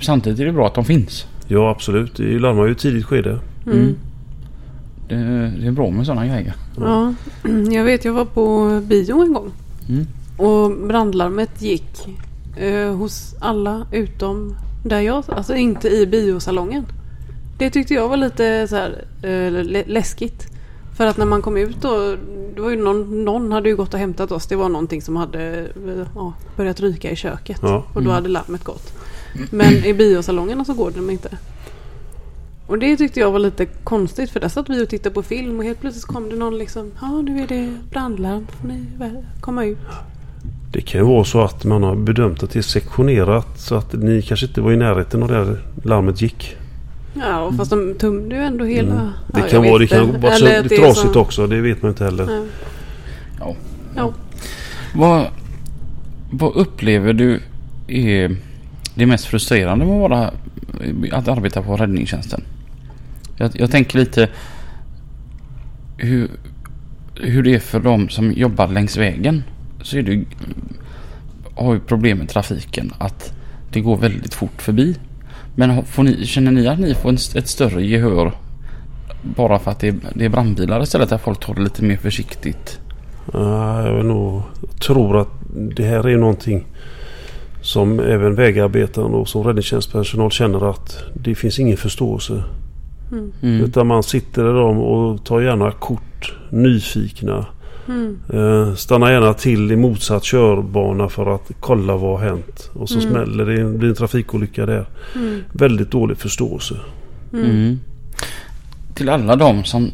samtidigt 0.00 0.40
är 0.40 0.44
det 0.44 0.52
bra 0.52 0.66
att 0.66 0.74
de 0.74 0.84
finns. 0.84 1.26
Ja, 1.48 1.70
absolut. 1.70 2.16
Det 2.16 2.38
larmar 2.38 2.66
ju 2.66 2.72
i 2.72 2.74
tidigt 2.74 3.04
skede. 3.06 3.38
Mm. 3.66 3.94
Det, 5.08 5.14
det 5.60 5.66
är 5.66 5.70
bra 5.72 5.90
med 5.90 6.06
sådana 6.06 6.26
grejer. 6.26 6.54
Ja, 6.80 7.14
jag 7.72 7.84
vet 7.84 8.04
jag 8.04 8.12
var 8.12 8.24
på 8.24 8.80
bio 8.88 9.22
en 9.22 9.32
gång. 9.32 9.50
Mm. 9.88 10.06
Och 10.36 10.86
brandlarmet 10.88 11.62
gick 11.62 12.08
eh, 12.56 12.94
hos 12.94 13.34
alla 13.40 13.86
utom 13.92 14.54
där 14.84 15.00
jag, 15.00 15.24
alltså 15.28 15.54
inte 15.54 15.88
i 15.88 16.06
biosalongen. 16.06 16.84
Det 17.58 17.70
tyckte 17.70 17.94
jag 17.94 18.08
var 18.08 18.16
lite 18.16 18.66
så 18.68 18.76
här 18.76 19.04
eh, 19.22 19.52
lä- 19.64 19.84
läskigt. 19.86 20.51
För 20.96 21.06
att 21.06 21.16
när 21.16 21.26
man 21.26 21.42
kom 21.42 21.56
ut 21.56 21.76
då, 21.80 22.16
det 22.54 22.60
var 22.60 22.70
ju 22.70 22.76
någon, 22.76 23.24
någon 23.24 23.52
hade 23.52 23.68
ju 23.68 23.76
gått 23.76 23.94
och 23.94 24.00
hämtat 24.00 24.32
oss. 24.32 24.46
Det 24.46 24.56
var 24.56 24.68
någonting 24.68 25.02
som 25.02 25.16
hade 25.16 25.58
eh, 25.60 26.06
ja, 26.14 26.32
börjat 26.56 26.80
ryka 26.80 27.10
i 27.10 27.16
köket. 27.16 27.58
Ja. 27.62 27.84
Och 27.94 28.02
då 28.02 28.10
hade 28.10 28.28
larmet 28.28 28.64
gått. 28.64 28.92
Men 29.50 29.84
i 29.84 29.94
biosalongerna 29.94 30.64
så 30.64 30.74
går 30.74 30.90
de 30.90 31.10
inte. 31.10 31.38
Och 32.66 32.78
det 32.78 32.96
tyckte 32.96 33.20
jag 33.20 33.30
var 33.30 33.38
lite 33.38 33.66
konstigt 33.66 34.30
för 34.30 34.40
där 34.40 34.48
satt 34.48 34.68
vi 34.68 34.84
och 34.84 34.88
tittade 34.88 35.14
på 35.14 35.22
film 35.22 35.58
och 35.58 35.64
helt 35.64 35.80
plötsligt 35.80 36.04
kom 36.04 36.28
det 36.28 36.36
någon 36.36 36.58
liksom 36.58 36.90
Ja 37.00 37.22
nu 37.22 37.42
är 37.42 37.46
det 37.46 37.78
brandlarm, 37.90 38.46
får 38.60 38.68
ni 38.68 38.86
komma 39.40 39.64
ut. 39.64 39.78
Det 40.72 40.80
kan 40.80 41.00
ju 41.00 41.06
vara 41.06 41.24
så 41.24 41.40
att 41.40 41.64
man 41.64 41.82
har 41.82 41.96
bedömt 41.96 42.42
att 42.42 42.50
det 42.50 42.58
är 42.58 42.62
sektionerat 42.62 43.60
så 43.60 43.74
att 43.74 43.92
ni 43.92 44.22
kanske 44.22 44.46
inte 44.46 44.60
var 44.60 44.72
i 44.72 44.76
närheten 44.76 45.22
av 45.22 45.28
där 45.28 45.62
larmet 45.84 46.22
gick. 46.22 46.56
Ja 47.14 47.40
och 47.40 47.56
fast 47.56 47.70
de 47.70 47.94
tömde 47.94 48.36
ju 48.36 48.42
ändå 48.42 48.64
hela... 48.64 48.92
Mm. 48.92 49.12
Det 49.26 49.40
ja, 49.40 49.48
kan 49.48 49.62
vara, 49.64 49.78
det 49.78 49.86
kan 49.86 50.20
vara 50.20 50.34
så, 50.34 50.44
det 50.44 50.68
trasigt 50.68 51.12
så- 51.12 51.20
också. 51.20 51.46
Det 51.46 51.60
vet 51.60 51.82
man 51.82 51.90
inte 51.90 52.04
heller. 52.04 52.26
Ja. 52.30 52.44
Ja. 53.40 53.56
Ja. 53.96 54.12
Vad, 54.94 55.26
vad 56.30 56.56
upplever 56.56 57.12
du 57.12 57.40
är 57.88 58.36
det 58.94 59.06
mest 59.06 59.24
frustrerande 59.24 59.84
med 59.84 59.94
att, 59.94 60.10
vara, 60.10 60.32
att 61.12 61.28
arbeta 61.28 61.62
på 61.62 61.76
räddningstjänsten? 61.76 62.42
Jag, 63.36 63.50
jag 63.54 63.70
tänker 63.70 63.98
lite 63.98 64.28
hur, 65.96 66.30
hur 67.14 67.42
det 67.42 67.54
är 67.54 67.58
för 67.60 67.80
de 67.80 68.08
som 68.08 68.32
jobbar 68.32 68.68
längs 68.68 68.96
vägen. 68.96 69.42
Så 69.82 69.96
är 69.96 70.02
det, 70.02 70.24
har 71.54 71.74
ju 71.74 71.80
problem 71.80 72.18
med 72.18 72.28
trafiken. 72.28 72.92
Att 72.98 73.32
det 73.72 73.80
går 73.80 73.96
väldigt 73.96 74.34
fort 74.34 74.62
förbi. 74.62 74.96
Men 75.54 75.84
ni, 75.98 76.26
känner 76.26 76.52
ni 76.52 76.66
att 76.68 76.78
ni 76.78 76.94
får 76.94 77.12
ett 77.12 77.48
större 77.48 77.82
gehör 77.86 78.32
bara 79.22 79.58
för 79.58 79.70
att 79.70 79.80
det 79.80 79.88
är, 79.88 79.94
det 80.14 80.24
är 80.24 80.28
brandbilar 80.28 80.82
istället 80.82 81.10
där 81.10 81.18
folk 81.18 81.40
tar 81.40 81.54
det 81.54 81.60
lite 81.60 81.84
mer 81.84 81.96
försiktigt? 81.96 82.80
Ja, 83.32 83.86
jag 83.86 83.96
vill 83.96 84.06
nog 84.06 84.42
tror 84.80 85.16
att 85.16 85.28
det 85.52 85.82
här 85.82 86.08
är 86.08 86.16
någonting 86.16 86.64
som 87.62 88.00
även 88.00 88.34
vägarbetaren 88.34 89.14
och 89.14 89.28
som 89.28 89.44
räddningstjänstpersonal 89.44 90.30
känner 90.30 90.70
att 90.70 91.04
det 91.14 91.34
finns 91.34 91.58
ingen 91.58 91.76
förståelse. 91.76 92.42
Mm. 93.12 93.32
Utan 93.42 93.86
man 93.86 94.02
sitter 94.02 94.44
där 94.44 94.54
och 94.54 95.24
tar 95.24 95.40
gärna 95.40 95.70
kort, 95.70 96.34
nyfikna. 96.50 97.46
Mm. 97.88 98.18
Eh, 98.32 98.74
stannar 98.74 99.12
gärna 99.12 99.34
till 99.34 99.72
i 99.72 99.76
motsatt 99.76 100.24
körbana 100.24 101.08
för 101.08 101.34
att 101.34 101.50
kolla 101.60 101.96
vad 101.96 102.20
har 102.20 102.28
hänt. 102.28 102.70
Och 102.72 102.88
så 102.88 102.98
Mm. 102.98 103.10
smäller 103.10 103.46
det, 103.46 103.64
blir 103.78 103.88
en 103.88 103.94
trafikolycka 103.94 104.66
där. 104.66 104.86
Mm. 105.16 105.40
Väldigt 105.52 105.90
dålig 105.90 106.16
förståelse. 106.18 106.74
Mm. 107.32 107.44
Mm. 107.50 107.78
Till 108.94 109.08
alla 109.08 109.36
de 109.36 109.64
som 109.64 109.90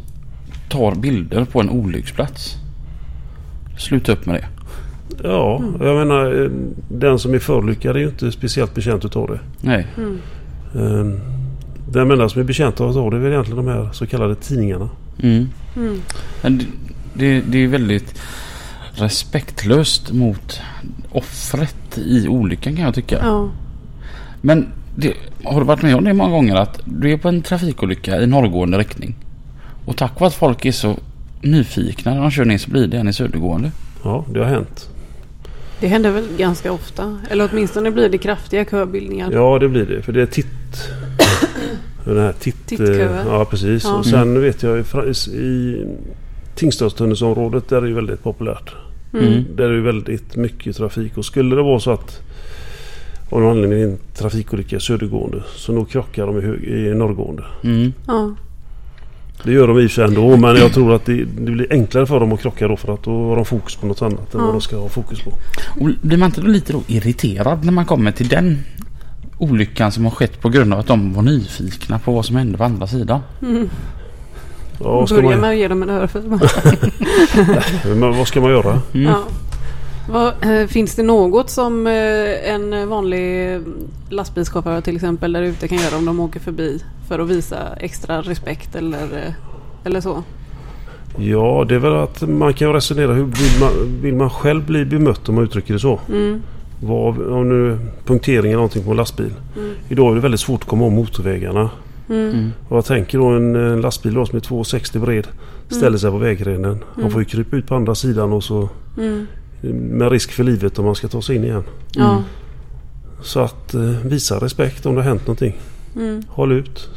tar 0.70 0.94
bilder 0.94 1.44
på 1.44 1.60
en 1.60 1.70
olycksplats. 1.70 2.54
Sluta 3.78 4.12
upp 4.12 4.26
med 4.26 4.34
det. 4.34 4.46
Ja, 5.28 5.62
jag 5.80 5.96
menar 5.96 6.42
eh, 6.44 6.50
den 6.88 7.18
som 7.18 7.34
är 7.34 7.38
förolyckad 7.38 7.96
är 7.96 8.00
ju 8.00 8.06
inte 8.08 8.32
speciellt 8.32 8.74
bekänt 8.74 9.04
utav 9.04 9.26
det. 9.26 9.40
Nej. 9.60 9.86
Mm. 9.96 10.18
Eh, 10.74 11.20
Den 11.92 12.10
enda 12.10 12.28
som 12.28 12.40
är 12.40 12.44
bekänt 12.44 12.80
av 12.80 13.10
det 13.10 13.16
är 13.16 13.20
väl 13.20 13.32
egentligen 13.32 13.64
de 13.64 13.72
här 13.72 13.88
så 13.92 14.06
kallade 14.06 14.34
tidningarna. 14.34 14.88
Det, 17.18 17.40
det, 17.40 17.58
är 17.58 17.66
väldigt 17.66 18.20
respektlöst 18.92 20.12
mot 20.12 20.60
offret 21.12 21.98
i 21.98 22.28
olyckan 22.28 22.76
kan 22.76 22.84
jag 22.84 22.94
tycka. 22.94 23.18
Ja. 23.22 23.50
Men 24.40 24.68
det, 24.96 25.14
har 25.44 25.60
du 25.60 25.66
varit 25.66 25.82
med 25.82 25.96
om 25.96 26.04
det 26.04 26.12
många 26.12 26.30
gånger 26.30 26.56
att 26.56 26.80
du 26.84 27.12
är 27.12 27.16
på 27.16 27.28
en 27.28 27.42
trafikolycka 27.42 28.20
i 28.20 28.26
norrgående 28.26 28.78
riktning. 28.78 29.16
Och 29.86 29.96
tack 29.96 30.20
vare 30.20 30.28
att 30.28 30.34
folk 30.34 30.64
är 30.64 30.72
så 30.72 30.96
nyfikna 31.42 32.14
när 32.14 32.20
de 32.20 32.30
kör 32.30 32.44
ner 32.44 32.58
så 32.58 32.70
blir 32.70 32.86
det 32.86 32.98
en 32.98 33.08
i 33.08 33.12
södergående. 33.12 33.70
Ja, 34.04 34.24
det 34.32 34.38
har 34.38 34.46
hänt. 34.46 34.88
Det 35.80 35.88
händer 35.88 36.10
väl 36.10 36.28
ganska 36.36 36.72
ofta. 36.72 37.18
Eller 37.30 37.48
åtminstone 37.52 37.90
blir 37.90 38.08
det 38.08 38.18
kraftiga 38.18 38.64
köbildningar. 38.64 39.30
Ja, 39.32 39.58
det 39.58 39.68
blir 39.68 39.86
det. 39.86 40.02
För 40.02 40.12
det 40.12 40.22
är 40.22 40.26
titt... 40.26 40.46
Den 42.04 42.18
här 42.18 42.32
titt... 42.32 42.66
Tittköer. 42.66 43.24
Ja, 43.26 43.44
precis. 43.44 43.84
Ja. 43.84 43.94
Och 43.94 44.06
sen 44.06 44.40
vet 44.40 44.62
jag 44.62 44.78
i 44.78 44.84
i 45.28 45.84
Tingstadstunnelsområdet 46.58 47.68
där 47.68 47.82
är 47.82 47.86
ju 47.86 47.94
väldigt 47.94 48.22
populärt. 48.22 48.74
Mm. 49.12 49.44
Där 49.56 49.64
är 49.64 49.72
det 49.72 49.80
väldigt 49.80 50.36
mycket 50.36 50.76
trafik. 50.76 51.18
Och 51.18 51.24
skulle 51.24 51.56
det 51.56 51.62
vara 51.62 51.80
så 51.80 51.90
att 51.90 52.20
av 53.30 53.40
någon 53.40 53.50
anledning 53.50 53.80
är 53.80 53.84
en 53.84 53.98
trafikolycka 54.14 54.76
i 54.76 54.80
södergående 54.80 55.42
så 55.56 55.72
nog 55.72 55.90
krockar 55.90 56.26
de 56.26 56.38
i, 56.38 56.40
hög, 56.40 56.64
i 56.64 56.94
norrgående. 56.94 57.44
Mm. 57.64 57.92
Ja. 58.06 58.34
Det 59.42 59.52
gör 59.52 59.66
de 59.68 59.78
i 59.78 59.86
och 59.86 59.90
för 59.90 59.94
sig 59.94 60.04
ändå 60.04 60.36
men 60.36 60.56
jag 60.56 60.72
tror 60.72 60.94
att 60.94 61.04
det, 61.04 61.24
det 61.24 61.50
blir 61.50 61.66
enklare 61.70 62.06
för 62.06 62.20
dem 62.20 62.32
att 62.32 62.40
krocka 62.40 62.68
då 62.68 62.76
för 62.76 62.94
att 62.94 63.02
då 63.02 63.28
har 63.28 63.36
de 63.36 63.44
fokus 63.44 63.76
på 63.76 63.86
något 63.86 64.02
annat 64.02 64.34
än 64.34 64.40
Ja. 64.40 64.46
vad 64.46 64.54
de 64.54 64.60
ska 64.60 64.76
ha 64.76 64.88
fokus 64.88 65.20
på. 65.20 65.30
Och 65.80 65.90
blir 66.02 66.18
man 66.18 66.26
inte 66.26 66.40
då 66.40 66.46
lite 66.46 66.72
då 66.72 66.82
irriterad 66.86 67.64
när 67.64 67.72
man 67.72 67.84
kommer 67.84 68.12
till 68.12 68.28
den 68.28 68.58
olyckan 69.38 69.92
som 69.92 70.04
har 70.04 70.10
skett 70.10 70.40
på 70.40 70.48
grund 70.48 70.72
av 70.72 70.80
att 70.80 70.86
de 70.86 71.14
var 71.14 71.22
nyfikna 71.22 71.98
på 71.98 72.12
vad 72.12 72.24
som 72.24 72.36
hände 72.36 72.58
på 72.58 72.64
andra 72.64 72.86
sidan? 72.86 73.20
Ja, 74.80 75.06
Börja 75.10 75.22
man, 75.22 75.40
med 75.40 75.50
att 75.50 75.56
ge 75.56 75.68
dem 75.68 75.82
en 75.82 75.90
örfil. 75.90 76.22
men 77.96 78.18
vad 78.18 78.28
ska 78.28 78.40
man 78.40 78.50
göra? 78.50 78.80
Mm. 78.94 79.06
Ja. 79.06 79.22
Vad, 80.10 80.26
eh, 80.26 80.66
finns 80.66 80.94
det 80.94 81.02
något 81.02 81.50
som 81.50 81.86
eh, 81.86 82.50
en 82.50 82.88
vanlig 82.88 83.60
lastbilschaufför 84.08 84.80
till 84.80 84.94
exempel 84.94 85.32
där 85.32 85.42
ute 85.42 85.68
kan 85.68 85.78
göra 85.78 85.96
om 85.96 86.04
de 86.04 86.20
åker 86.20 86.40
förbi 86.40 86.82
för 87.08 87.18
att 87.18 87.28
visa 87.28 87.56
extra 87.80 88.22
respekt 88.22 88.74
eller, 88.74 89.02
eh, 89.02 89.32
eller 89.84 90.00
så? 90.00 90.22
Ja, 91.16 91.64
det 91.68 91.74
är 91.74 91.78
väl 91.78 91.96
att 91.96 92.22
man 92.22 92.54
kan 92.54 92.72
resonera. 92.72 93.12
Hur 93.12 93.24
vill 93.24 93.60
man, 93.60 94.00
vill 94.02 94.14
man 94.14 94.30
själv 94.30 94.66
bli 94.66 94.84
bemött 94.84 95.28
om 95.28 95.34
man 95.34 95.44
uttrycker 95.44 95.74
det 95.74 95.80
så? 95.80 96.00
Mm. 96.08 96.42
Vad, 96.82 97.32
om 97.32 97.48
nu 97.48 97.78
punktering 98.04 98.52
är 98.52 98.56
någonting 98.56 98.84
på 98.84 98.90
en 98.90 98.96
lastbil. 98.96 99.32
Mm. 99.56 99.70
Idag 99.88 100.10
är 100.10 100.14
det 100.14 100.20
väldigt 100.20 100.40
svårt 100.40 100.62
att 100.62 100.68
komma 100.68 100.84
om 100.84 100.94
motorvägarna. 100.94 101.70
Mm. 102.10 102.30
Mm. 102.30 102.52
Och 102.68 102.76
jag 102.76 102.84
tänker 102.84 103.18
då 103.18 103.26
en, 103.26 103.56
en 103.56 103.80
lastbil 103.80 104.14
då 104.14 104.26
som 104.26 104.36
är 104.36 104.40
2,60 104.40 104.98
bred. 104.98 105.26
Ställer 105.68 105.98
sig 105.98 106.10
på 106.10 106.18
vägrenen. 106.18 106.84
Han 107.02 107.10
får 107.10 107.20
ju 107.20 107.24
krypa 107.24 107.56
ut 107.56 107.66
på 107.66 107.74
andra 107.74 107.94
sidan 107.94 108.32
och 108.32 108.44
så 108.44 108.68
Mm. 108.98 109.26
med 109.72 110.12
risk 110.12 110.30
för 110.32 110.44
livet 110.44 110.78
om 110.78 110.84
man 110.84 110.94
ska 110.94 111.08
ta 111.08 111.22
sig 111.22 111.36
in 111.36 111.44
igen. 111.44 111.64
Så 113.22 113.40
att 113.40 113.74
eh, 113.74 113.80
visa 113.82 114.38
respekt 114.38 114.86
om 114.86 114.94
det 114.94 115.00
har 115.02 115.08
hänt 115.08 115.20
någonting. 115.26 115.56
Mm. 115.96 116.22
Håll 116.28 116.52
ut. 116.52 116.88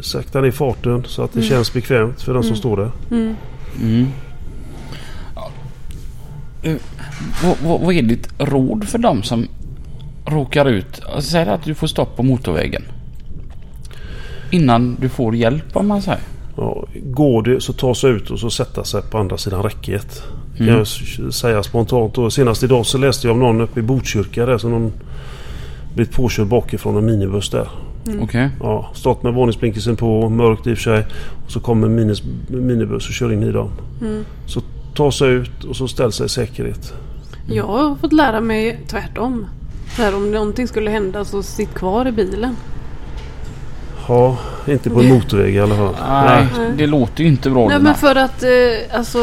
Sakta 0.00 0.40
ner 0.40 0.50
farten 0.50 1.04
så 1.06 1.22
att 1.22 1.32
det 1.32 1.42
känns 1.42 1.72
bekvämt 1.72 2.22
för 2.22 2.34
den 2.34 2.42
som 2.42 2.48
Mm. 2.50 2.58
står 2.58 2.76
där. 2.76 2.90
Mm. 3.10 3.34
Mm. 3.82 4.06
Ja. 5.36 5.50
Eh, 6.62 6.76
vad, 7.44 7.56
vad, 7.64 7.80
vad 7.80 7.94
är 7.94 8.02
ditt 8.02 8.28
råd 8.38 8.88
för 8.88 8.98
dem 8.98 9.22
som 9.22 9.46
råkar 10.26 10.68
ut? 10.68 11.00
Alltså, 11.14 11.30
säg 11.30 11.48
att 11.48 11.64
du 11.64 11.74
får 11.74 11.86
stopp 11.86 12.16
på 12.16 12.22
motorvägen. 12.22 12.82
Innan 14.50 14.96
du 15.00 15.08
får 15.08 15.36
hjälp 15.36 15.76
om 15.76 15.88
man 15.88 16.02
säger. 16.02 16.20
Ja, 16.56 16.84
går 16.94 17.42
det 17.42 17.60
så 17.60 17.72
ta 17.72 17.94
sig 17.94 18.10
ut 18.10 18.30
och 18.30 18.38
så 18.38 18.50
sätta 18.50 18.84
sig 18.84 19.02
på 19.02 19.18
andra 19.18 19.38
sidan 19.38 19.62
räcket. 19.62 20.22
Kan 20.56 20.66
Mm. 20.68 20.78
jag 20.78 20.86
säga 21.34 21.62
spontant. 21.62 22.18
Och 22.18 22.32
senast 22.32 22.62
idag 22.62 22.86
så 22.86 22.98
läste 22.98 23.26
jag 23.26 23.34
om 23.34 23.40
någon 23.40 23.60
uppe 23.60 23.80
i 23.80 23.82
Botkyrka 23.82 24.46
där 24.46 24.58
som 24.58 24.70
någon 24.70 24.92
blivit 25.94 26.12
påkörd 26.14 26.46
bakifrån 26.46 26.96
en 26.96 27.04
minibuss 27.06 27.50
där. 27.50 27.68
Okej. 28.22 28.48
Ja, 28.60 28.90
stått 28.94 29.22
med 29.22 29.34
varningsblinkersen 29.34 29.96
på, 29.96 30.28
mörkt 30.28 30.66
i 30.66 30.72
och 30.72 30.76
för 30.78 30.82
sig. 30.82 31.06
Och 31.46 31.50
så 31.52 31.60
kommer 31.60 31.86
en 31.86 31.94
minis, 31.94 32.22
minibuss 32.48 33.08
och 33.08 33.14
kör 33.14 33.32
in 33.32 33.42
i 33.42 33.52
dem. 33.52 33.70
Mm. 34.00 34.24
Så 34.46 34.60
ta 34.94 35.12
sig 35.12 35.28
ut 35.30 35.64
och 35.64 35.76
så 35.76 35.88
ställ 35.88 36.12
sig 36.12 36.26
i 36.26 36.28
säkerhet. 36.28 36.92
Jag 37.48 37.66
har 37.66 37.94
fått 37.96 38.12
lära 38.12 38.40
mig 38.40 38.80
tvärtom. 38.88 39.46
Så 39.96 40.02
här, 40.02 40.16
om 40.16 40.30
någonting 40.30 40.68
skulle 40.68 40.90
hända 40.90 41.24
så 41.24 41.42
sitt 41.42 41.74
kvar 41.74 42.08
i 42.08 42.12
bilen. 42.12 42.56
Ja, 44.10 44.36
inte 44.66 44.90
på 44.90 45.00
en 45.00 45.08
motorväg 45.08 45.54
i 45.54 45.60
alla 45.60 45.74
fall. 45.76 45.94
Nej, 46.08 46.46
Nej. 46.58 46.72
det 46.76 46.86
låter 46.86 47.22
ju 47.22 47.28
inte 47.28 47.50
bra. 47.50 47.68
Nej 47.68 47.78
men 47.80 47.94
för 47.94 48.16
att 48.16 48.42
eh, 48.42 48.98
alltså, 48.98 49.18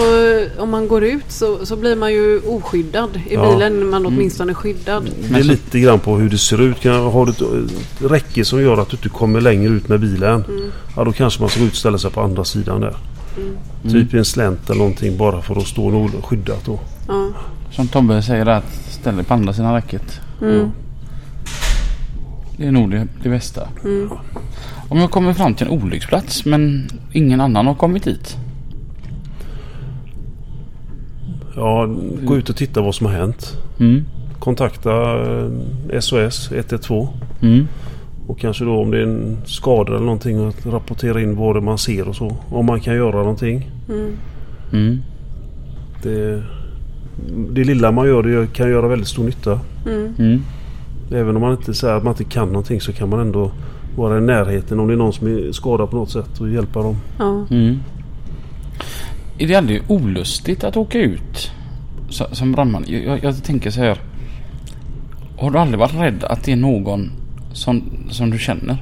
om 0.57 0.69
man 0.69 0.87
går 0.87 1.03
ut 1.03 1.31
så, 1.31 1.65
så 1.65 1.75
blir 1.75 1.95
man 1.95 2.13
ju 2.13 2.39
oskyddad 2.39 3.09
i 3.29 3.33
Ja. 3.33 3.51
bilen. 3.51 3.79
när 3.79 3.85
Man 3.85 4.05
åtminstone 4.05 4.51
är 4.51 4.53
skyddad. 4.53 5.03
Det 5.19 5.27
är 5.27 5.31
Men 5.31 5.47
lite 5.47 5.79
grann 5.79 5.99
på 5.99 6.15
hur 6.17 6.29
det 6.29 6.37
ser 6.37 6.61
ut. 6.61 6.79
Kan, 6.79 6.93
har 7.11 7.25
du 7.25 7.31
ett 7.31 7.41
ett 7.41 8.11
räcke 8.11 8.45
som 8.45 8.61
gör 8.61 8.77
att 8.77 8.89
du 8.89 8.97
inte 8.97 9.09
kommer 9.09 9.41
längre 9.41 9.69
ut 9.69 9.87
med 9.87 9.99
bilen. 9.99 10.43
Mm. 10.47 10.71
Ja, 10.95 11.03
då 11.03 11.11
kanske 11.11 11.41
man 11.41 11.49
ska 11.49 11.61
ut 11.61 11.71
och 11.71 11.77
ställa 11.77 11.97
sig 11.97 12.11
på 12.11 12.21
andra 12.21 12.43
sidan 12.45 12.81
där. 12.81 12.95
Mm. 13.37 13.93
Typ 13.93 14.13
i 14.13 14.17
en 14.17 14.25
slänt 14.25 14.69
eller 14.69 14.79
någonting 14.79 15.17
bara 15.17 15.41
för 15.41 15.55
att 15.55 15.67
stå 15.67 15.89
något 15.89 16.25
skyddat 16.25 16.65
då. 16.65 16.79
Ja. 17.07 17.29
Som 17.71 17.87
Tobbe 17.87 18.21
säger 18.21 18.45
att 18.45 18.73
ställ 18.89 19.15
dig 19.15 19.25
på 19.25 19.33
andra 19.33 19.53
sidan 19.53 19.73
räcket. 19.73 20.19
Mm. 20.41 20.71
Det 22.57 22.67
är 22.67 22.71
nog 22.71 22.91
det, 22.91 23.07
det 23.23 23.29
bästa. 23.29 23.67
Mm. 23.83 24.09
Om 24.89 24.97
jag 24.97 25.11
kommer 25.11 25.33
fram 25.33 25.53
till 25.53 25.67
en 25.67 25.73
olycksplats 25.73 26.45
men 26.45 26.89
ingen 27.11 27.41
annan 27.41 27.67
har 27.67 27.75
kommit 27.75 28.03
dit. 28.03 28.37
Ja, 31.55 31.89
gå 32.23 32.37
ut 32.37 32.49
och 32.49 32.55
titta 32.55 32.81
vad 32.81 32.95
som 32.95 33.05
har 33.05 33.13
hänt. 33.13 33.57
Mm. 33.79 34.03
Kontakta 34.39 34.91
eh, 35.91 35.99
SOS 35.99 36.51
112. 36.51 37.07
Mm. 37.41 37.67
Och 38.27 38.39
kanske 38.39 38.65
då 38.65 38.81
om 38.81 38.91
det 38.91 38.97
är 38.97 39.03
en 39.03 39.37
skada 39.45 39.95
eller 39.95 40.05
någonting 40.05 40.47
att 40.47 40.65
rapportera 40.65 41.21
in 41.21 41.35
vad 41.35 41.55
det 41.55 41.61
man 41.61 41.77
ser 41.77 42.07
och 42.07 42.15
så. 42.15 42.37
Om 42.49 42.65
man 42.65 42.79
kan 42.79 42.95
göra 42.95 43.17
någonting. 43.17 43.71
Mm. 43.89 44.17
Mm. 44.73 45.01
Det, 46.03 46.43
det 47.49 47.63
lilla 47.63 47.91
man 47.91 48.07
gör 48.07 48.23
det 48.23 48.53
kan 48.53 48.69
göra 48.69 48.87
väldigt 48.87 49.07
stor 49.07 49.23
nytta. 49.23 49.59
Mm. 49.85 50.13
Mm. 50.19 50.41
Även 51.11 51.35
om 51.35 51.41
man 51.41 51.51
inte 51.51 51.73
säger 51.73 51.93
att 51.93 52.03
man 52.03 52.13
inte 52.13 52.23
kan 52.23 52.47
någonting 52.47 52.81
så 52.81 52.93
kan 52.93 53.09
man 53.09 53.19
ändå 53.19 53.51
vara 53.97 54.17
i 54.17 54.21
närheten 54.21 54.79
om 54.79 54.87
det 54.87 54.93
är 54.93 54.97
någon 54.97 55.13
som 55.13 55.27
är 55.27 55.51
skadad 55.51 55.89
på 55.89 55.95
något 55.95 56.11
sätt 56.11 56.41
och 56.41 56.49
hjälpa 56.49 56.81
dem. 56.81 56.97
Ja. 57.19 57.45
Mm. 57.49 57.79
Är 59.37 59.47
det 59.47 59.55
aldrig 59.55 59.81
olustigt 59.87 60.63
att 60.63 60.77
åka 60.77 60.99
ut 60.99 61.51
som 62.09 62.51
brandman? 62.51 62.85
Jag, 62.87 63.03
jag, 63.03 63.23
jag 63.23 63.43
tänker 63.43 63.69
så 63.69 63.79
här. 63.81 63.97
Har 65.37 65.51
du 65.51 65.57
aldrig 65.57 65.79
varit 65.79 65.95
rädd 65.95 66.23
att 66.23 66.43
det 66.43 66.51
är 66.51 66.55
någon 66.55 67.11
som, 67.53 67.83
som 68.11 68.29
du 68.29 68.39
känner? 68.39 68.77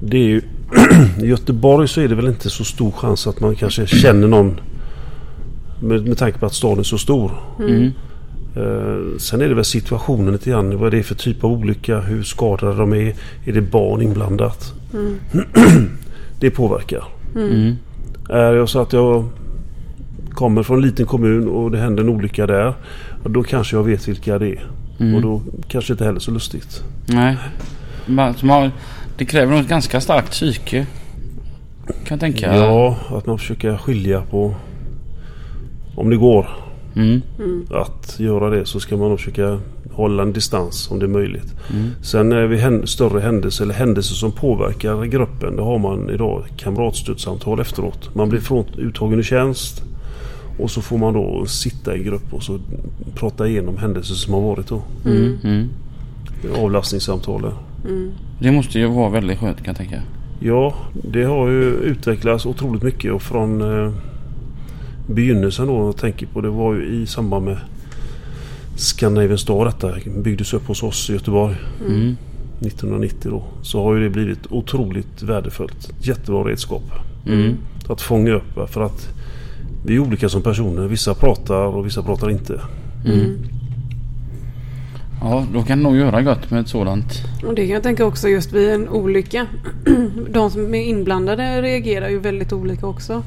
Det 0.00 0.16
är 0.16 0.28
ju, 0.28 0.42
I 1.22 1.26
Göteborg 1.26 1.88
så 1.88 2.00
är 2.00 2.08
det 2.08 2.14
väl 2.14 2.28
inte 2.28 2.50
så 2.50 2.64
stor 2.64 2.90
chans 2.90 3.26
att 3.26 3.40
man 3.40 3.56
kanske 3.56 3.86
känner 3.86 4.28
någon 4.28 4.60
med, 5.80 6.06
med 6.06 6.18
tanke 6.18 6.38
på 6.38 6.46
att 6.46 6.54
staden 6.54 6.78
är 6.78 6.82
så 6.82 6.98
stor. 6.98 7.32
Mm. 7.58 7.92
Eh, 8.56 9.18
sen 9.18 9.40
är 9.40 9.48
det 9.48 9.54
väl 9.54 9.64
situationen 9.64 10.32
lite 10.32 10.50
grann. 10.50 10.78
Vad 10.78 10.90
det 10.90 10.98
är 10.98 11.02
för 11.02 11.14
typ 11.14 11.44
av 11.44 11.52
olycka. 11.52 12.00
Hur 12.00 12.22
skadade 12.22 12.76
de 12.76 12.92
är. 12.92 13.14
Är 13.44 13.52
det 13.52 13.60
barn 13.60 14.02
inblandat? 14.02 14.74
Mm. 14.92 15.18
det 16.40 16.50
påverkar. 16.50 17.04
Mm. 17.34 17.76
Är 18.30 18.52
jag 18.52 18.68
så 18.68 18.80
att 18.80 18.92
jag 18.92 19.24
kommer 20.30 20.62
från 20.62 20.76
en 20.76 20.82
liten 20.82 21.06
kommun 21.06 21.48
och 21.48 21.70
det 21.70 21.78
händer 21.78 22.02
en 22.02 22.08
olycka 22.08 22.46
där. 22.46 22.74
Då 23.24 23.42
kanske 23.42 23.76
jag 23.76 23.84
vet 23.84 24.08
vilka 24.08 24.38
det 24.38 24.48
är. 24.48 24.66
Mm. 25.00 25.14
Och 25.14 25.22
då 25.22 25.42
kanske 25.68 25.92
inte 25.92 26.04
heller 26.04 26.20
så 26.20 26.30
lustigt. 26.30 26.84
Nej. 27.06 27.36
Man, 28.06 28.70
det 29.16 29.24
kräver 29.24 29.52
nog 29.52 29.60
ett 29.60 29.68
ganska 29.68 30.00
starkt 30.00 30.30
psyke. 30.30 30.86
Kan 31.86 31.94
jag 32.08 32.20
tänka. 32.20 32.56
Ja, 32.56 32.96
att 33.08 33.26
man 33.26 33.38
försöker 33.38 33.76
skilja 33.76 34.22
på 34.30 34.54
om 35.96 36.10
det 36.10 36.16
går 36.16 36.48
Mm. 36.96 37.20
Mm. 37.38 37.66
att 37.70 38.16
göra 38.20 38.50
det 38.50 38.66
så 38.66 38.80
ska 38.80 38.96
man 38.96 39.08
nog 39.08 39.18
försöka 39.18 39.58
hålla 39.92 40.22
en 40.22 40.32
distans 40.32 40.90
om 40.90 40.98
det 40.98 41.04
är 41.06 41.08
möjligt. 41.08 41.54
Mm. 41.72 41.90
Sen 42.02 42.32
är 42.32 42.48
hän- 42.56 42.86
större 42.86 43.20
händelser 43.20 43.64
eller 43.64 43.74
händelser 43.74 44.14
som 44.14 44.32
påverkar 44.32 45.04
gruppen. 45.04 45.56
Då 45.56 45.64
har 45.64 45.78
man 45.78 46.10
idag 46.10 46.44
kamratstödssamtal 46.56 47.60
efteråt. 47.60 48.14
Man 48.14 48.28
blir 48.28 48.40
från, 48.40 48.64
uttagen 48.78 49.18
ur 49.18 49.22
tjänst 49.22 49.82
och 50.58 50.70
så 50.70 50.82
får 50.82 50.98
man 50.98 51.14
då 51.14 51.46
sitta 51.46 51.96
i 51.96 52.02
grupp 52.02 52.34
och 52.34 52.42
så 52.42 52.58
prata 53.14 53.48
igenom 53.48 53.76
händelser 53.78 54.14
som 54.14 54.34
har 54.34 54.40
varit 54.40 54.66
då. 54.68 54.82
Mm. 55.06 55.36
Mm. 55.44 55.68
Avlastningssamtalen. 56.58 57.52
Mm. 57.88 58.10
Det 58.40 58.52
måste 58.52 58.78
ju 58.78 58.86
vara 58.86 59.08
väldigt 59.10 59.38
skönt 59.38 59.56
kan 59.56 59.66
jag 59.66 59.76
tänka. 59.76 60.02
Ja, 60.40 60.74
det 60.92 61.24
har 61.24 61.48
ju 61.48 61.62
utvecklats 61.64 62.46
otroligt 62.46 62.82
mycket 62.82 63.12
och 63.12 63.22
från 63.22 63.60
eh, 63.60 63.92
begynnelsen 65.14 65.66
då 65.66 65.86
jag 65.86 65.96
tänker 65.96 66.26
på 66.26 66.40
det 66.40 66.48
var 66.50 66.74
ju 66.74 66.84
i 67.02 67.06
samband 67.06 67.44
med 67.44 67.56
Scandinavian 68.76 69.38
Star 69.38 69.64
detta 69.64 69.92
byggdes 70.22 70.54
upp 70.54 70.66
hos 70.66 70.82
oss 70.82 71.10
i 71.10 71.12
Göteborg 71.12 71.56
Mm. 71.86 72.16
1990 72.60 73.30
då. 73.30 73.44
Så 73.62 73.82
har 73.84 73.94
ju 73.94 74.02
det 74.02 74.10
blivit 74.10 74.46
otroligt 74.50 75.22
värdefullt. 75.22 75.92
Jättebra 76.00 76.42
redskap 76.44 76.82
Mm. 77.26 77.56
att 77.88 78.00
fånga 78.02 78.32
upp 78.32 78.70
för 78.70 78.80
att 78.80 79.08
vi 79.86 79.94
är 79.94 79.98
olika 79.98 80.28
som 80.28 80.42
personer. 80.42 80.86
Vissa 80.86 81.14
pratar 81.14 81.64
och 81.66 81.86
vissa 81.86 82.02
pratar 82.02 82.30
inte. 82.30 82.60
Mm. 83.06 83.36
Ja, 85.22 85.46
då 85.52 85.62
kan 85.62 85.78
det 85.78 85.84
nog 85.84 85.96
göra 85.96 86.22
gott 86.22 86.50
med 86.50 86.60
ett 86.60 86.68
sådant. 86.68 87.22
Och 87.46 87.54
det 87.54 87.62
kan 87.66 87.74
jag 87.74 87.82
tänka 87.82 88.04
också 88.06 88.28
just 88.28 88.52
vid 88.52 88.68
en 88.70 88.88
olycka. 88.88 89.46
De 90.30 90.50
som 90.50 90.74
är 90.74 90.82
inblandade 90.82 91.62
reagerar 91.62 92.08
ju 92.08 92.18
väldigt 92.18 92.52
olika 92.52 92.86
också. 92.86 93.22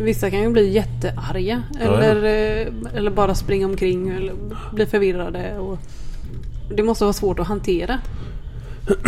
Vissa 0.00 0.30
kan 0.30 0.40
ju 0.42 0.50
bli 0.50 0.72
jättearga 0.72 1.62
Ja, 1.74 1.80
ja. 1.84 1.90
eller, 2.02 2.24
eh, 2.24 2.96
eller 2.98 3.10
bara 3.10 3.34
springa 3.34 3.66
omkring 3.66 4.08
eller 4.08 4.32
bli 4.74 4.86
förvirrade. 4.86 5.58
Och 5.58 5.78
det 6.76 6.82
måste 6.82 7.04
vara 7.04 7.12
svårt 7.12 7.38
att 7.38 7.46
hantera. 7.46 7.98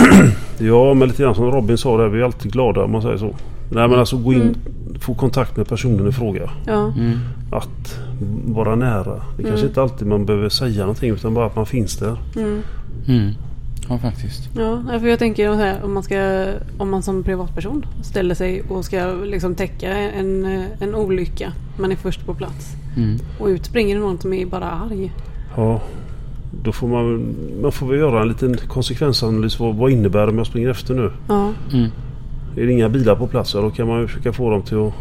Ja, 0.59 0.95
men 0.95 1.09
lite 1.09 1.23
grann 1.23 1.35
som 1.35 1.45
Robin 1.51 1.79
sa 1.79 1.97
där. 1.97 2.09
Vi 2.09 2.21
är 2.21 2.25
alltid 2.25 2.53
glada 2.53 2.83
om 2.85 2.93
man 2.93 3.03
säger 3.03 3.17
så. 3.17 3.35
Nej 3.71 3.89
men 3.89 3.99
alltså 3.99 4.17
gå 4.17 4.33
in, 4.33 4.41
Mm. 4.41 4.55
få 5.01 5.15
kontakt 5.15 5.57
med 5.57 5.69
personen 5.69 6.09
i 6.09 6.13
fråga. 6.13 6.51
Ja, 6.67 6.93
Mm. 6.99 7.19
Att 7.53 7.99
vara 8.47 8.75
nära. 8.75 9.23
Det 9.37 9.43
kanske 9.43 9.59
Mm. 9.61 9.67
inte 9.69 9.83
alltid 9.83 10.09
man 10.09 10.27
behöver 10.27 10.49
säga 10.49 10.81
någonting 10.81 11.11
utan 11.11 11.35
bara 11.35 11.47
att 11.47 11.57
man 11.57 11.67
finns 11.67 11.97
där. 11.97 12.17
mm. 12.37 13.33
Ja, 13.89 13.99
faktiskt. 13.99 14.49
Ja, 14.57 14.83
för 15.01 15.07
jag 15.07 15.19
tänker 15.19 15.49
så 15.49 15.55
här, 15.55 15.85
om 15.85 15.95
man, 15.95 16.03
ska, 16.03 16.47
om 16.79 16.91
man 16.91 17.03
som 17.03 17.23
privatperson 17.23 17.87
ställer 18.03 18.35
sig 18.35 18.63
och 18.63 18.85
ska 18.85 19.13
liksom 19.25 19.55
täcka 19.55 19.89
en, 19.93 20.45
en 20.81 20.95
olycka. 20.95 21.53
Man 21.79 21.93
är 21.93 21.97
först 21.97 22.27
på 22.27 22.35
plats. 22.35 22.77
Mm. 22.97 23.19
Och 23.39 23.47
ut 23.47 23.65
springer 23.65 23.95
det 23.95 24.01
någon 24.01 24.19
som 24.19 24.33
är 24.33 24.47
bara 24.47 24.71
arg. 24.71 25.13
Ja, 25.57 25.81
då 26.63 26.73
får 26.73 26.89
man, 26.89 27.35
man 27.63 27.73
får 27.73 27.87
väl 27.87 27.99
göra 27.99 28.23
en 28.23 28.29
liten 28.29 28.57
konsekvensanalys. 28.57 29.61
Vad, 29.61 29.75
vad 29.75 29.91
innebär 29.91 30.27
det 30.27 30.33
om 30.33 30.39
jag 30.39 30.47
springer 30.47 30.69
efter 30.69 30.95
nu? 30.95 31.13
Ja, 31.29 31.53
Mm. 31.73 31.91
Är 32.57 32.67
det 32.67 32.73
inga 32.73 32.89
bilar 32.89 33.17
på 33.17 33.27
plats, 33.27 33.53
då 33.53 33.71
kan 33.71 33.89
man 33.89 34.01
ju 34.01 34.07
försöka 34.07 34.33
få 34.33 34.51
dem 34.51 34.63
till 34.63 34.79
att 34.79 34.95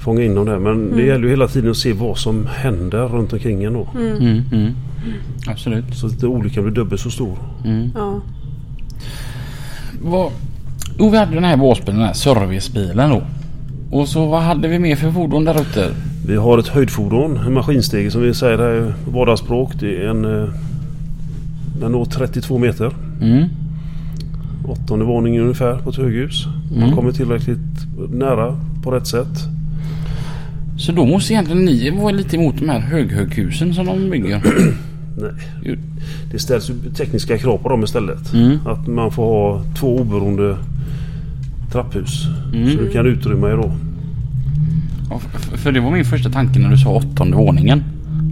fånga 0.00 0.22
in 0.22 0.34
dem 0.34 0.46
där. 0.46 0.58
Men 0.58 0.86
det 0.86 0.92
Mm. 0.94 1.06
gäller 1.06 1.24
ju 1.24 1.30
hela 1.30 1.48
tiden 1.48 1.70
att 1.70 1.76
se 1.76 1.92
vad 1.92 2.18
som 2.18 2.46
händer 2.56 3.08
runt 3.08 3.32
omkring 3.32 3.64
en 3.64 3.72
då. 3.72 3.88
Mm. 3.94 4.42
Mm. 4.52 4.72
Absolut. 5.46 5.94
Så 5.94 6.06
att 6.06 6.24
olyckan 6.24 6.64
blir 6.64 6.74
dubbelt 6.74 7.00
så 7.00 7.10
stor. 7.10 7.38
Mm. 7.64 7.90
ja. 7.94 8.20
Vad... 10.02 10.30
Jo, 10.98 11.10
vi 11.10 11.16
hade 11.18 11.34
den 11.34 11.44
här 11.44 11.56
båsbilen, 11.56 11.96
den 11.98 12.06
här 12.06 12.14
servicebilen 12.14 13.10
då. 13.10 13.22
Och 13.90 14.08
så 14.08 14.26
vad 14.26 14.42
hade 14.42 14.68
vi 14.68 14.78
mer 14.78 14.96
för 14.96 15.10
fordon 15.10 15.44
där 15.44 15.60
ute? 15.60 15.90
Vi 16.26 16.36
har 16.36 16.58
ett 16.58 16.68
höjdfordon, 16.68 17.36
en 17.46 17.52
maskinstege 17.54 18.10
som 18.10 18.22
vi 18.22 18.34
säger 18.34 18.58
det 18.58 18.64
här 18.64 18.74
i 19.08 19.10
vardagsspråk. 19.12 19.72
Det 19.80 19.96
är 20.04 20.08
en... 20.08 20.24
eh, 20.42 20.48
Den 21.80 21.92
når 21.92 22.04
32 22.04 22.58
meter. 22.58 22.92
Mm. 23.22 23.44
Åttonde 24.68 25.04
våningen 25.04 25.42
ungefär 25.42 25.76
på 25.78 25.90
ett 25.90 25.96
höghus. 25.96 26.46
Man 26.70 26.82
Mm. 26.82 26.96
kommer 26.96 27.12
tillräckligt 27.12 27.58
nära 28.12 28.56
på 28.82 28.90
rätt 28.90 29.06
sätt. 29.06 29.38
Så 30.80 30.92
då 30.92 31.06
måste 31.06 31.32
egentligen 31.32 31.64
ni 31.64 31.90
vara 31.90 32.10
lite 32.10 32.36
emot 32.36 32.58
de 32.58 32.68
här 32.68 32.80
höghöghusen 32.80 33.74
som 33.74 33.86
de 33.86 34.10
bygger. 34.10 34.42
Nej. 35.18 35.78
Det 36.32 36.38
ställs 36.38 36.70
ju 36.70 36.74
tekniska 36.94 37.38
krav 37.38 37.58
på 37.58 37.68
dem 37.68 37.84
istället. 37.84 38.32
Mm. 38.32 38.58
Att 38.66 38.86
man 38.86 39.12
får 39.12 39.24
ha 39.24 39.64
två 39.78 39.96
oberoende 39.96 40.56
trapphus. 41.72 42.26
Mm. 42.54 42.72
Så 42.72 42.78
du 42.78 42.90
kan 42.90 43.06
utrymma 43.06 43.50
er 43.50 43.56
då. 43.56 43.72
Ja, 45.10 45.18
för 45.56 45.72
det 45.72 45.80
var 45.80 45.90
min 45.90 46.04
första 46.04 46.30
tanke 46.30 46.58
när 46.58 46.70
du 46.70 46.76
sa 46.76 46.90
åttonde 46.90 47.36
våningen. 47.36 47.84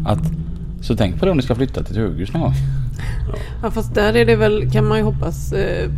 Att 0.07 0.33
så 0.81 0.97
tänk 0.97 1.19
på 1.19 1.25
det 1.25 1.31
om 1.31 1.37
ni 1.37 1.43
ska 1.43 1.55
flytta 1.55 1.83
till 1.83 1.97
ett 1.97 2.03
höghus 2.03 2.33
någon 2.33 2.43
gång. 2.43 2.55
Ja, 3.63 3.71
fast 3.71 3.95
där 3.95 4.17
är 4.17 4.25
det 4.25 4.37
väl, 4.37 4.71
kan 4.73 4.87
man 4.89 4.99
ju 4.99 5.05
hoppas, 5.05 5.53
eh, 5.53 5.91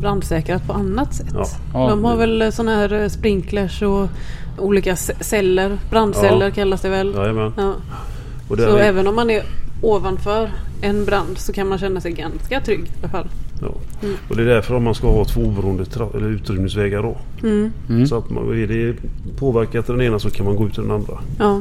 brandsäkrat 0.00 0.66
på 0.66 0.72
annat 0.72 1.14
sätt. 1.14 1.26
Ja. 1.34 1.44
Ja, 1.74 1.88
De 1.90 2.04
har 2.04 2.16
väl 2.16 2.52
sådana 2.52 2.76
här 2.76 2.92
eh, 3.02 3.08
sprinklers 3.08 3.82
och 3.82 4.08
olika 4.58 4.94
ce- 4.94 5.22
celler. 5.22 5.78
Brandceller 5.90 6.46
Ja. 6.46 6.50
kallas 6.54 6.80
det 6.80 6.88
väl. 6.88 7.12
Ja. 7.56 7.74
Så 8.48 8.76
är, 8.76 8.78
även 8.82 9.06
om 9.06 9.14
man 9.14 9.30
är 9.30 9.42
ovanför 9.82 10.50
en 10.80 11.04
brand 11.04 11.38
så 11.38 11.52
kan 11.52 11.68
man 11.68 11.78
känna 11.78 12.00
sig 12.00 12.12
ganska 12.12 12.60
trygg 12.60 12.80
i 12.80 12.90
alla 13.00 13.08
fall. 13.08 13.26
ja. 13.60 13.68
och 14.28 14.36
det 14.36 14.42
är 14.42 14.46
därför 14.46 14.74
om 14.74 14.84
man 14.84 14.94
ska 14.94 15.10
ha 15.10 15.24
två 15.24 15.40
oberoende 15.40 15.84
tra- 15.84 16.16
eller 16.16 16.28
utrymningsvägar 16.28 17.02
då. 17.02 17.16
Mm. 17.42 17.72
Mm. 17.88 18.06
Så 18.06 18.18
att 18.18 18.30
man, 18.30 18.62
är 18.62 18.66
det 18.66 18.94
påverkat 19.38 19.86
den 19.86 20.00
ena 20.00 20.18
så 20.18 20.30
kan 20.30 20.46
man 20.46 20.56
gå 20.56 20.66
ut 20.66 20.78
i 20.78 20.80
den 20.80 20.90
andra. 20.90 21.18
Ja. 21.38 21.60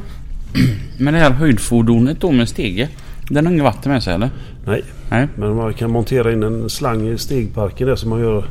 Men 0.99 1.13
det 1.13 1.19
här 1.19 1.31
höjdfordonet 1.31 2.21
då 2.21 2.31
med 2.31 2.49
stege. 2.49 2.89
Den 3.29 3.45
har 3.45 3.53
inget 3.53 3.63
vatten 3.63 3.91
med 3.91 4.03
sig 4.03 4.13
eller? 4.13 4.29
Nej, 4.65 4.83
Nej. 5.09 5.27
men 5.35 5.55
man 5.55 5.73
kan 5.73 5.91
montera 5.91 6.31
in 6.31 6.43
en 6.43 6.69
slang 6.69 7.07
i 7.07 7.17
stegparken 7.17 7.87
där 7.87 7.95
så 7.95 8.07
man 8.07 8.19
gör 8.19 8.45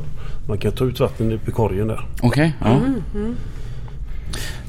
man 0.49 0.59
kan 0.59 0.73
ta 0.73 0.85
ut 0.85 1.01
vatten 1.01 1.33
upp 1.33 1.49
i 1.49 1.51
korgen 1.51 1.89
där. 1.89 2.07
Okej, 2.23 2.55
ja. 2.61 2.67
Mm. 2.67 3.03
Mm. 3.15 3.37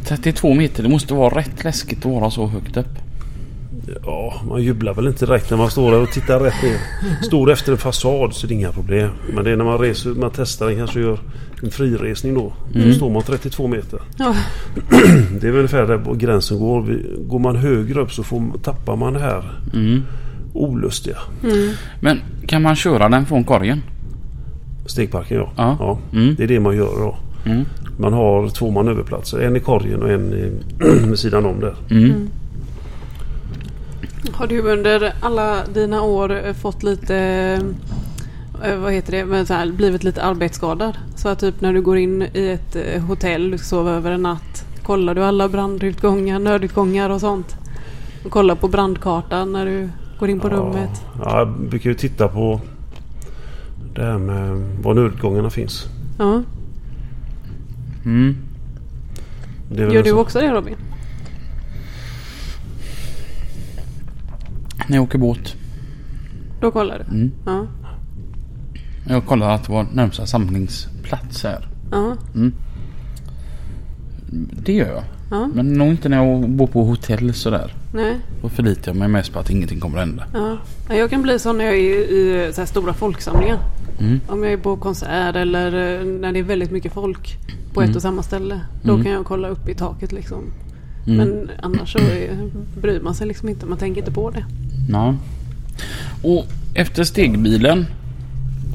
32 0.03 0.53
meter, 0.53 0.83
det 0.83 0.89
måste 0.89 1.13
vara 1.13 1.37
rätt 1.39 1.63
läskigt 1.63 2.05
att 2.05 2.11
vara 2.11 2.31
så 2.31 2.47
högt 2.47 2.77
upp. 2.77 3.06
Ja, 4.05 4.33
man 4.49 4.63
jublar 4.63 4.93
väl 4.93 5.07
inte 5.07 5.25
direkt 5.25 5.49
när 5.49 5.57
man 5.57 5.71
står 5.71 5.91
där 5.91 5.99
och 6.01 6.11
tittar 6.11 6.39
rätt 6.39 6.63
ner. 6.63 6.77
Står 7.25 7.51
efter 7.51 7.71
en 7.71 7.77
fasad 7.77 8.33
så 8.33 8.45
är 8.45 8.47
det 8.47 8.53
inga 8.53 8.71
problem. 8.71 9.09
Men 9.33 9.43
det 9.43 9.51
är 9.51 9.55
när 9.55 9.65
man 9.65 9.77
reser, 9.79 10.09
man 10.09 10.31
testar, 10.35 10.73
kanske 10.75 10.99
gör 10.99 11.19
en 11.63 11.71
friresning 11.71 12.33
då. 12.33 12.53
Mm. 12.75 12.91
Så 12.91 12.97
står 12.97 13.09
man 13.09 13.21
32 13.23 13.67
meter. 13.67 13.99
Ja. 14.17 14.35
Det 15.41 15.47
är 15.47 15.51
väl 15.51 15.55
ungefär 15.55 15.87
där 15.87 16.15
gränsen 16.15 16.59
går. 16.59 16.97
Går 17.27 17.39
man 17.39 17.55
högre 17.55 18.01
upp 18.01 18.11
så 18.11 18.23
får, 18.23 18.43
tappar 18.63 18.95
man 18.95 19.13
det 19.13 19.19
här 19.19 19.43
Mm. 19.73 20.01
olustiga. 20.53 21.17
Mm. 21.43 21.69
Men 22.01 22.19
kan 22.47 22.61
man 22.61 22.75
köra 22.75 23.09
den 23.09 23.25
från 23.25 23.43
korgen? 23.43 23.81
Stegparken 24.85 25.37
ja. 25.37 25.75
Ja. 25.79 25.99
Mm. 26.13 26.35
Det 26.35 26.43
är 26.43 26.47
det 26.47 26.59
man 26.59 26.77
gör 26.77 26.99
då. 26.99 27.17
Mm. 27.45 27.65
Man 27.99 28.13
har 28.13 28.49
två 28.49 28.71
manöverplatser. 28.71 29.39
En 29.39 29.55
i 29.55 29.59
korgen 29.59 30.01
och 30.01 30.09
en 30.11 30.33
i, 30.33 30.51
med 31.07 31.19
sidan 31.19 31.45
om 31.45 31.59
där. 31.59 31.75
Har 34.33 34.47
du 34.47 34.61
under 34.61 35.13
alla 35.21 35.65
dina 35.65 36.01
år 36.01 36.45
eh, 36.45 36.53
fått 36.53 36.83
lite 36.83 37.15
eh, 38.63 38.79
vad 38.79 38.93
heter 38.93 39.11
det, 39.11 39.25
men 39.25 39.45
så 39.45 39.53
här, 39.53 39.71
blivit 39.71 40.03
lite 40.03 40.23
arbetsskadad? 40.23 40.97
Så 41.15 41.29
att 41.29 41.39
typ 41.39 41.61
när 41.61 41.73
du 41.73 41.81
går 41.81 41.97
in 41.97 42.21
i 42.33 42.47
ett 42.47 42.75
eh, 42.75 43.01
hotell, 43.01 43.51
du 43.51 43.57
sover 43.57 43.91
över 43.91 44.11
en 44.11 44.21
natt. 44.21 44.65
Kollar 44.83 45.15
du 45.15 45.23
alla 45.23 45.49
brandutgångar, 45.49 46.39
nödutgångar 46.39 47.09
och 47.09 47.21
sånt? 47.21 47.57
Och 48.25 48.31
kollar 48.31 48.55
på 48.55 48.67
brandkartan 48.67 49.51
när 49.51 49.65
du 49.65 49.89
går 50.19 50.29
in 50.29 50.39
på 50.39 50.49
rummet? 50.49 51.05
Ja, 51.23 51.39
jag 51.39 51.47
brukar 51.47 51.89
ju 51.89 51.95
titta 51.95 52.27
på 52.27 52.61
det 53.93 54.03
här 54.03 54.17
med 54.17 54.61
var 54.81 54.93
nödutgångarna 54.93 55.49
finns. 55.49 55.85
Ja. 56.17 56.43
Mm. 58.05 58.37
Gör 59.69 60.03
du 60.03 60.11
också 60.11 60.39
det 60.39 60.51
Robin? 60.51 60.75
När 64.87 64.97
jag 64.97 65.03
åker 65.03 65.17
båt. 65.17 65.55
Då 66.61 66.71
kollar 66.71 66.97
du? 67.09 67.15
Mm. 67.15 67.31
Ja. 67.45 67.65
Jag 69.09 69.25
kollar 69.25 69.49
att 69.49 69.63
det 69.63 69.71
var 69.71 69.85
närmsta 69.93 70.25
samlingsplats 70.25 71.43
här. 71.43 71.67
Ja. 71.91 72.15
Mm. 72.35 72.53
Det 74.63 74.73
gör 74.73 74.87
jag. 74.87 75.03
Ja. 75.31 75.49
Men 75.53 75.73
nog 75.73 75.87
inte 75.87 76.09
när 76.09 76.25
jag 76.25 76.49
bor 76.49 76.67
på 76.67 76.83
hotell 76.83 77.33
sådär. 77.33 77.73
Nej. 77.93 78.15
Då 78.41 78.49
förlitar 78.49 78.91
jag 78.91 78.95
mig 78.95 79.07
mest 79.07 79.33
på 79.33 79.39
att 79.39 79.49
ingenting 79.49 79.79
kommer 79.79 79.97
att 79.97 80.07
hända. 80.07 80.23
Ja. 80.33 80.57
Ja, 80.89 80.95
Jag 80.95 81.09
kan 81.09 81.21
bli 81.21 81.39
så 81.39 81.53
när 81.53 81.65
jag 81.65 81.73
är 81.75 81.79
i 81.79 82.53
så 82.53 82.65
stora 82.65 82.93
folksamlingar. 82.93 83.57
Mm. 83.99 84.19
Om 84.27 84.43
jag 84.43 84.53
är 84.53 84.57
på 84.57 84.77
konsert 84.77 85.35
eller 85.35 85.67
eh, 85.99 86.05
när 86.05 86.31
det 86.31 86.39
är 86.39 86.43
väldigt 86.43 86.71
mycket 86.71 86.93
folk 86.93 87.37
på 87.73 87.81
ett 87.81 87.95
och 87.95 88.01
samma 88.01 88.23
ställe. 88.23 88.61
Då 88.83 88.91
Mm. 88.93 89.03
kan 89.03 89.13
jag 89.13 89.25
kolla 89.25 89.47
upp 89.47 89.69
i 89.69 89.73
taket 89.75 90.11
liksom. 90.11 90.43
Mm. 91.07 91.17
Men 91.17 91.51
annars 91.61 91.91
så 91.91 91.97
är, 91.99 92.49
bryr 92.81 92.99
man 92.99 93.15
sig 93.15 93.27
liksom 93.27 93.49
inte. 93.49 93.65
Man 93.65 93.77
tänker 93.77 94.01
inte 94.01 94.11
på 94.11 94.29
det. 94.31 94.45
Ja. 94.89 95.15
Och 96.23 96.45
efter 96.73 97.03
stegbilen 97.03 97.85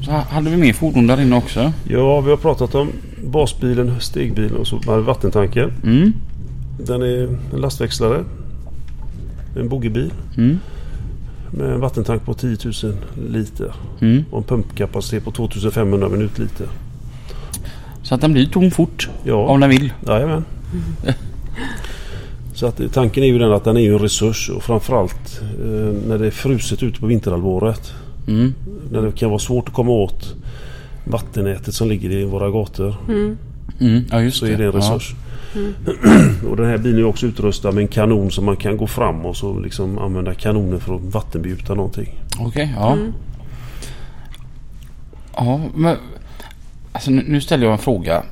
så 0.05 0.11
hade 0.11 0.49
vi 0.49 0.57
mer 0.57 0.73
fordon 0.73 1.07
där 1.07 1.21
inne 1.21 1.35
också. 1.35 1.73
Ja, 1.89 2.21
vi 2.21 2.29
har 2.29 2.37
pratat 2.37 2.75
om 2.75 2.89
basbilen, 3.25 3.99
stegbilen 3.99 4.57
och 4.57 4.67
så 4.67 4.79
vi 4.97 5.01
vattentanken. 5.03 5.71
Mm. 5.83 6.13
Den 6.79 7.01
är 7.01 7.23
en 7.53 7.61
lastväxlare. 7.61 8.23
En 9.57 9.69
boggiebil 9.69 10.13
Mm. 10.37 10.59
med 11.51 11.69
en 11.73 11.79
vattentank 11.79 12.25
på 12.25 12.33
10 12.33 12.57
000 12.83 12.93
liter. 13.29 13.73
Mm. 14.01 14.25
Och 14.31 14.37
en 14.37 14.43
pumpkapacitet 14.43 15.23
på 15.23 15.31
2500 15.31 16.09
minutliter. 16.09 16.67
Så 18.01 18.15
att 18.15 18.21
den 18.21 18.33
blir 18.33 18.45
tom 18.45 18.71
fort 18.71 19.09
Ja, 19.23 19.35
om 19.47 19.59
den 19.59 19.69
vill. 19.69 19.93
jajamän. 20.07 20.45
Så 22.63 22.67
att 22.67 22.93
tanken 22.93 23.23
är 23.23 23.27
ju 23.27 23.39
den 23.39 23.51
att 23.51 23.63
den 23.63 23.77
är 23.77 23.81
ju 23.81 23.93
en 23.93 23.99
resurs 23.99 24.49
och 24.49 24.63
framförallt 24.63 25.41
eh, 25.41 26.07
när 26.07 26.17
det 26.17 26.27
är 26.27 26.31
fruset 26.31 26.83
ute 26.83 26.99
på 26.99 27.07
vinterhalvåret. 27.07 27.93
Mm. 28.27 28.53
När 28.91 29.01
det 29.01 29.11
kan 29.11 29.29
vara 29.29 29.39
svårt 29.39 29.67
att 29.67 29.73
komma 29.73 29.91
åt 29.91 30.35
vattennätet 31.03 31.73
som 31.73 31.89
ligger 31.89 32.11
i 32.11 32.25
våra 32.25 32.49
gator. 32.49 32.95
Mm. 33.07 33.37
Mm. 33.79 34.03
Ja 34.11 34.21
just 34.21 34.37
Så 34.37 34.45
är 34.45 34.57
det 34.57 34.65
en 34.65 34.71
resurs. 34.71 35.15
och 36.49 36.57
den 36.57 36.65
här 36.65 36.77
bilen 36.77 36.99
är 36.99 37.03
också 37.03 37.25
utrustad 37.25 37.71
med 37.71 37.81
en 37.81 37.87
kanon 37.87 38.31
som 38.31 38.45
man 38.45 38.55
kan 38.55 38.77
gå 38.77 38.87
fram 38.87 39.25
och 39.25 39.37
så 39.37 39.59
liksom 39.59 39.97
använda 39.97 40.33
kanonen 40.33 40.79
för 40.79 40.95
att 40.95 41.01
vattenbjuta 41.01 41.73
någonting. 41.73 42.19
Ja. 42.37 42.45
Okej, 42.47 42.73
ja. 42.75 42.93
Mm. 42.93 43.13
Ja, 45.35 45.61
men... 45.75 45.97
Alltså 46.91 47.11
nu, 47.11 47.23
nu 47.27 47.41
ställer 47.41 47.65
jag 47.65 47.73
en 47.73 47.79
fråga 47.79 48.23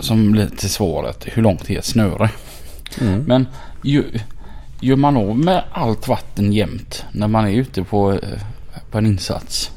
som 0.00 0.32
blir 0.32 0.46
till 0.46 0.70
svaret. 0.70 1.26
Hur 1.32 1.42
långt 1.42 1.70
är 1.70 1.78
ett 1.78 1.84
snöre? 1.84 2.30
Mm. 3.00 3.24
Men 3.26 3.46
gör 4.80 4.96
man 4.96 5.16
av 5.16 5.38
med 5.38 5.64
allt 5.72 6.08
vatten 6.08 6.52
jämt 6.52 7.04
när 7.12 7.28
man 7.28 7.44
är 7.44 7.52
ute 7.52 7.84
på, 7.84 8.18
på 8.90 8.98
en 8.98 9.06
insats? 9.06 9.70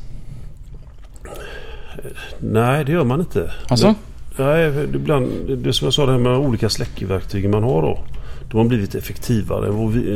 Nej, 2.39 2.85
det 2.85 2.91
gör 2.91 3.03
man 3.03 3.19
inte. 3.19 3.51
Alltså? 3.67 3.95
Nej, 4.37 4.83
ibland, 4.83 5.29
det 5.57 5.73
som 5.73 5.85
jag 5.85 5.93
sa 5.93 6.05
det 6.05 6.11
här 6.11 6.19
med 6.19 6.37
olika 6.37 6.69
släckverktygen 6.69 7.51
man 7.51 7.63
har 7.63 7.81
då. 7.81 7.99
De 8.51 8.57
har 8.57 8.65
blivit 8.65 8.95
effektivare 8.95 9.71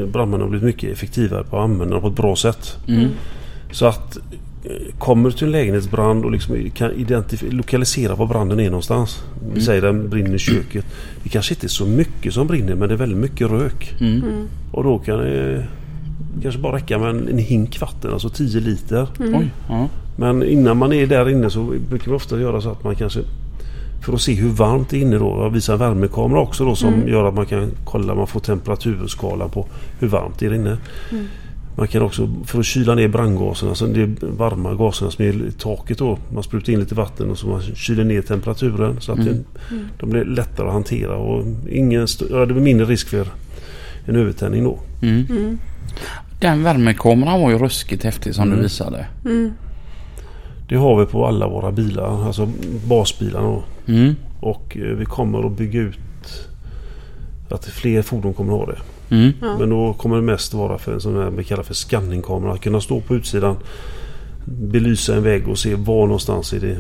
brandmännen 0.07 0.41
har 0.41 0.49
blivit 0.49 0.65
mycket 0.65 0.91
effektivare 0.91 1.43
på 1.43 1.57
att 1.57 1.63
använda 1.63 1.93
dem 1.93 2.01
på 2.01 2.07
ett 2.07 2.15
bra 2.15 2.35
sätt. 2.35 2.77
Mm. 2.87 3.09
Så 3.71 3.85
att 3.85 4.17
kommer 4.99 5.31
till 5.31 5.45
en 5.45 5.51
lägenhetsbrand 5.51 6.25
och 6.25 6.31
liksom 6.31 6.69
kan 6.69 6.91
identif- 6.91 7.51
lokalisera 7.51 8.15
var 8.15 8.27
branden 8.27 8.59
är 8.59 8.69
någonstans. 8.69 9.23
Vi 9.53 9.61
säger 9.61 9.81
den 9.81 10.09
brinner 10.09 10.35
i 10.35 10.39
köket. 10.39 10.85
Det 11.23 11.29
kanske 11.29 11.53
inte 11.53 11.65
är 11.65 11.69
så 11.69 11.85
mycket 11.85 12.33
som 12.33 12.47
brinner 12.47 12.75
men 12.75 12.89
det 12.89 12.95
är 12.95 12.97
väldigt 12.97 13.17
mycket 13.17 13.51
rök. 13.51 13.95
Mm. 13.99 14.23
Mm. 14.23 14.47
Och 14.71 14.83
då 14.83 14.99
kan 14.99 15.17
det 15.19 15.67
kanske 16.41 16.61
bara 16.61 16.75
räcka 16.75 16.99
med 16.99 17.09
en, 17.09 17.27
en 17.27 17.37
hink 17.37 17.81
vatten, 17.81 18.13
alltså 18.13 18.29
10 18.29 18.59
liter. 18.59 19.07
Oj, 19.19 19.49
ja. 19.69 19.87
Men 20.17 20.43
innan 20.43 20.77
man 20.77 20.93
är 20.93 21.07
där 21.07 21.29
inne 21.29 21.49
så 21.49 21.73
brukar 21.89 22.11
vi 22.11 22.17
ofta 22.17 22.39
göra 22.39 22.61
så 22.61 22.69
att 22.69 22.83
man 22.83 22.95
kanske 22.95 23.19
för 24.05 24.13
att 24.13 24.21
se 24.21 24.33
hur 24.33 24.49
varmt 24.49 24.89
det 24.89 24.97
är 24.97 25.01
inne 25.01 25.17
då. 25.17 25.39
Jag 25.43 25.49
visar 25.49 25.73
en 25.73 25.79
värmekamera 25.79 26.39
också 26.41 26.65
då 26.65 26.75
som 26.75 27.07
gör 27.07 27.27
att 27.27 27.33
man 27.33 27.45
kan 27.45 27.71
kolla, 27.85 28.15
man 28.15 28.27
får 28.27 28.39
temperaturskala 28.39 29.47
på 29.47 29.65
hur 29.99 30.07
varmt 30.07 30.39
det 30.39 30.45
är 30.45 30.53
inne. 30.53 30.77
Man 31.77 31.87
kan 31.87 32.01
också, 32.01 32.29
för 32.45 32.59
att 32.59 32.65
kyla 32.65 32.95
ner 32.95 33.07
brandgaserna, 33.07 33.69
alltså 33.71 33.87
det 33.87 34.01
är 34.01 34.15
varma 34.21 34.73
gaserna 34.73 35.11
som 35.11 35.25
är 35.25 35.47
i 35.47 35.51
taket 35.51 35.97
då. 35.97 36.19
Man 36.33 36.43
sprutar 36.43 36.73
in 36.73 36.79
lite 36.79 36.95
vatten 36.95 37.31
och 37.31 37.37
så 37.37 37.47
man 37.47 37.61
kyler 37.61 38.03
ner 38.03 38.21
temperaturen 38.21 39.01
så 39.01 39.11
att 39.11 39.19
Mm. 39.19 39.33
det, 39.33 39.75
de 39.99 40.09
blir 40.09 40.25
lättare 40.25 40.67
att 40.67 40.73
hantera 40.73 41.15
och 41.15 41.45
ingen, 41.69 42.07
ja, 42.29 42.45
det 42.45 42.53
blir 42.53 42.63
mindre 42.63 42.85
risk 42.85 43.07
för 43.09 43.27
en 44.05 44.15
övertändning 44.15 44.63
då. 44.63 44.79
Mm. 45.01 45.57
Den 46.39 46.63
värmekameran 46.63 47.41
var 47.41 47.49
ju 47.51 47.57
ruskigt 47.57 48.03
häftig 48.03 48.35
som 48.35 48.43
Mm. 48.43 48.57
du 48.57 48.63
visade. 48.63 49.05
Det 50.69 50.75
har 50.75 50.99
vi 50.99 51.05
på 51.05 51.25
alla 51.27 51.47
våra 51.47 51.71
bilar, 51.71 52.25
alltså 52.27 52.49
basbilarna. 52.87 53.59
Mm. 53.87 54.15
Och 54.39 54.77
eh, 54.77 54.83
vi 54.95 55.05
kommer 55.05 55.45
att 55.47 55.57
bygga 55.57 55.79
ut 55.81 55.99
att 57.49 57.65
fler 57.65 58.01
fordon 58.01 58.33
kommer 58.33 58.53
att 58.53 58.59
ha 58.59 58.65
det. 58.65 58.79
Mm. 59.09 59.33
Men 59.59 59.69
då 59.69 59.93
kommer 59.93 60.15
det 60.15 60.21
mest 60.21 60.53
vara 60.53 60.77
för 60.77 60.93
en 60.93 61.01
sån 61.01 61.15
här 61.15 61.29
vi 61.29 61.43
kallar 61.43 61.63
för 61.63 61.73
skanningkamera. 61.73 62.53
Att 62.53 62.61
kunna 62.61 62.81
stå 62.81 63.01
på 63.01 63.15
utsidan, 63.15 63.55
belysa 64.45 65.15
en 65.15 65.23
väg 65.23 65.47
och 65.47 65.59
se 65.59 65.75
var 65.75 66.05
någonstans 66.07 66.53
är 66.53 66.59
det 66.59 66.77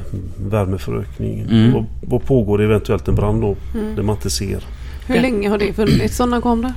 värmeförökning. 0.49 1.41
Mm. 1.41 1.75
Och 1.75 1.85
vad 2.01 2.25
pågår 2.25 2.57
det 2.57 2.63
eventuellt 2.63 3.07
en 3.07 3.15
brand 3.15 3.41
då, 3.41 3.55
där 3.95 4.03
man 4.03 4.15
inte 4.15 4.29
ser. 4.29 4.63
Hur 5.07 5.21
länge 5.21 5.49
har 5.49 5.57
det 5.57 5.73
funnits 5.73 6.15
sådana 6.15 6.41
kameror? 6.41 6.73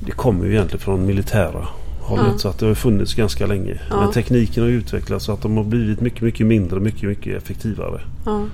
Det 0.00 0.12
kommer 0.12 0.44
ju 0.44 0.52
egentligen 0.52 0.80
från 0.80 1.06
militära 1.06 1.68
hållet 2.00 2.26
Ja. 2.32 2.38
så 2.38 2.48
att 2.48 2.58
det 2.58 2.66
har 2.66 2.74
funnits 2.74 3.14
ganska 3.14 3.46
länge. 3.46 3.80
Ja. 3.90 4.00
Men 4.00 4.12
tekniken 4.12 4.62
har 4.62 4.70
utvecklats 4.70 5.24
så 5.24 5.32
att 5.32 5.42
de 5.42 5.56
har 5.56 5.64
blivit 5.64 6.00
mycket, 6.00 6.22
mycket 6.22 6.46
mindre, 6.46 6.80
mycket, 6.80 7.08
mycket 7.08 7.36
effektivare. 7.42 8.00
Ja. 8.24 8.44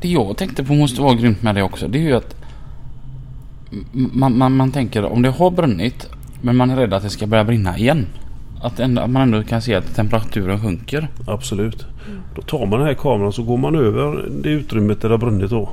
Det 0.00 0.08
jag 0.08 0.36
tänkte 0.36 0.64
på 0.64 0.74
måste 0.74 1.00
vara 1.00 1.14
grymt 1.14 1.42
med 1.42 1.54
det 1.54 1.62
också. 1.62 1.88
Det 1.88 1.98
är 1.98 2.02
ju 2.02 2.12
att 2.12 2.36
man, 3.92 4.38
man, 4.38 4.56
man 4.56 4.72
tänker 4.72 5.04
om 5.04 5.22
det 5.22 5.30
har 5.30 5.50
brunnit 5.50 6.08
men 6.44 6.56
man 6.56 6.70
är 6.70 6.76
rädd 6.76 6.94
att 6.94 7.02
det 7.02 7.10
ska 7.10 7.26
börja 7.26 7.44
brinna 7.44 7.78
igen. 7.78 8.06
Att, 8.62 8.80
ändå, 8.80 9.02
att 9.02 9.10
man 9.10 9.22
ändå 9.22 9.42
kan 9.42 9.62
se 9.62 9.74
att 9.74 9.94
temperaturen 9.94 10.60
sjunker. 10.60 11.08
Absolut. 11.26 11.86
Då 12.34 12.42
tar 12.42 12.66
man 12.66 12.78
den 12.78 12.88
här 12.88 12.94
kameran 12.94 13.32
så 13.32 13.42
går 13.42 13.56
man 13.56 13.74
över 13.74 14.28
det 14.42 14.48
utrymmet 14.48 15.00
där 15.00 15.08
det 15.08 15.12
har 15.12 15.18
brunnit 15.18 15.50
då. 15.50 15.68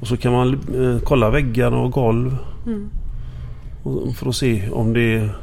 Och 0.00 0.06
så 0.06 0.16
kan 0.16 0.32
man 0.32 0.54
eh, 0.54 1.02
kolla 1.04 1.30
väggarna 1.30 1.76
och 1.76 1.92
golv. 1.92 2.36
Mm. 2.66 2.90
Och, 3.82 4.16
för 4.16 4.28
att 4.28 4.36
se 4.36 4.70
om 4.70 4.92
det 4.92 5.14
är... 5.14 5.36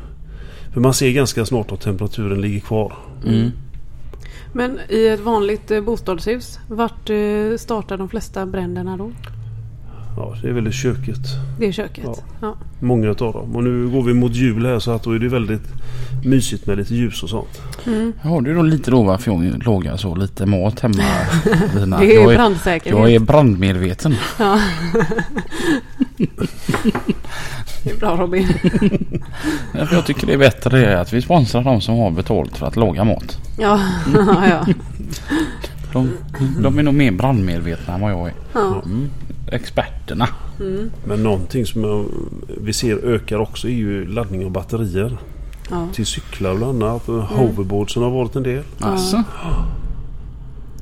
För 0.73 0.81
man 0.81 0.93
ser 0.93 1.11
ganska 1.11 1.45
snart 1.45 1.71
att 1.71 1.81
temperaturen 1.81 2.41
ligger 2.41 2.59
kvar. 2.59 2.93
Mm. 3.25 3.51
Men 4.53 4.79
i 4.89 5.07
ett 5.07 5.19
vanligt 5.19 5.71
eh, 5.71 5.81
bostadshus, 5.81 6.59
vart 6.67 7.09
eh, 7.09 7.57
startar 7.57 7.97
de 7.97 8.09
flesta 8.09 8.45
bränderna 8.45 8.97
då? 8.97 9.11
Ja, 10.17 10.35
det 10.41 10.49
är 10.49 10.53
väl 10.53 10.67
i 10.67 10.71
köket. 10.71 11.19
Det 11.59 11.67
är 11.67 11.71
köket? 11.71 12.03
Ja. 12.05 12.15
Ja. 12.41 12.55
Många 12.79 13.09
utav 13.09 13.33
dem. 13.33 13.55
Och 13.55 13.63
nu 13.63 13.89
går 13.89 14.03
vi 14.03 14.13
mot 14.13 14.35
jul 14.35 14.65
här 14.65 14.79
så 14.79 14.91
att 14.91 15.03
då 15.03 15.11
är 15.11 15.19
det 15.19 15.27
väldigt 15.27 15.67
mysigt 16.23 16.65
med 16.65 16.77
lite 16.77 16.95
ljus 16.95 17.23
och 17.23 17.29
sånt. 17.29 17.61
Mm. 17.87 18.13
Det 18.43 18.49
är 18.49 18.55
då 18.55 18.61
lite 18.61 18.91
då 18.91 19.03
varför 19.03 19.31
jag 19.31 19.63
lagar 19.65 19.97
så 19.97 20.15
lite 20.15 20.45
mat 20.45 20.79
hemma. 20.79 21.03
Lina. 21.75 21.99
Det 21.99 22.15
är 22.15 22.21
jag, 22.21 22.31
är, 22.31 22.37
brandsäkerhet. 22.37 22.99
jag 22.99 23.11
är 23.11 23.19
brandmedveten. 23.19 24.15
Ja. 24.39 24.59
det 27.83 27.91
är 27.91 27.99
bra 27.99 28.15
Robin. 28.15 28.47
Jag 29.91 30.05
tycker 30.05 30.27
det 30.27 30.33
är 30.33 30.37
bättre 30.37 30.99
att 30.99 31.13
vi 31.13 31.21
sponsrar 31.21 31.63
de 31.63 31.81
som 31.81 31.97
har 31.97 32.11
betalt 32.11 32.57
för 32.57 32.67
att 32.67 32.75
laga 32.75 33.03
mat. 33.03 33.37
Ja, 33.59 33.81
ja. 34.49 34.65
De, 35.93 36.11
de 36.59 36.79
är 36.79 36.83
nog 36.83 36.93
mer 36.93 37.11
brandmedvetna 37.11 37.93
än 37.93 38.01
vad 38.01 38.11
jag 38.11 38.27
är. 38.27 38.33
ja. 38.53 38.81
Mm. 38.85 39.09
Experterna. 39.51 40.27
Mm. 40.59 40.91
Men 41.05 41.23
någonting 41.23 41.65
som 41.65 42.05
vi 42.61 42.73
ser 42.73 42.97
ökar 43.05 43.37
också 43.37 43.67
är 43.67 43.71
ju 43.73 44.07
laddning 44.07 44.45
av 44.45 44.51
batterier. 44.51 45.17
ja. 45.69 45.87
Till 45.93 46.05
cyklar 46.05 46.55
bland 46.55 46.83
annat. 46.83 47.05
Hoverboardsen 47.07 48.03
har 48.03 48.09
varit 48.09 48.35
en 48.35 48.43
del. 48.43 48.63
Alltså. 48.79 49.23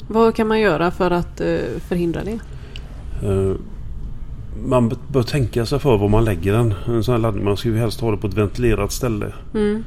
Vad 0.07 0.35
kan 0.35 0.47
man 0.47 0.59
göra 0.59 0.91
för 0.91 1.11
att 1.11 1.41
eh, 1.41 1.57
förhindra 1.87 2.21
det? 2.23 2.39
Eh, 3.27 3.55
Man 4.65 4.91
bör 5.07 5.23
tänka 5.23 5.65
sig 5.65 5.79
för 5.79 5.97
var 5.97 6.09
man 6.09 6.25
lägger 6.25 6.53
den. 6.53 6.73
En 6.87 7.03
sån 7.03 7.11
här 7.13 7.19
laddning. 7.19 7.45
Man 7.45 7.57
ska 7.57 7.69
ju 7.69 7.77
helst 7.77 8.01
ha 8.01 8.11
det 8.11 8.17
på 8.17 8.27
ett 8.27 8.33
ventilerat 8.33 8.91
ställe. 8.91 9.33
Mm. 9.53 9.83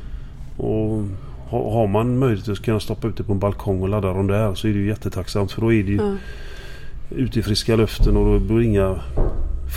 Och 0.57 1.03
ha- 1.51 1.73
har 1.73 1.87
man 1.87 2.19
möjlighet 2.19 2.49
att 2.49 2.63
kunna 2.63 2.81
stoppa 2.81 3.09
ut 3.09 3.17
det 3.17 3.23
på 3.25 3.33
en 3.33 3.39
balkong 3.39 3.83
och 3.83 3.89
ladda 3.89 4.09
dem 4.13 4.27
där 4.27 4.55
så 4.55 4.69
är 4.69 4.73
det 4.73 4.79
ju 4.79 4.87
jättetacksamt. 4.89 5.53
För 5.53 5.61
då 5.61 5.73
är 5.73 5.83
det 5.85 5.91
ju 5.91 5.97
Ja. 5.97 6.15
Ute 7.11 7.39
i 7.39 7.43
friska 7.43 7.77
luften 7.77 8.17
och 8.17 8.25
då 8.25 8.39
blir 8.39 8.61
inga 8.61 9.01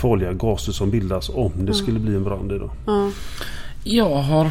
farliga 0.00 0.32
gaser 0.32 0.72
som 0.72 0.90
bildas 0.90 1.28
om 1.28 1.52
det 1.56 1.74
skulle 1.74 1.98
bli 1.98 2.14
en 2.16 2.24
brand. 2.24 2.50
Då. 2.50 2.70
Ja. 2.86 3.10
Jag 3.84 4.14
har 4.14 4.50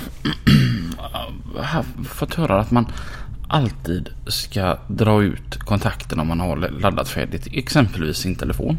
fått 2.04 2.34
höra 2.34 2.60
att 2.60 2.72
man 2.72 2.86
alltid 3.48 4.10
ska 4.28 4.78
dra 4.88 5.24
ut 5.24 5.58
kontakten 5.58 6.20
om 6.20 6.28
man 6.28 6.40
har 6.40 6.58
laddat 6.58 7.10
färdigt. 7.10 7.48
Exempelvis 7.52 8.18
sin 8.18 8.36
telefon. 8.36 8.78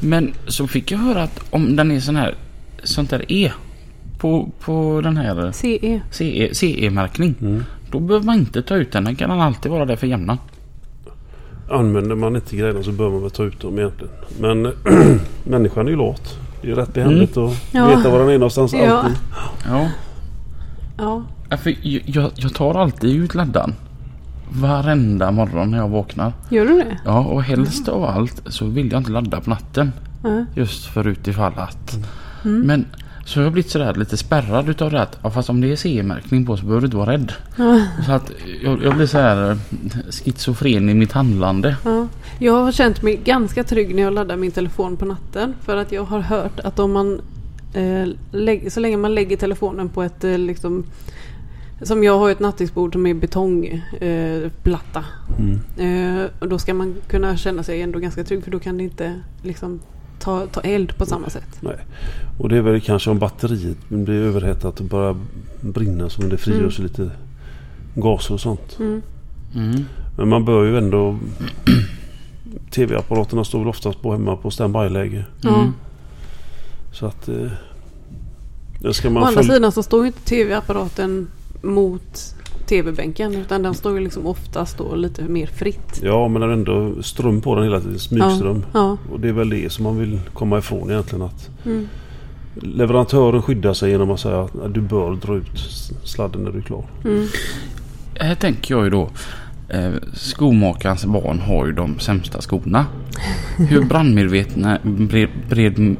Men 0.00 0.32
så 0.46 0.66
fick 0.66 0.90
jag 0.90 0.98
höra 0.98 1.22
att 1.22 1.44
om 1.50 1.76
den 1.76 1.90
är 1.90 2.00
sån 2.00 2.16
här 2.16 2.34
sånt 2.84 3.10
där 3.10 3.32
E 3.32 3.52
på, 4.18 4.50
på 4.60 5.00
den 5.00 5.16
här 5.16 5.52
CE. 5.52 6.00
CE, 6.10 6.54
CE-märkning. 6.54 7.34
Mm. 7.40 7.64
Då 7.90 8.00
behöver 8.00 8.26
man 8.26 8.38
inte 8.38 8.62
ta 8.62 8.74
ut 8.74 8.92
den. 8.92 9.04
Den 9.04 9.16
kan 9.16 9.30
alltid 9.30 9.72
vara 9.72 9.84
där 9.84 9.96
för 9.96 10.06
jämnan. 10.06 10.38
Använder 11.70 12.16
man 12.16 12.36
inte 12.36 12.56
grejerna 12.56 12.82
så 12.82 12.92
bör 12.92 13.10
man 13.10 13.22
väl 13.22 13.30
ta 13.30 13.44
ut 13.44 13.60
dem 13.60 13.78
egentligen. 13.78 14.12
Men 14.40 14.72
människan 15.44 15.86
är 15.86 15.90
ju 15.90 15.96
lat. 15.96 16.38
Det 16.62 16.70
är 16.70 16.74
rätt 16.74 16.94
behändigt 16.94 17.36
att 17.36 17.52
Ja. 17.72 17.86
veta 17.86 18.10
var 18.10 18.18
den 18.18 18.28
är 18.28 18.38
någonstans 18.38 18.72
Ja. 18.72 18.92
alltid. 18.92 19.16
Ja. 19.68 19.88
Ja. 20.98 21.22
Ja, 21.48 21.56
för 21.56 21.74
jag, 21.82 22.30
jag, 22.36 22.54
tar 22.54 22.74
alltid 22.74 23.16
ut 23.16 23.34
laddan. 23.34 23.74
Varenda 24.50 25.30
morgon 25.30 25.70
när 25.70 25.78
jag 25.78 25.88
vaknar. 25.88 26.32
Gör 26.50 26.66
du 26.66 26.74
det? 26.78 26.98
Ja, 27.04 27.18
och 27.24 27.42
helst 27.42 27.88
av 27.88 28.04
allt 28.04 28.42
så 28.46 28.64
vill 28.66 28.92
jag 28.92 29.00
inte 29.00 29.10
ladda 29.10 29.40
på 29.40 29.50
natten. 29.50 29.92
Ja. 30.24 30.44
Just 30.54 30.84
för 30.86 31.06
utifall 31.08 31.52
att. 31.56 31.98
Mm. 32.44 32.60
Men 32.60 32.84
så 33.28 33.40
har 33.40 33.44
jag 33.44 33.52
blivit 33.52 33.70
sådär 33.70 33.94
lite 33.94 34.16
spärrad 34.16 34.68
utav 34.68 34.90
det 34.90 35.02
att 35.02 35.18
ja, 35.22 35.30
fast 35.30 35.50
om 35.50 35.60
det 35.60 35.72
är 35.72 35.76
CE-märkning 35.76 36.46
på 36.46 36.56
så 36.56 36.62
behöver 36.62 36.80
du 36.80 36.84
inte 36.86 36.96
vara 36.96 37.12
rädd. 37.12 37.32
Ja. 37.56 37.86
Så 38.06 38.12
att 38.12 38.32
jag, 38.62 38.84
jag 38.84 38.96
blir 38.96 39.06
så 39.06 39.18
här 39.18 39.50
eh, 39.50 39.56
schizofren 40.10 40.88
i 40.88 40.94
mitt 40.94 41.12
handlande. 41.12 41.76
Ja. 41.84 42.08
Jag 42.38 42.52
har 42.52 42.72
känt 42.72 43.02
mig 43.02 43.16
ganska 43.16 43.64
trygg 43.64 43.94
när 43.94 44.02
jag 44.02 44.12
laddar 44.12 44.36
min 44.36 44.50
telefon 44.50 44.96
på 44.96 45.04
natten. 45.04 45.54
För 45.60 45.76
att 45.76 45.92
jag 45.92 46.04
har 46.04 46.20
hört 46.20 46.60
att 46.60 46.78
om 46.78 46.92
man 46.92 47.20
eh, 47.72 48.68
så 48.68 48.80
länge 48.80 48.96
man 48.96 49.14
lägger 49.14 49.36
telefonen 49.36 49.88
på 49.88 50.02
ett 50.02 50.24
eh, 50.24 50.38
liksom 50.38 50.84
som 51.82 52.04
jag 52.04 52.18
har 52.18 52.30
ett 52.30 52.40
nattduksbord 52.40 52.92
som 52.92 53.06
är 53.06 53.14
betongplatta. 53.14 55.04
Eh. 55.38 55.44
Mm. 55.76 56.20
eh, 56.22 56.26
och 56.38 56.48
då 56.48 56.58
ska 56.58 56.74
man 56.74 56.94
kunna 57.08 57.36
känna 57.36 57.62
sig 57.62 57.82
ändå 57.82 57.98
ganska 57.98 58.24
trygg 58.24 58.44
för 58.44 58.50
då 58.50 58.58
kan 58.58 58.78
det 58.78 58.84
inte 58.84 59.20
liksom 59.42 59.80
ta, 60.28 60.46
ta 60.46 60.60
eld 60.60 60.98
på 60.98 61.06
samma 61.06 61.30
sätt. 61.30 61.58
Nej. 61.60 61.76
Och 62.38 62.48
det 62.48 62.56
är 62.56 62.62
väl 62.62 62.80
kanske 62.80 63.10
om 63.10 63.18
batteriet 63.18 63.88
blir 63.88 64.22
överhettat 64.22 64.80
och 64.80 64.86
börjar 64.86 65.16
brinna 65.60 66.08
så 66.08 66.22
det 66.22 66.38
frigörs 66.38 66.78
lite 66.78 67.10
gaser 67.94 68.34
och 68.34 68.40
sånt. 68.40 68.76
Mm. 68.78 69.02
Mm. 69.54 69.84
Men 70.16 70.28
man 70.28 70.44
bör 70.44 70.64
ju 70.64 70.78
ändå... 70.78 71.18
TV-apparaterna 72.70 73.44
står 73.44 73.58
väl 73.58 73.68
oftast 73.68 74.02
på 74.02 74.12
hemma 74.12 74.36
på 74.36 74.50
standby-läge. 74.50 75.24
Mm. 75.44 75.72
Så 76.92 77.06
att... 77.06 77.28
Eh, 77.28 77.50
Å 78.84 79.18
andra 79.18 79.42
sidan 79.42 79.72
så 79.72 79.82
står 79.82 80.00
ju 80.00 80.06
inte 80.06 80.20
tv-apparaten 80.20 81.28
mot 81.62 82.34
tv-bänken 82.68 83.34
utan 83.34 83.62
den 83.62 83.74
står 83.74 83.92
ju 83.98 84.00
liksom 84.04 84.26
oftast 84.26 84.78
då 84.78 84.94
lite 84.94 85.22
mer 85.22 85.46
fritt. 85.46 86.00
Ja 86.02 86.28
men 86.28 86.40
det 86.40 86.46
är 86.48 86.50
ändå 86.52 87.02
ström 87.02 87.40
på 87.40 87.54
den 87.54 87.64
hela 87.64 87.80
tiden. 87.80 87.98
Smygström. 87.98 88.64
Ja. 88.72 88.96
Och 89.12 89.20
det 89.20 89.28
är 89.28 89.32
väl 89.32 89.50
det 89.50 89.72
som 89.72 89.84
man 89.84 89.98
vill 89.98 90.20
komma 90.32 90.58
ifrån 90.58 90.90
egentligen. 90.90 91.22
Att 91.24 91.50
Mm. 91.66 91.88
leverantören 92.54 93.42
skyddar 93.42 93.72
sig 93.74 93.90
genom 93.90 94.10
att 94.10 94.20
säga 94.20 94.40
att 94.40 94.74
du 94.74 94.80
bör 94.80 95.14
dra 95.14 95.36
ut 95.36 95.58
sladden 96.04 96.42
när 96.44 96.50
du 96.50 96.58
är 96.58 96.62
klar. 96.62 96.84
Mm. 97.04 97.26
Här 98.20 98.34
tänker 98.34 98.74
jag 98.74 98.84
ju 98.84 98.90
då. 98.90 99.08
Eh, 99.68 99.90
skomakarens 100.14 101.04
barn 101.04 101.38
har 101.38 101.66
ju 101.66 101.72
de 101.72 101.98
sämsta 101.98 102.40
skorna. 102.40 102.86
Hur 103.56 103.84
brandmedvetna, 103.84 104.78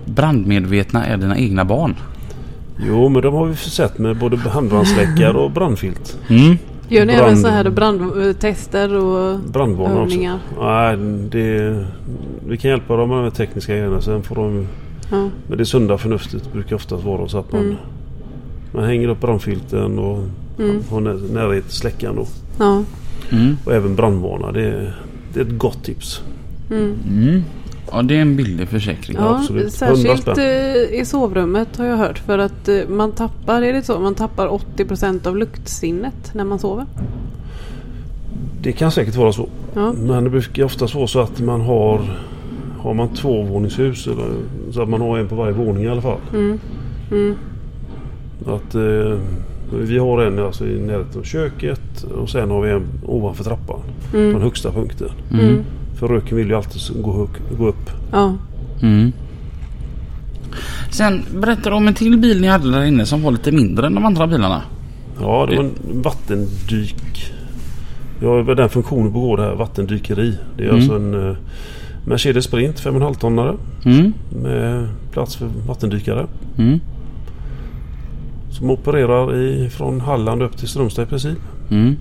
brandmedvetna 0.06 1.06
är 1.06 1.16
dina 1.16 1.38
egna 1.38 1.64
barn? 1.64 1.96
Jo 2.86 3.08
men 3.08 3.22
de 3.22 3.34
har 3.34 3.46
vi 3.46 3.54
försett 3.54 3.98
med 3.98 4.16
både 4.18 4.36
handbrandsläckare 4.36 5.36
och 5.38 5.50
brandfilt. 5.50 6.18
Mm. 6.28 6.58
Gör 6.88 7.06
ni 7.06 7.12
Brand- 7.12 7.26
även 7.26 7.36
så 7.42 7.48
här 7.48 7.70
brandtester 7.70 8.94
och 8.94 9.38
Brandvarnare 9.40 10.02
också. 10.02 10.14
övningar? 10.14 10.38
Nej, 10.60 10.96
det, 11.30 11.84
vi 12.48 12.56
kan 12.56 12.70
hjälpa 12.70 12.96
dem 12.96 13.08
med 13.08 13.18
de 13.24 13.30
tekniska 13.30 13.72
grejerna. 13.72 14.00
Sen 14.00 14.22
får 14.22 14.34
de... 14.34 14.66
Ja. 15.10 15.28
Men 15.48 15.58
det 15.58 15.66
sunda 15.66 15.98
förnuftet 15.98 16.52
brukar 16.52 16.76
oftast 16.76 17.04
vara 17.04 17.28
så 17.28 17.38
att 17.38 17.52
man 17.52 17.60
Mm. 17.62 17.76
Man 18.72 18.84
hänger 18.84 19.08
upp 19.08 19.20
brandfilten 19.20 19.98
och 19.98 20.18
Mm. 20.58 20.82
har 20.90 21.00
när- 21.00 21.32
närhet 21.34 21.64
till 21.68 21.76
släckaren 21.76 22.16
då. 22.16 22.26
Ja. 22.58 22.82
Mm. 23.30 23.56
Och 23.64 23.72
även 23.72 23.96
brandvarnare. 23.96 24.52
Det 24.52 24.92
det 25.34 25.40
är 25.40 25.44
ett 25.44 25.58
gott 25.58 25.84
tips. 25.84 26.22
Mm. 27.92 27.96
Mm. 27.96 28.06
Ja, 28.08 28.08
det 28.08 28.16
är 28.16 28.20
en 28.22 28.36
billig 28.36 28.68
försäkring. 28.68 29.16
Ja, 29.20 29.36
absolut. 29.38 29.82
100 29.82 29.96
särskilt 29.96 30.38
eh, 30.38 31.00
i 31.00 31.02
sovrummet 31.04 31.76
har 31.76 31.84
jag 31.86 31.96
hört. 31.96 32.18
För 32.18 32.38
att 32.38 32.68
eh, 32.68 32.88
man 32.88 33.12
tappar, 33.12 33.62
är 33.62 33.72
det 33.72 33.82
så? 33.82 34.00
Man 34.00 34.14
tappar 34.14 34.48
80% 34.76 35.26
av 35.26 35.36
luktsinnet 35.36 36.30
när 36.34 36.44
man 36.44 36.58
sover. 36.58 36.86
Det 38.62 38.72
kan 38.72 38.90
säkert 38.92 39.16
vara 39.16 39.32
så. 39.32 39.48
Ja. 39.74 39.92
Men 39.92 40.24
det 40.24 40.30
brukar 40.30 40.64
oftast 40.64 40.94
vara 40.94 41.06
så 41.06 41.20
att 41.20 41.40
man 41.40 41.60
har 41.60 42.00
Har 42.78 42.94
man 42.94 43.08
tvåvåningshus 43.08 44.06
eller, 44.06 44.26
så 44.70 44.82
att 44.82 44.88
man 44.88 45.00
har 45.00 45.18
en 45.18 45.28
på 45.28 45.34
varje 45.34 45.52
våning 45.52 45.84
i 45.84 45.88
alla 45.88 46.02
fall. 46.02 46.18
Mm. 46.34 46.58
Mm. 47.10 47.34
Att, 48.46 48.74
eh, 48.74 49.18
vi 49.80 49.98
har 49.98 50.22
en 50.22 50.38
alltså, 50.38 50.66
i 50.66 50.80
närheten 50.80 51.20
av 51.20 51.24
köket 51.24 52.02
och 52.22 52.30
sen 52.30 52.50
har 52.50 52.62
vi 52.62 52.70
en 52.70 52.86
ovanför 53.06 53.44
trappan. 53.44 53.80
På 54.10 54.16
den 54.16 54.30
Mm. 54.30 54.42
högsta 54.42 54.72
punkten. 54.72 55.08
Mm. 55.32 55.64
För 55.98 56.08
röken 56.08 56.36
vill 56.36 56.48
ju 56.48 56.54
alltid 56.54 57.02
gå, 57.02 57.28
gå 57.58 57.66
upp. 57.68 57.90
Ja. 58.12 58.34
Mm. 58.82 59.12
Sen 60.90 61.22
berättar 61.40 61.70
du 61.70 61.76
om 61.76 61.88
en 61.88 61.94
till 61.94 62.18
bil 62.18 62.40
ni 62.40 62.46
hade 62.46 62.70
där 62.70 62.84
inne 62.84 63.06
som 63.06 63.22
var 63.22 63.30
lite 63.30 63.52
mindre 63.52 63.86
än 63.86 63.94
de 63.94 64.04
andra 64.04 64.26
bilarna. 64.26 64.62
Ja, 65.20 65.46
det 65.50 65.56
var 65.56 65.64
en 65.64 66.02
vattendyk. 66.02 67.32
Ja, 68.22 68.28
det 68.42 68.52
är 68.52 68.54
den 68.54 68.68
funktionen 68.68 69.12
på 69.12 69.20
gården 69.20 69.44
här, 69.44 69.54
vattendykeri. 69.54 70.34
Det 70.56 70.62
är 70.64 70.68
Mm. 70.68 70.76
alltså 70.76 70.96
en 70.96 71.30
eh, 71.30 71.36
Mercedes 72.06 72.44
Sprint 72.44 72.80
5,5 72.80 73.14
tonnare 73.14 73.54
Mm. 73.84 74.12
med 74.42 74.88
plats 75.12 75.36
för 75.36 75.48
vattendykare. 75.66 76.26
Mm. 76.58 76.80
Som 78.50 78.70
opererar 78.70 79.36
i, 79.36 79.70
från 79.70 80.00
Halland 80.00 80.42
upp 80.42 80.56
till 80.56 80.68
Strömstad 80.68 81.02
i 81.04 81.06
princip. 81.08 81.38
Mm. 81.70 81.96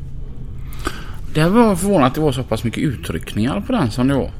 Det 1.38 1.50
var 1.50 1.76
förvånat 1.76 2.08
att 2.08 2.16
det 2.16 2.22
var 2.22 2.32
så 2.32 2.44
pass 2.44 2.64
mycket 2.64 2.84
utryckningar 2.84 3.62
på 3.62 3.72
den 3.72 3.92
som 3.92 4.08
det 4.08 4.14
var. 4.14 4.32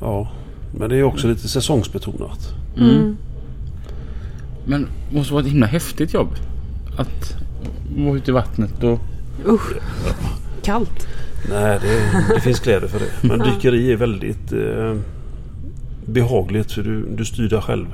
Ja, 0.00 0.32
men 0.78 0.88
det 0.88 0.96
är 0.96 1.02
också 1.02 1.28
lite 1.28 1.48
säsongsbetonat. 1.48 2.54
Mm. 2.76 3.16
Men 4.66 4.88
det 5.10 5.16
måste 5.16 5.32
vara 5.32 5.44
ett 5.44 5.50
himla 5.50 5.66
häftigt 5.66 6.14
jobb. 6.14 6.28
Att 6.96 7.36
vara 7.96 8.16
ute 8.16 8.30
i 8.30 8.34
vattnet 8.34 8.82
och... 8.82 8.98
Usch. 9.46 9.72
Kallt. 10.62 11.08
Nej, 11.50 11.78
det, 11.82 12.34
det 12.34 12.40
finns 12.40 12.60
kläder 12.60 12.88
för 12.88 12.98
det. 12.98 13.28
Men 13.28 13.38
dykeri 13.38 13.92
är 13.92 13.96
väldigt 13.96 14.52
eh, 14.52 14.96
behagligt 16.06 16.72
för 16.72 16.82
du, 16.82 17.06
du 17.16 17.24
styr 17.24 17.48
dig 17.48 17.62
själv. 17.62 17.86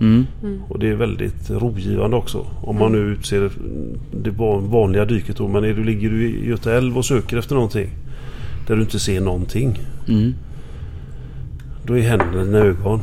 Mm. 0.00 0.26
Och 0.68 0.78
det 0.78 0.88
är 0.88 0.94
väldigt 0.94 1.50
rogivande 1.50 2.16
också. 2.16 2.46
Om 2.62 2.78
man 2.78 2.92
nu 2.92 2.98
utser 2.98 3.50
det 4.12 4.30
van- 4.30 4.70
vanliga 4.70 5.04
dyket 5.04 5.36
då. 5.36 5.48
Men 5.48 5.64
är 5.64 5.74
du, 5.74 5.84
ligger 5.84 6.10
du 6.10 6.28
i 6.28 6.48
Göta 6.48 6.74
älv 6.74 6.98
och 6.98 7.04
söker 7.04 7.36
efter 7.36 7.54
någonting. 7.54 7.90
Där 8.66 8.76
du 8.76 8.82
inte 8.82 8.98
ser 8.98 9.20
någonting. 9.20 9.78
Mm. 10.08 10.34
Då 11.86 11.98
är 11.98 12.02
händerna 12.02 12.58
ögon. 12.58 13.00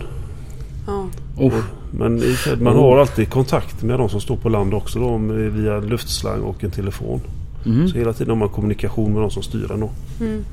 Ja. 0.87 1.07
Oh. 1.37 1.53
Men 1.91 2.21
man 2.59 2.75
har 2.75 2.97
alltid 2.97 3.29
kontakt 3.29 3.83
med 3.83 3.99
de 3.99 4.09
som 4.09 4.21
står 4.21 4.37
på 4.37 4.49
land 4.49 4.73
också 4.73 4.99
då, 4.99 5.17
via 5.49 5.79
luftslang 5.79 6.41
och 6.41 6.63
en 6.63 6.71
telefon. 6.71 7.21
Mm. 7.65 7.87
Så 7.87 7.97
hela 7.97 8.13
tiden 8.13 8.29
har 8.29 8.35
man 8.35 8.49
kommunikation 8.49 9.13
med 9.13 9.21
de 9.21 9.31
som 9.31 9.43
styr 9.43 9.71
en 9.71 9.79
då. 9.79 9.89
Mm. 10.21 10.43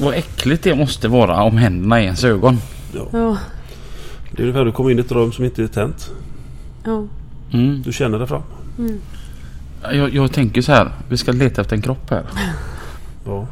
Vad 0.00 0.14
äckligt 0.14 0.62
det 0.62 0.74
måste 0.74 1.08
vara 1.08 1.42
om 1.42 1.56
händerna 1.56 2.00
är 2.00 2.04
ens 2.04 2.24
ögon. 2.24 2.58
Ja. 3.12 3.36
Det 4.32 4.42
är 4.42 4.46
ungefär 4.46 4.64
du 4.64 4.72
kommer 4.72 4.90
in 4.90 4.98
i 4.98 5.00
ett 5.00 5.12
rum 5.12 5.32
som 5.32 5.44
inte 5.44 5.62
är 5.62 5.66
tänt. 5.66 6.10
Ja. 6.84 7.06
Mm. 7.52 7.82
Du 7.82 7.92
känner 7.92 8.18
det 8.18 8.26
fram. 8.26 8.42
Jag, 9.82 10.14
jag 10.14 10.32
tänker 10.32 10.62
så 10.62 10.72
här. 10.72 10.92
Vi 11.08 11.16
ska 11.16 11.32
leta 11.32 11.60
efter 11.60 11.76
en 11.76 11.82
kropp 11.82 12.10
här. 12.10 12.24
Ja. 13.26 13.46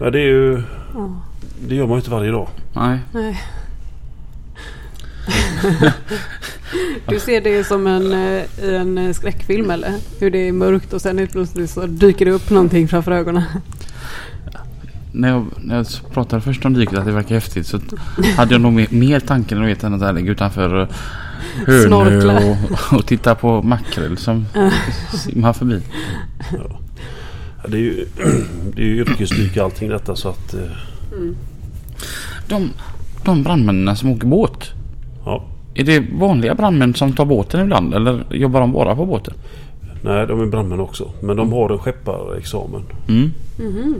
Men 0.00 0.12
det 0.12 0.18
är 0.18 0.26
ju... 0.26 0.62
Ja. 0.94 1.20
Det 1.68 1.74
gör 1.74 1.86
man 1.86 1.92
ju 1.92 1.98
inte 1.98 2.10
varje 2.10 2.30
dag. 2.30 2.48
Nej. 2.72 2.98
Nej. 3.12 3.42
Du 7.08 7.20
ser 7.20 7.40
det 7.40 7.64
som 7.64 7.86
en, 7.86 8.12
i 8.12 8.74
en 8.74 8.98
eh, 8.98 9.12
skräckfilm 9.12 9.70
eller? 9.70 9.94
Hur 10.20 10.30
det 10.30 10.48
är 10.48 10.52
mörkt 10.52 10.92
och 10.92 11.02
sen 11.02 11.18
helt 11.18 11.32
plötsligt 11.32 11.70
så 11.70 11.86
dyker 11.86 12.24
det 12.24 12.30
upp 12.30 12.50
någonting 12.50 12.88
framför 12.88 13.12
ögonen. 13.12 13.42
När 15.18 15.28
jag, 15.28 15.46
när 15.62 15.76
jag 15.76 15.86
pratade 16.12 16.42
först 16.42 16.64
om 16.64 16.74
dyket 16.74 16.98
att 16.98 17.04
det 17.06 17.12
verkar 17.12 17.34
häftigt 17.34 17.66
så 17.66 17.78
hade 18.36 18.54
jag 18.54 18.60
nog 18.60 18.72
mer, 18.72 18.86
mer 18.90 19.20
tanken 19.20 19.66
vet, 19.66 19.84
än 19.84 19.94
att 19.94 20.00
jag 20.00 20.14
ligger 20.14 20.30
utanför 20.32 20.80
eh, 20.82 20.88
Hönö 21.66 22.50
och, 22.50 22.56
och 22.98 23.06
titta 23.06 23.34
på 23.34 23.62
makrill 23.62 24.16
som 24.16 24.46
simmar 25.12 25.52
förbi. 25.52 25.82
Ja, 26.52 26.80
det 27.68 27.76
är 27.76 27.80
ju, 27.80 28.06
det 28.74 28.82
är 28.82 28.86
ju 28.86 28.96
yrkesdyk 29.00 29.56
allting 29.56 29.88
detta 29.88 30.16
så 30.16 30.28
att... 30.28 30.54
eh, 30.54 30.60
De, 32.48 32.70
de 33.24 33.42
brandmännen 33.42 33.96
som 33.96 34.10
åker 34.10 34.26
båt. 34.26 34.70
Ja. 35.24 35.44
Är 35.74 35.84
det 35.84 36.04
vanliga 36.12 36.54
brandmän 36.54 36.94
som 36.94 37.12
tar 37.12 37.24
båten 37.24 37.60
ibland 37.60 37.94
eller 37.94 38.24
jobbar 38.30 38.60
de 38.60 38.72
bara 38.72 38.96
på 38.96 39.06
båten? 39.06 39.34
Nej, 40.02 40.26
de 40.26 40.40
är 40.40 40.46
brandmän 40.46 40.80
också. 40.80 41.10
Men 41.22 41.36
de 41.36 41.52
har 41.52 41.70
en 41.70 41.78
skepparexamen. 41.78 42.82
Mm. 43.08 43.30
Mhm. 43.58 43.94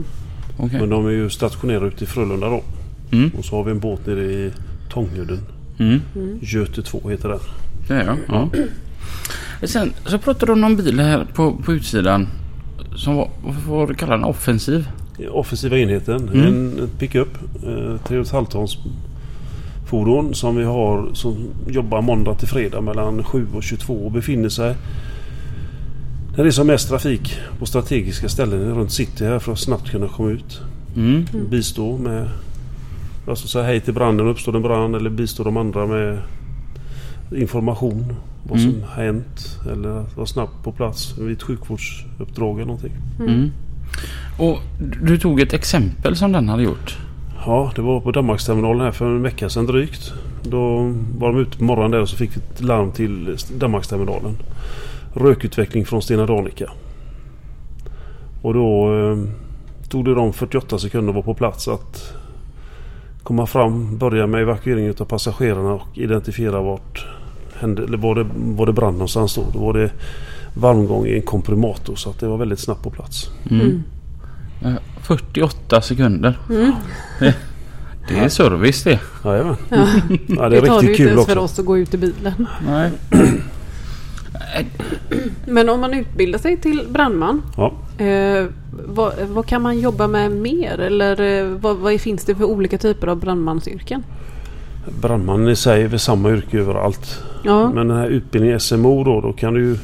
Okej. 0.59 0.79
Men 0.79 0.89
de 0.89 1.05
är 1.05 1.11
ju 1.11 1.29
stationerade 1.29 1.87
ute 1.87 2.03
i 2.03 2.07
Frölunda 2.07 2.49
då. 2.49 2.63
Mm. 3.11 3.31
Och 3.37 3.45
så 3.45 3.55
har 3.55 3.63
vi 3.63 3.71
en 3.71 3.79
båt 3.79 4.05
nere 4.05 4.21
i 4.21 4.51
Tångudden. 4.89 5.39
Mm. 5.79 6.01
Göte 6.41 6.81
2 6.81 7.09
heter 7.09 7.29
den. 7.29 7.39
Det 7.87 7.93
är 7.93 8.05
jag. 8.05 8.17
Ja. 8.27 8.49
Sen 9.67 9.93
så 10.05 10.17
pratade 10.17 10.45
du 10.45 10.51
om 10.53 10.61
någon 10.61 10.75
bil 10.75 10.99
här 10.99 11.27
på, 11.33 11.53
på 11.53 11.73
utsidan. 11.73 12.27
Som 12.95 13.15
var, 13.15 13.29
vad 13.67 13.87
du 13.87 13.93
kalla 13.93 14.11
den? 14.11 14.23
Offensiv? 14.23 14.87
Offensiva 15.31 15.77
enheten. 15.77 16.29
Mm. 16.29 16.45
En 16.45 16.89
pickup. 16.99 17.29
Eh, 17.63 17.67
3,5 17.67 18.45
tons 18.45 18.77
fordon 19.89 20.33
som 20.33 20.55
vi 20.55 20.63
har 20.63 21.09
som 21.13 21.49
jobbar 21.67 22.01
måndag 22.01 22.35
till 22.35 22.47
fredag 22.47 22.81
mellan 22.81 23.23
7 23.23 23.47
och 23.55 23.63
22 23.63 23.93
och 23.93 24.11
befinner 24.11 24.49
sig 24.49 24.75
när 26.39 26.43
det 26.43 26.49
är 26.49 26.51
som 26.51 26.67
mest 26.67 26.89
trafik 26.89 27.37
på 27.59 27.65
strategiska 27.65 28.29
ställen 28.29 28.75
runt 28.75 28.91
city 28.91 29.25
här 29.25 29.39
för 29.39 29.51
att 29.51 29.59
snabbt 29.59 29.91
kunna 29.91 30.07
komma 30.07 30.29
ut. 30.29 30.61
Mm. 30.95 31.25
Bistå 31.49 31.97
med 31.97 32.29
alltså 33.27 33.47
säga 33.47 33.65
hej 33.65 33.81
till 33.81 33.93
branden, 33.93 34.27
uppstår 34.27 34.55
en 34.55 34.61
brand 34.61 34.95
eller 34.95 35.09
bistå 35.09 35.43
de 35.43 35.57
andra 35.57 35.87
med 35.87 36.21
information. 37.35 38.15
Vad 38.43 38.59
som 38.59 38.69
Mm. 38.69 38.83
hänt 38.95 39.59
eller 39.71 39.89
att 39.89 40.17
vara 40.17 40.27
snabbt 40.27 40.63
på 40.63 40.71
plats 40.71 41.17
vid 41.17 41.37
ett 41.37 41.43
sjukvårdsuppdrag 41.43 42.55
eller 42.55 42.65
någonting. 42.65 42.93
Mm. 43.19 43.51
Och 44.37 44.59
du 45.01 45.17
tog 45.17 45.41
ett 45.41 45.53
exempel 45.53 46.15
som 46.15 46.31
den 46.31 46.49
hade 46.49 46.63
gjort. 46.63 46.97
Ja, 47.45 47.71
det 47.75 47.81
var 47.81 47.99
på 47.99 48.11
Danmarksterminalen 48.11 48.81
här 48.81 48.91
för 48.91 49.05
en 49.05 49.21
vecka 49.21 49.49
sedan 49.49 49.65
drygt. 49.65 50.13
Då 50.43 50.93
var 51.17 51.33
de 51.33 51.41
ute 51.41 51.57
på 51.57 51.63
morgonen 51.63 51.91
där 51.91 52.01
och 52.01 52.09
så 52.09 52.17
fick 52.17 52.37
vi 52.37 52.41
ett 52.53 52.61
larm 52.61 52.91
till 52.91 53.37
Danmarksterminalen. 53.57 54.37
Rökutveckling 55.19 55.85
från 55.85 56.01
Stena 56.01 56.25
Danica. 56.25 56.71
Och 58.41 58.53
då 58.53 58.95
eh, 58.95 59.17
tog 59.89 60.05
det 60.05 60.13
dem 60.13 60.33
48 60.33 60.79
sekunder 60.79 61.09
att 61.09 61.15
vara 61.15 61.25
på 61.25 61.33
plats 61.33 61.67
att 61.67 62.13
komma 63.23 63.45
fram, 63.45 63.97
börja 63.97 64.27
med 64.27 64.41
evakuering 64.41 64.89
av 64.89 65.05
passagerarna 65.05 65.73
och 65.73 65.97
identifiera 65.97 66.61
vart 66.61 67.07
hände, 67.59 67.83
eller 67.83 67.97
var, 67.97 68.15
det, 68.15 68.25
var 68.35 68.65
det 68.65 68.73
brann 68.73 68.93
någonstans 68.93 69.35
då. 69.35 69.43
Då 69.53 69.59
var 69.59 69.73
det 69.73 69.91
varmgång 70.53 71.05
i 71.05 71.15
en 71.15 71.21
komprimator 71.21 71.95
så 71.95 72.09
att 72.09 72.19
det 72.19 72.27
var 72.27 72.37
väldigt 72.37 72.59
snabbt 72.59 72.83
på 72.83 72.89
plats. 72.89 73.29
Mm. 73.49 73.83
Eh, 74.61 74.73
48 75.01 75.81
sekunder. 75.81 76.39
Mm. 76.49 76.71
Det 78.07 78.19
är 78.19 78.29
service 78.29 78.83
det. 78.83 78.99
Jajamän. 79.25 79.55
Ja. 79.69 79.87
Ja, 80.27 80.49
det 80.49 80.49
Det 80.49 80.57
är 80.57 80.61
tar 80.65 80.81
det 80.81 80.81
ju 80.81 80.87
riktigt 80.87 80.89
inte 80.89 80.97
kul 80.97 81.07
ens 81.07 81.25
för 81.25 81.37
oss 81.37 81.59
att 81.59 81.65
gå 81.65 81.77
ut 81.77 81.93
i 81.93 81.97
bilen. 81.97 82.47
Nej. 82.65 82.91
Men 85.45 85.69
om 85.69 85.79
man 85.79 85.93
utbildar 85.93 86.39
sig 86.39 86.57
till 86.57 86.87
brandman. 86.89 87.41
Ja. 87.57 87.73
Eh, 88.05 88.45
vad, 88.85 89.13
vad 89.27 89.45
kan 89.45 89.61
man 89.61 89.79
jobba 89.79 90.07
med 90.07 90.31
mer? 90.31 90.79
Eller 90.79 91.21
eh, 91.21 91.47
vad, 91.47 91.77
vad 91.77 92.01
finns 92.01 92.25
det 92.25 92.35
för 92.35 92.43
olika 92.43 92.77
typer 92.77 93.07
av 93.07 93.19
brandmansyrken? 93.19 94.03
Brandmannen 95.01 95.49
i 95.49 95.55
sig 95.55 95.83
är 95.83 95.87
väl 95.87 95.99
samma 95.99 96.31
yrke 96.31 96.59
överallt. 96.59 97.19
Ja. 97.43 97.71
Men 97.71 97.87
den 97.87 97.97
här 97.97 98.07
utbildningen 98.07 98.59
SMO 98.59 99.03
då, 99.03 99.21
då 99.21 99.33
kan 99.33 99.53
du 99.53 99.77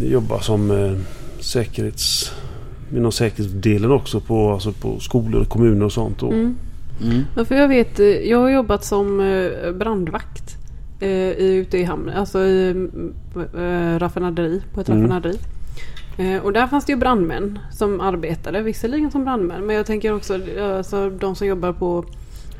jobba 0.00 0.40
som 0.40 0.70
eh, 0.70 0.92
säkerhets... 1.40 2.32
Inom 2.96 3.12
säkerhetsdelen 3.12 3.90
också 3.90 4.20
på, 4.20 4.52
alltså 4.52 4.72
på 4.72 5.00
skolor, 5.00 5.44
kommuner 5.44 5.84
och 5.84 5.92
sånt. 5.92 6.22
Och, 6.22 6.32
Mm. 6.32 6.56
Mm. 7.02 7.24
Ja, 7.36 7.44
för 7.44 7.54
jag 7.54 7.68
vet, 7.68 7.98
jag 8.24 8.38
har 8.38 8.48
jobbat 8.48 8.84
som 8.84 9.18
brandvakt 9.74 10.56
eh, 11.00 11.08
i, 11.08 11.54
ute 11.56 11.78
i 11.78 11.84
hamnen, 11.84 12.16
alltså 12.16 12.38
i 12.38 12.88
eh, 13.56 13.98
raffinaderi, 13.98 14.62
på 14.74 14.80
ett 14.80 14.88
Mm. 14.88 15.00
raffinaderi. 15.02 15.38
Eh, 16.18 16.42
och 16.42 16.52
där 16.52 16.66
fanns 16.66 16.84
det 16.84 16.92
ju 16.92 16.98
brandmän 16.98 17.58
som 17.72 18.00
arbetade, 18.00 18.62
visserligen 18.62 19.10
som 19.10 19.24
brandmän, 19.24 19.66
men 19.66 19.76
jag 19.76 19.86
tänker 19.86 20.14
också 20.14 20.38
alltså, 20.62 21.10
de 21.10 21.34
som 21.34 21.46
jobbar 21.46 21.72
på 21.72 22.04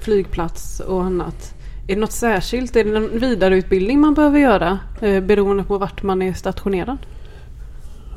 flygplats 0.01 0.81
och 0.81 1.03
annat. 1.05 1.55
Är 1.89 1.95
det 1.95 2.01
något 2.01 2.13
särskilt? 2.13 2.77
Är 2.77 2.85
det 2.85 3.01
någon 3.01 3.19
vidareutbildning 3.19 4.01
man 4.01 4.15
behöver 4.15 4.39
göra? 4.39 4.79
Eh, 5.01 5.21
beroende 5.23 5.63
på 5.65 5.79
vart 5.79 6.03
man 6.03 6.23
är 6.23 6.33
stationerad? 6.33 6.99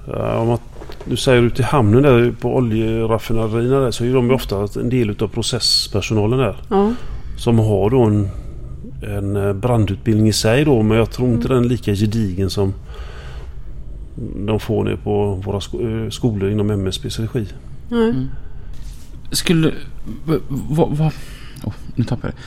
Ja, 0.07 0.37
om 0.37 0.47
man, 0.47 0.57
du 1.05 1.15
säger 1.17 1.41
ute 1.41 1.61
i 1.61 1.65
hamnen 1.65 2.03
där 2.03 2.33
på 2.41 2.55
oljeraffinaderierna 2.55 3.79
där 3.79 3.91
så 3.91 4.05
är 4.05 4.13
de 4.13 4.27
ju 4.27 4.33
ofta 4.33 4.67
en 4.79 4.89
del 4.89 5.09
utav 5.09 5.27
processpersonalen 5.27 6.39
där. 6.39 6.55
Ja. 6.69 6.91
Som 7.37 7.59
har 7.59 7.89
då 7.89 8.01
en, 8.01 8.29
en 9.03 9.35
eh, 9.35 9.53
brandutbildning 9.53 10.27
i 10.27 10.33
sig 10.33 10.65
då 10.65 10.83
men 10.83 10.97
jag 10.97 11.11
tror 11.11 11.29
inte 11.29 11.47
den 11.47 11.63
är 11.63 11.69
lika 11.69 11.93
gedigen 11.95 12.49
som 12.49 12.73
de 14.45 14.59
får 14.59 14.83
ner 14.83 14.95
på 14.95 15.33
våra 15.35 15.57
eh, 15.57 16.09
skolor 16.09 16.49
inom 16.51 16.69
MSBs 16.69 17.19
regi. 17.19 17.47
Nej. 17.89 18.13
Skulle... 19.31 19.73
Vad... 20.49 20.97
vad 20.97 21.11
oh, 21.63 21.73
nu 21.95 22.03
tappade 22.03 22.27
jag 22.27 22.33
det. 22.33 22.41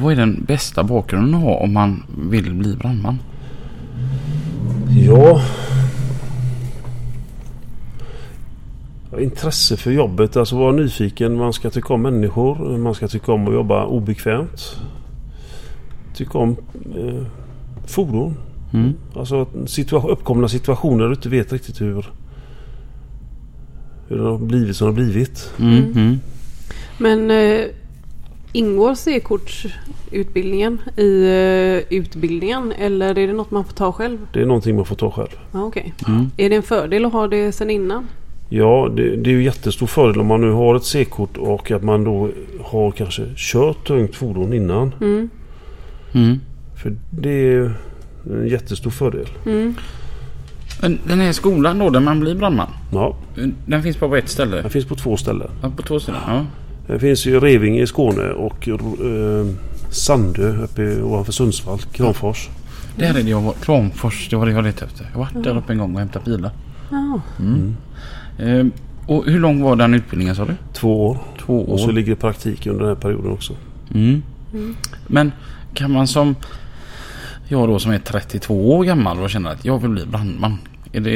Vad 0.00 0.12
är 0.12 0.16
den 0.16 0.44
bästa 0.46 0.84
bakgrunden 0.84 1.34
att 1.34 1.40
ha 1.40 1.56
om 1.56 1.72
man 1.72 2.02
vill 2.30 2.54
bli 2.54 2.76
brandman? 2.76 3.18
Ja. 4.88 5.06
Ja, 5.06 5.42
Intresse 9.18 9.76
för 9.76 9.90
jobbet, 9.90 10.36
alltså 10.36 10.56
vara 10.56 10.72
nyfiken. 10.72 11.36
Man 11.36 11.52
ska 11.52 11.70
tycka 11.70 11.94
om 11.94 12.02
människor. 12.02 12.78
Man 12.78 12.94
ska 12.94 13.08
tycka 13.08 13.32
om 13.32 13.48
att 13.48 13.54
jobba 13.54 13.84
obekvämt. 13.86 14.76
Tycka 16.14 16.38
om 16.38 16.56
eh, 16.96 17.22
fordon. 17.86 18.34
Mm. 18.72 18.92
Alltså 19.16 19.44
situa- 19.66 20.08
uppkomna 20.10 20.48
situationer 20.48 21.04
du 21.06 21.10
inte 21.14 21.28
vet 21.28 21.52
riktigt 21.52 21.80
hur, 21.80 22.06
hur 24.08 24.16
det 24.16 24.22
har 24.22 24.38
blivit 24.38 24.76
som 24.76 24.86
det 24.86 24.92
har 24.92 24.96
blivit. 25.04 25.52
Mm. 25.60 25.92
Mm. 25.92 26.20
Men 26.98 27.30
eh, 27.30 27.66
ingår 28.52 28.94
C-kortsutbildningen 28.94 30.78
i 30.96 31.22
eh, 31.22 31.96
utbildningen 31.98 32.72
eller 32.72 33.18
är 33.18 33.26
det 33.26 33.32
något 33.32 33.50
man 33.50 33.64
får 33.64 33.72
ta 33.72 33.92
själv? 33.92 34.18
Det 34.32 34.40
är 34.40 34.46
någonting 34.46 34.76
man 34.76 34.84
får 34.84 34.96
ta 34.96 35.10
själv. 35.10 35.38
Ja, 35.52 35.62
okej. 35.64 35.94
Mm. 36.08 36.30
Är 36.36 36.50
det 36.50 36.56
en 36.56 36.62
fördel 36.62 37.04
att 37.04 37.12
ha 37.12 37.28
det 37.28 37.52
sen 37.52 37.70
innan? 37.70 38.06
Ja, 38.52 38.88
det, 38.96 39.16
det 39.16 39.30
är 39.30 39.34
ju 39.34 39.42
jättestor 39.44 39.86
fördel 39.86 40.20
om 40.20 40.26
man 40.26 40.40
nu 40.40 40.50
har 40.50 40.74
ett 40.76 40.84
C-kort 40.84 41.36
och 41.36 41.70
att 41.70 41.82
man 41.82 42.04
då 42.04 42.28
har 42.64 42.90
kanske 42.90 43.22
kört 43.36 43.86
tungt 43.86 44.16
fordon 44.16 44.52
innan. 44.52 44.94
Mm. 45.00 45.30
Mm. 46.12 46.40
För 46.82 46.96
det 47.10 47.30
är 47.54 47.74
en 48.30 48.48
jättestor 48.48 48.90
fördel. 48.90 49.26
Mm. 49.46 49.74
Men 50.82 50.98
den 51.08 51.20
här 51.20 51.32
skolan 51.32 51.78
då 51.78 51.90
där 51.90 52.00
man 52.00 52.20
blir 52.20 52.34
brandman. 52.34 52.68
Ja, 52.92 53.16
Den 53.66 53.82
finns 53.82 54.00
bara 54.00 54.10
på 54.10 54.16
ett 54.16 54.28
ställe. 54.28 54.60
den 54.62 54.70
finns 54.70 54.84
på 54.86 54.94
två 54.94 55.16
ställen. 55.16 55.50
Ja, 55.62 55.70
på 55.76 55.82
två 55.82 56.00
ställen. 56.00 56.20
Ja. 56.26 56.46
Det 56.86 56.98
finns 56.98 57.26
ju 57.26 57.40
Revinge 57.40 57.82
i 57.82 57.86
Skåne 57.86 58.28
och 58.30 58.68
eh, 58.68 58.78
Sandö 59.90 60.62
uppe 60.62 60.82
i- 60.82 61.02
ovanför 61.02 61.32
Sundsvall, 61.32 61.78
Kramfors. 61.78 62.48
Där 62.96 63.10
är 63.18 63.22
det 63.22 63.30
jag 63.30 63.40
var. 63.40 63.52
Kramfors, 63.52 64.28
det 64.30 64.36
var 64.36 64.46
det 64.46 64.52
jag 64.52 64.64
letade 64.64 64.86
efter. 64.86 65.04
Jag 65.12 65.18
har 65.18 65.24
varit 65.34 65.44
där 65.44 65.56
uppe 65.58 65.72
en 65.72 65.78
gång 65.78 65.92
och 65.94 65.98
hämtat 66.00 66.24
bilar. 66.24 66.50
Ja. 66.90 67.20
Eh, 68.40 68.66
och 69.06 69.24
hur 69.24 69.38
lång 69.40 69.62
var 69.62 69.76
den 69.76 69.94
utbildningen 69.94 70.34
sa 70.34 70.44
du? 70.44 70.54
Två 70.72 71.06
år. 71.06 71.18
Två 71.40 71.60
Och 71.60 71.80
så 71.80 71.88
år. 71.88 71.92
ligger 71.92 72.14
praktik 72.14 72.66
under 72.66 72.80
den 72.80 72.88
här 72.88 73.02
perioden 73.02 73.32
också. 73.32 73.52
Mm. 73.94 74.22
Men 75.06 75.32
kan 75.74 75.90
man 75.90 76.06
som 76.06 76.34
jag 77.48 77.68
då 77.68 77.78
som 77.78 77.92
är 77.92 77.98
32 77.98 78.76
år 78.76 78.84
gammal 78.84 79.18
och 79.18 79.30
känner 79.30 79.50
att 79.50 79.64
jag 79.64 79.78
vill 79.78 79.90
bli 79.90 80.06
brandman. 80.06 80.58
Är 80.92 81.00
det, 81.00 81.10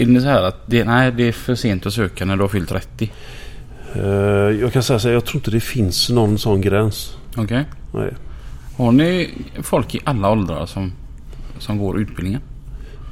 är 0.00 0.06
det 0.06 0.20
så 0.20 0.26
här 0.26 0.42
att 0.42 0.62
det, 0.66 0.84
nej, 0.84 1.12
det 1.12 1.28
är 1.28 1.32
för 1.32 1.54
sent 1.54 1.86
att 1.86 1.92
söka 1.92 2.24
när 2.24 2.36
du 2.36 2.42
har 2.42 2.48
fyllt 2.48 2.68
30? 2.68 3.10
Eh, 3.94 4.02
jag 4.60 4.72
kan 4.72 4.82
säga 4.82 4.98
så 4.98 5.08
här, 5.08 5.14
jag 5.14 5.24
tror 5.24 5.36
inte 5.36 5.50
det 5.50 5.60
finns 5.60 6.10
någon 6.10 6.38
sån 6.38 6.60
gräns. 6.60 7.16
Okej. 7.36 7.64
Nej. 7.94 8.14
Har 8.76 8.92
ni 8.92 9.30
folk 9.62 9.94
i 9.94 10.00
alla 10.04 10.30
åldrar 10.30 10.66
som, 10.66 10.92
som 11.58 11.78
går 11.78 12.00
utbildningen? 12.00 12.40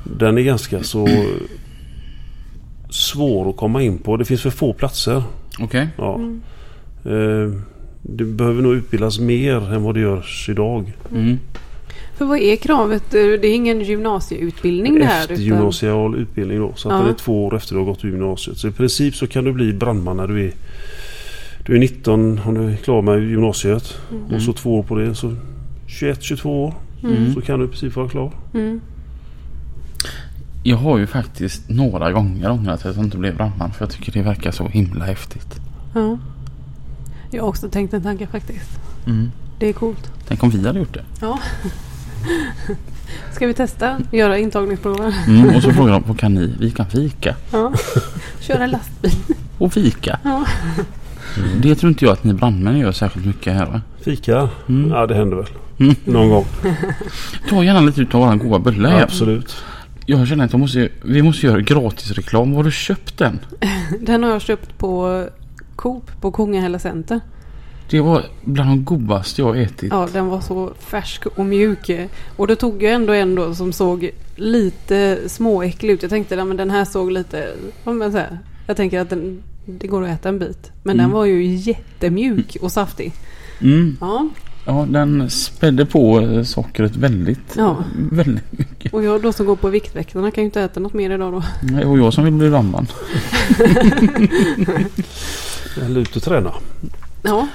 Den 0.04 0.38
är 0.38 0.42
ganska 0.42 0.82
så 0.82 1.08
svår 2.90 3.50
att 3.50 3.56
komma 3.56 3.82
in 3.82 3.98
på. 3.98 4.16
Det 4.16 4.24
finns 4.24 4.42
för 4.42 4.50
få 4.50 4.72
platser. 4.72 5.22
Okej. 5.60 5.88
Ja. 5.96 6.20
Eh, 7.04 7.52
det 8.02 8.24
behöver 8.24 8.62
nog 8.62 8.74
utbildas 8.74 9.18
mer 9.18 9.72
än 9.74 9.82
vad 9.82 9.94
det 9.94 10.00
görs 10.00 10.48
idag. 10.48 10.92
Mm. 11.14 11.38
För 12.16 12.24
vad 12.24 12.38
är 12.38 12.56
kravet? 12.56 13.02
Det 13.10 13.18
är 13.46 13.54
ingen 13.54 13.80
gymnasieutbildning 13.80 14.98
det 14.98 15.04
här? 15.04 15.24
utan- 15.24 15.34
Eftergymnasial 15.34 16.16
utbildning 16.16 16.58
då. 16.58 16.72
Så 16.76 16.88
att 16.88 16.98
Ja. 17.00 17.04
det 17.04 17.10
är 17.10 17.14
två 17.14 17.46
år 17.46 17.56
efter 17.56 17.74
du 17.74 17.78
har 17.80 17.86
gått 17.86 18.04
gymnasiet. 18.04 18.56
Så 18.58 18.68
i 18.68 18.72
princip 18.72 19.14
så 19.14 19.26
kan 19.26 19.44
du 19.44 19.52
bli 19.52 19.72
brandman 19.72 20.16
när 20.16 20.26
du 20.26 20.44
är 20.46 20.52
du 21.66 21.74
är 21.74 21.78
19 21.78 22.40
om 22.44 22.54
du 22.54 22.72
är 22.72 22.76
klar 22.76 23.02
med 23.02 23.30
gymnasiet. 23.30 23.98
Och 24.34 24.42
så 24.42 24.52
två 24.52 24.78
år 24.78 24.82
på 24.82 24.94
det. 24.94 25.14
Så 25.14 25.34
21-22 25.86 26.46
år. 26.64 26.74
Så 27.34 27.40
kan 27.40 27.58
du 27.58 27.64
i 27.64 27.68
princip 27.68 27.96
vara 27.96 28.08
klar. 28.08 28.32
Mm. 28.54 28.80
Jag 30.68 30.76
har 30.76 30.98
ju 30.98 31.06
faktiskt 31.06 31.68
några 31.68 32.12
gånger 32.12 32.50
ångrat 32.50 32.86
att 32.86 32.96
jag 32.96 33.04
inte 33.04 33.16
blev 33.16 33.36
brandman 33.36 33.72
för 33.72 33.84
jag 33.84 33.90
tycker 33.90 34.12
det 34.12 34.22
verkar 34.22 34.50
så 34.50 34.68
himla 34.68 35.04
häftigt. 35.04 35.60
Ja. 35.94 36.18
Jag 37.30 37.42
har 37.42 37.48
också 37.48 37.68
tänkt 37.68 37.94
en 37.94 38.02
tanke 38.02 38.26
faktiskt. 38.26 38.70
Mm. 39.06 39.30
Det 39.58 39.66
är 39.68 39.72
coolt. 39.72 40.12
Tänk 40.28 40.42
om 40.42 40.50
vi 40.50 40.66
hade 40.66 40.78
gjort 40.78 40.94
det. 40.94 41.04
Ja. 41.20 41.38
Ska 43.32 43.46
vi 43.46 43.54
testa? 43.54 44.00
Göra 44.12 44.38
intagningsprover? 44.38 45.14
Mm, 45.26 45.56
och 45.56 45.62
så 45.62 45.72
frågar 45.72 45.92
de 45.92 46.02
vad 46.06 46.18
kan 46.18 46.34
ni? 46.34 46.54
Vi 46.60 46.70
kan 46.70 46.86
fika. 46.86 47.34
Ja. 47.52 47.72
Köra 48.40 48.66
lastbil? 48.66 49.12
Och 49.58 49.72
fika. 49.72 50.18
Ja. 50.22 50.44
Det 51.62 51.74
tror 51.74 51.90
inte 51.90 52.04
jag 52.04 52.12
att 52.12 52.24
ni 52.24 52.32
brandmän 52.34 52.78
gör 52.78 52.92
särskilt 52.92 53.26
mycket 53.26 53.52
här 53.54 53.66
va? 53.66 53.80
Fika? 54.00 54.48
Mm. 54.68 54.90
Ja 54.90 55.06
det 55.06 55.14
händer 55.14 55.36
väl. 55.36 55.46
Mm. 55.78 55.94
Någon 56.04 56.28
gång. 56.28 56.44
Ta 57.48 57.64
gärna 57.64 57.80
lite 57.80 58.00
utav 58.00 58.20
våran 58.20 58.38
goda 58.38 58.58
bulle 58.58 58.88
här. 58.88 59.02
Absolut. 59.02 59.56
Jag 60.10 60.28
känner 60.28 60.44
att 60.44 60.52
jag 60.52 60.60
måste, 60.60 60.88
vi 61.02 61.22
måste 61.22 61.46
göra 61.46 61.60
gratisreklam. 61.60 62.50
Var 62.50 62.56
har 62.56 62.64
du 62.64 62.70
köpt 62.70 63.18
den? 63.18 63.38
Den 64.00 64.22
har 64.22 64.30
jag 64.30 64.42
köpt 64.42 64.78
på 64.78 65.24
Coop 65.76 66.20
på 66.20 66.32
Kungahälla 66.32 66.78
Center. 66.78 67.20
Det 67.90 68.00
var 68.00 68.24
bland 68.44 68.70
de 68.70 68.84
godaste 68.84 69.42
jag 69.42 69.62
ätit. 69.62 69.88
Ja, 69.92 70.08
den 70.12 70.26
var 70.26 70.40
så 70.40 70.72
färsk 70.78 71.26
och 71.26 71.46
mjuk. 71.46 71.90
Och 72.36 72.46
det 72.46 72.56
tog 72.56 72.82
ju 72.82 72.88
ändå 72.88 73.12
en 73.12 73.34
då 73.34 73.54
som 73.54 73.72
såg 73.72 74.10
lite 74.36 75.18
småäcklig 75.28 75.92
ut. 75.92 76.02
Jag 76.02 76.10
tänkte 76.10 76.42
att 76.42 76.56
den 76.56 76.70
här 76.70 76.84
såg 76.84 77.10
lite... 77.12 77.48
ja, 77.84 77.92
men 77.92 78.12
så 78.12 78.18
här, 78.18 78.38
Jag 78.66 78.76
tänker 78.76 79.00
att 79.00 79.10
den, 79.10 79.42
det 79.66 79.86
går 79.86 80.02
att 80.04 80.08
äta 80.20 80.28
en 80.28 80.38
bit. 80.38 80.72
Men 80.82 80.96
den 80.96 81.04
Mm. 81.06 81.14
var 81.16 81.24
ju 81.24 81.44
jättemjuk 81.54 82.56
och 82.60 82.72
saftig. 82.72 83.12
Mm. 83.60 83.96
Ja, 84.00 84.28
Ja, 84.70 84.86
den 84.88 85.30
spädde 85.30 85.86
på 85.86 86.20
eh, 86.20 86.42
sockret 86.42 86.96
väldigt, 86.96 87.54
Ja. 87.56 87.76
väldigt 88.12 88.52
mycket. 88.58 88.92
och 88.94 89.04
jag 89.04 89.22
då 89.22 89.32
som 89.32 89.46
går 89.46 89.56
på 89.56 89.68
Viktväktarna 89.68 90.30
kan 90.30 90.42
ju 90.42 90.46
inte 90.46 90.60
äta 90.62 90.80
något 90.80 90.92
mer 90.94 91.10
idag 91.10 91.32
då. 91.32 91.42
Nej, 91.62 91.84
Och 91.84 91.98
jag 91.98 92.12
som 92.14 92.24
vill 92.24 92.32
bli 92.32 92.50
brandman. 92.50 92.86
Eller 95.84 96.00
ut 96.00 96.16
och 96.16 96.22
träna. 96.22 96.52
Ja, 97.22 97.48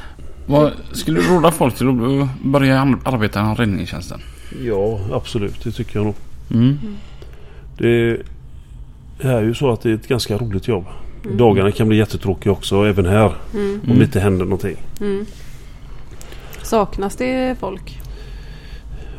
Vad 0.46 0.72
skulle 0.92 1.20
du 1.22 1.28
råda 1.28 1.52
folk 1.52 1.76
till 1.78 1.88
att 1.90 2.42
börja 2.46 2.82
arbeta 3.06 3.40
inom 3.40 3.56
räddningstjänsten? 3.56 4.20
Ja 4.66 5.00
absolut. 5.12 5.64
Det 5.64 5.72
tycker 5.72 6.00
jag 6.00 6.06
nog. 6.06 6.16
Mm. 6.54 6.78
Det 7.78 8.18
är 9.20 9.42
ju 9.42 9.54
så 9.54 9.72
att 9.72 9.82
det 9.82 9.90
är 9.90 9.94
ett 9.94 10.08
ganska 10.08 10.38
roligt 10.38 10.68
jobb. 10.68 10.86
Dagarna 11.38 11.72
kan 11.72 11.88
bli 11.88 11.98
jättetråkiga 11.98 12.54
också 12.54 12.84
även 12.86 13.06
här. 13.06 13.34
mm, 13.54 13.82
Om 13.90 13.98
det 14.00 14.04
inte 14.06 14.20
händer 14.20 14.46
någonting. 14.46 14.78
Mm. 16.64 16.86
Saknas 16.86 17.16
det 17.16 17.60
folk? 17.60 18.00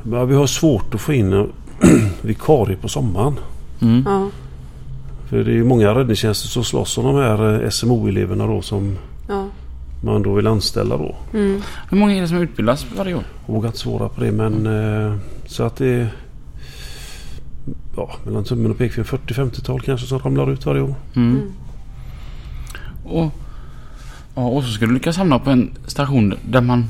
Men 0.02 0.28
vi 0.28 0.34
har 0.34 0.46
svårt 0.46 0.94
att 0.94 1.00
få 1.00 1.12
in 1.12 1.32
en 1.32 1.52
vikarie 2.22 2.76
på 2.76 2.88
sommaren. 2.88 3.34
Mm. 3.80 4.02
Ja, 4.06 4.28
För 5.28 5.44
det 5.44 5.50
är 5.50 5.54
ju 5.54 5.64
många 5.64 5.94
räddningstjänster 5.94 6.48
som 6.48 6.64
slåss 6.64 6.98
om 6.98 7.04
de 7.04 7.14
här 7.14 7.62
eh, 7.64 7.70
SMO-eleverna 7.70 8.46
då 8.46 8.62
som 8.62 8.98
ja. 9.28 9.46
man 10.04 10.22
då 10.22 10.34
vill 10.34 10.46
anställa 10.46 10.96
då. 10.96 11.16
Mm. 11.34 11.62
Hur 11.90 11.98
många 11.98 12.14
är 12.14 12.20
det 12.20 12.28
som 12.28 12.38
utbildas 12.38 12.86
varje 12.96 13.14
år? 13.14 13.24
Jag 13.46 13.54
vågar 13.54 13.68
inte 13.68 13.78
svara 13.78 14.08
på 14.08 14.20
det 14.20 14.32
men 14.32 14.66
eh, 14.66 15.16
så 15.46 15.62
att 15.62 15.76
det 15.76 15.86
är 15.86 16.08
ja, 17.96 18.10
mellan 18.24 18.44
tummen 18.44 18.70
och 18.70 18.78
pekfingret 18.78 19.10
40-50-tal 19.10 19.80
kanske 19.80 20.06
som 20.06 20.18
ramlar 20.18 20.50
ut 20.50 20.66
varje 20.66 20.82
år. 20.82 20.94
Mm. 21.16 21.30
Mm. 21.30 21.52
Och, 23.04 23.32
ja, 24.34 24.42
och 24.42 24.64
så 24.64 24.70
ska 24.70 24.86
du 24.86 24.94
lyckas 24.94 25.16
hamna 25.16 25.38
på 25.38 25.50
en 25.50 25.70
station 25.86 26.34
där 26.48 26.60
man 26.60 26.84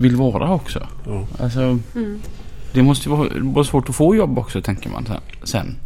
vill 0.00 0.16
vara 0.16 0.54
också. 0.54 0.86
Ja. 1.06 1.26
Alltså, 1.40 1.60
Mm. 1.60 2.18
det 2.72 2.82
måste 2.82 3.08
ju 3.08 3.16
vara, 3.16 3.28
vara 3.40 3.64
svårt 3.64 3.88
att 3.88 3.96
få 3.96 4.14
jobb 4.14 4.38
också 4.38 4.62
tänker 4.62 4.90
man 4.90 5.06
sen-. 5.44 5.76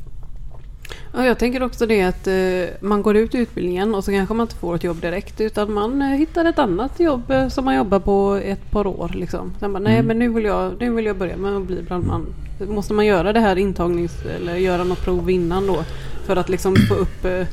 Ja, 1.16 1.26
jag 1.26 1.38
tänker 1.38 1.62
också 1.62 1.86
det 1.86 2.02
att 2.02 2.26
eh, 2.26 2.88
man 2.88 3.02
går 3.02 3.16
ut 3.16 3.34
utbildningen 3.34 3.94
och 3.94 4.04
så 4.04 4.10
kanske 4.10 4.34
man 4.34 4.44
inte 4.44 4.54
får 4.56 4.74
ett 4.74 4.84
jobb 4.84 5.00
direkt 5.00 5.40
utan 5.40 5.72
man 5.72 6.02
eh, 6.02 6.08
hittar 6.08 6.44
ett 6.44 6.58
annat 6.58 7.00
jobb 7.00 7.30
eh, 7.30 7.48
som 7.48 7.64
man 7.64 7.74
jobbar 7.76 7.98
på 7.98 8.34
ett 8.44 8.70
par 8.70 8.86
år. 8.86 9.10
Liksom. 9.14 9.52
Sen 9.60 9.72
bara, 9.72 9.78
nej 9.78 9.94
Mm. 9.94 10.06
men 10.06 10.18
nu 10.18 10.28
vill, 10.28 10.44
jag, 10.44 10.72
nu 10.80 10.90
vill 10.94 11.04
jag 11.06 11.16
börja 11.18 11.36
med 11.36 11.56
att 11.56 11.66
bli 11.66 11.82
brandman. 11.82 12.26
Måste 12.68 12.92
man 12.92 13.06
göra 13.06 13.32
det 13.32 13.40
här 13.40 13.56
intagnings 13.56 14.12
eller 14.40 14.56
göra 14.56 14.84
något 14.84 15.04
prov 15.04 15.30
innan 15.30 15.66
då 15.66 15.84
för 16.26 16.36
att 16.36 16.48
liksom 16.48 16.76
få 16.88 16.94
upp 16.94 17.24
eh, 17.24 17.46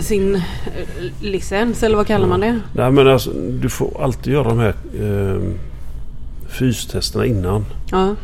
sin 0.00 0.34
eh, 0.34 0.42
licens 1.20 1.82
eller 1.82 1.96
vad 1.96 2.06
kallar 2.06 2.26
man 2.28 2.40
det? 2.40 2.60
Nej 2.72 2.90
men 2.92 3.08
alltså 3.08 3.30
du 3.60 3.68
får 3.68 4.02
alltid 4.02 4.32
göra 4.32 4.48
de 4.48 4.58
här 4.58 4.74
eh, 5.00 5.42
fystesterna 6.48 7.26
innan. 7.26 7.64
Ja, 7.90 8.14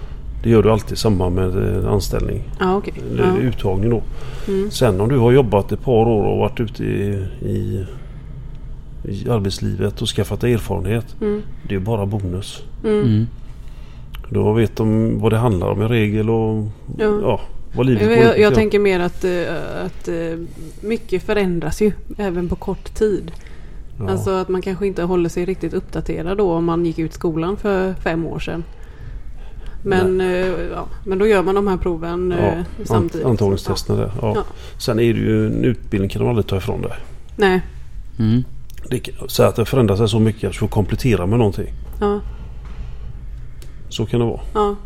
Det 0.42 0.50
gör 0.50 0.62
du 0.62 0.70
alltid 0.70 0.92
i 0.92 0.96
samband 0.96 1.34
med 1.34 1.78
eh, 1.84 1.92
anställning. 1.92 2.42
ja 2.60 2.76
okej. 2.76 2.94
Eller 3.12 3.24
Ja. 3.24 3.36
uttagning 3.36 3.90
då. 3.90 4.02
Mm. 4.48 4.70
Sen 4.70 5.00
om 5.00 5.08
du 5.08 5.18
har 5.18 5.32
jobbat 5.32 5.72
ett 5.72 5.82
par 5.84 5.92
år 6.08 6.24
och 6.26 6.38
varit 6.38 6.60
ute 6.60 6.84
i, 6.84 7.26
i, 7.42 7.86
i 9.04 9.28
arbetslivet 9.30 10.02
och 10.02 10.08
skaffat 10.08 10.40
dig 10.40 10.52
erfarenhet. 10.52 11.16
Mm. 11.20 11.42
Det 11.68 11.74
är 11.74 11.78
bara 11.78 12.06
bonus. 12.06 12.62
Mm. 12.84 13.00
Mm. 13.02 13.26
Då 14.30 14.52
vet 14.52 14.76
de 14.76 15.18
vad 15.20 15.32
det 15.32 15.38
handlar 15.38 15.66
om 15.68 15.82
i 15.82 15.84
regel 15.84 16.30
och 16.30 16.64
Ja. 16.98 17.18
ja, 17.22 17.40
vad 17.76 17.86
livet 17.86 18.18
Jag, 18.20 18.38
jag, 18.38 18.54
tänker 18.54 18.78
mer 18.78 19.00
att, 19.00 19.24
eh, 19.24 19.84
att 19.84 20.08
eh, 20.08 20.38
mycket 20.80 21.22
förändras 21.22 21.82
ju 21.82 21.92
även 22.18 22.48
på 22.48 22.56
kort 22.56 22.94
tid. 22.94 23.32
ja. 23.98 24.10
Alltså 24.10 24.30
att 24.30 24.48
man 24.48 24.62
kanske 24.62 24.86
inte 24.86 25.02
håller 25.02 25.28
sig 25.28 25.44
riktigt 25.44 25.74
uppdaterad 25.74 26.38
då 26.38 26.52
om 26.52 26.64
man 26.64 26.86
gick 26.86 26.98
ut 26.98 27.12
skolan 27.12 27.56
för 27.56 27.94
fem 27.94 28.26
år 28.26 28.38
sedan. 28.38 28.64
Men, 29.86 30.20
eh, 30.20 30.46
ja, 30.72 30.86
men 31.04 31.18
då 31.18 31.26
gör 31.26 31.42
man 31.42 31.54
de 31.54 31.68
här 31.68 31.76
proven 31.76 32.34
Ja, 32.42 32.84
samtidigt. 32.84 33.26
Ant- 33.26 33.30
antagningstesterna 33.30 34.00
där. 34.00 34.12
Ja. 34.22 34.32
Ja. 34.36 34.44
Sen 34.78 34.98
är 34.98 35.14
det 35.14 35.20
ju 35.20 35.46
en 35.46 35.64
utbildning 35.64 36.10
kan 36.10 36.22
de 36.22 36.28
aldrig 36.28 36.46
ta 36.46 36.56
ifrån 36.56 36.82
dig. 36.82 36.92
Nej. 37.36 37.60
Mm. 38.18 38.44
Det, 38.90 39.08
så 39.26 39.42
att 39.42 39.56
det 39.56 39.64
förändrar 39.64 39.96
sig 39.96 40.08
så 40.08 40.20
mycket 40.20 40.44
att 40.44 40.52
du 40.52 40.58
får 40.58 40.68
komplettera 40.68 41.26
med 41.26 41.38
någonting. 41.38 41.72
Ja. 42.00 42.20
Så 43.88 44.06
kan 44.06 44.20
det 44.20 44.26
vara. 44.26 44.40
Ja. 44.54 44.76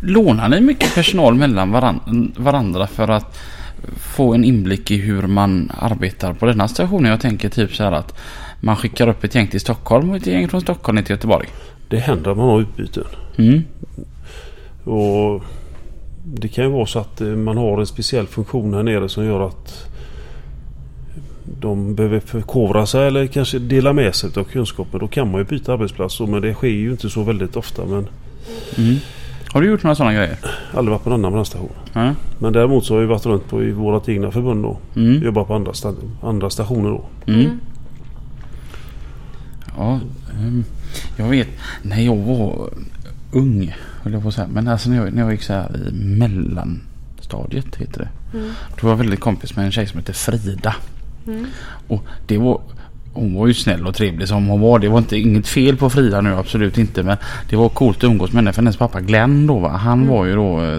Lånar 0.00 0.48
ni 0.48 0.60
mycket 0.60 0.94
personal 0.94 1.34
mellan 1.34 1.72
varan- 1.74 2.32
varandra 2.36 2.86
för 2.86 3.08
att 3.08 3.38
få 3.96 4.34
en 4.34 4.44
inblick 4.44 4.90
i 4.90 4.96
hur 4.96 5.22
man 5.22 5.72
arbetar 5.78 6.32
på 6.32 6.46
denna 6.46 6.68
stationen? 6.68 7.10
Jag 7.10 7.20
tänker 7.20 7.48
typ 7.48 7.74
så 7.74 7.84
här 7.84 7.92
att 7.92 8.14
man 8.60 8.76
skickar 8.76 9.08
upp 9.08 9.24
ett 9.24 9.34
gäng 9.34 9.46
till 9.48 9.60
Stockholm 9.60 10.10
och 10.10 10.16
ett 10.16 10.26
gäng 10.26 10.48
från 10.48 10.60
Stockholm 10.60 11.02
till 11.02 11.10
Göteborg. 11.14 11.48
Det 11.88 11.98
händer 11.98 12.30
att 12.30 12.36
man 12.36 12.48
har 12.48 12.60
utbyten. 12.60 13.04
Mm. 13.38 13.62
Och 14.84 15.42
det 16.24 16.48
kan 16.48 16.64
ju 16.64 16.70
vara 16.70 16.86
så 16.86 16.98
att 16.98 17.20
eh, 17.20 17.26
man 17.28 17.56
har 17.56 17.80
en 17.80 17.86
speciell 17.86 18.26
funktion 18.26 18.74
här 18.74 18.82
nere 18.82 19.08
som 19.08 19.24
gör 19.24 19.46
att 19.48 19.86
de 21.60 21.94
behöver 21.94 22.20
förkovra 22.20 22.86
sig 22.86 23.06
eller 23.06 23.26
kanske 23.26 23.58
dela 23.58 23.92
med 23.92 24.14
sig 24.14 24.30
av 24.36 24.44
kunskaper. 24.44 24.98
Då 24.98 25.08
kan 25.08 25.30
man 25.30 25.40
ju 25.40 25.44
byta 25.44 25.72
arbetsplats. 25.72 26.20
Men 26.20 26.40
det 26.42 26.54
sker 26.54 26.68
ju 26.68 26.90
inte 26.90 27.10
så 27.10 27.22
väldigt 27.22 27.56
ofta. 27.56 27.84
Men 27.84 28.08
Mm. 28.78 28.96
Har 29.54 29.60
du 29.60 29.68
gjort 29.70 29.82
några 29.82 29.94
sådana 29.94 30.14
grejer? 30.14 30.38
aldrig 30.74 30.90
varit 30.92 31.02
på 31.04 31.10
en 31.10 31.14
annan 31.14 31.32
brandstation. 31.32 31.72
Ja. 31.92 32.14
Men 32.38 32.52
däremot 32.52 32.84
så 32.86 32.94
har 32.94 33.00
vi 33.00 33.06
varit 33.06 33.26
runt 33.26 33.48
på 33.48 33.62
i 33.64 33.70
vårat 33.72 34.08
egna 34.08 34.30
förbund 34.30 34.62
då. 34.64 34.78
Mm. 34.96 35.22
Jobbat 35.22 35.46
på 35.46 35.54
andra, 35.54 35.72
sta- 35.72 36.10
andra 36.22 36.50
stationer 36.50 36.88
då. 36.90 37.04
Mm. 37.26 37.60
Ja, 39.76 40.00
ehm, 40.38 40.64
jag 41.16 41.28
vet 41.28 41.48
när 41.82 42.00
jag 42.00 42.16
var 42.16 42.70
ung, 43.32 43.74
höll 44.02 44.12
jag 44.12 44.22
på 44.22 44.28
att 44.28 44.34
säga. 44.34 44.48
Men 44.52 44.68
alltså 44.68 44.90
när 44.90 44.96
jag, 44.96 45.12
när 45.12 45.22
jag 45.22 45.32
gick 45.32 45.42
så 45.42 45.52
här 45.52 45.88
i 45.88 45.92
mellanstadiet 45.92 47.76
heter 47.76 47.98
det. 48.32 48.38
Mm. 48.38 48.50
Då 48.80 48.86
var 48.86 48.90
jag 48.90 48.96
väldigt 48.98 49.20
kompis 49.20 49.56
med 49.56 49.64
en 49.64 49.72
tjej 49.72 49.86
som 49.86 49.98
heter 49.98 50.12
Frida. 50.12 50.74
Mm. 51.26 51.46
Och 51.88 52.04
det 52.26 52.38
var, 52.38 52.60
hon 53.14 53.34
var 53.34 53.46
ju 53.46 53.54
snäll 53.54 53.86
och 53.86 53.94
trevlig 53.94 54.28
som 54.28 54.46
hon 54.46 54.60
var. 54.60 54.78
Det 54.78 54.88
var 54.88 54.98
inte, 54.98 55.16
inget 55.16 55.46
fel 55.48 55.76
på 55.76 55.90
Frida 55.90 56.20
nu, 56.20 56.34
absolut 56.34 56.78
inte. 56.78 57.02
Men 57.02 57.16
det 57.48 57.56
var 57.56 57.68
coolt 57.68 57.96
att 57.96 58.04
umgås 58.04 58.32
med 58.32 58.36
henne. 58.42 58.52
För 58.52 58.62
hennes 58.62 58.76
pappa 58.76 59.00
Glenn 59.00 59.46
då, 59.46 59.58
va? 59.58 59.68
han 59.68 59.98
Mm. 59.98 60.08
var 60.14 60.24
ju 60.24 60.34
då 60.34 60.62
eh, 60.62 60.78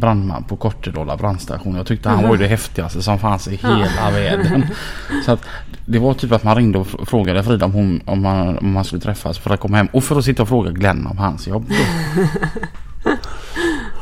brandman 0.00 0.44
på 0.44 0.56
Kortedala 0.56 1.16
brandstation. 1.16 1.74
Jag 1.74 1.86
tyckte 1.86 2.08
han 2.08 2.22
var 2.22 2.30
ju 2.30 2.36
det 2.42 2.46
häftigaste 2.48 3.02
som 3.02 3.18
fanns 3.18 3.48
i 3.48 3.56
hela 3.56 4.10
världen. 4.12 4.66
Så 5.26 5.32
att 5.32 5.44
det 5.86 5.98
var 5.98 6.14
typ 6.14 6.32
att 6.32 6.44
man 6.44 6.56
ringde 6.56 6.78
och 6.78 6.86
fr- 6.86 7.04
frågade 7.04 7.42
Frida 7.42 7.66
om, 7.66 7.72
hon, 7.72 8.00
om, 8.04 8.22
man, 8.22 8.58
om 8.58 8.72
man 8.72 8.84
skulle 8.84 9.00
träffas 9.02 9.38
för 9.38 9.50
att 9.54 9.60
komma 9.60 9.76
hem. 9.76 9.88
Och 9.92 10.04
för 10.04 10.18
att 10.18 10.24
sitta 10.24 10.42
och 10.42 10.48
fråga 10.48 10.70
Glenn 10.70 11.06
om 11.06 11.18
hans 11.18 11.46
jobb. 11.46 11.66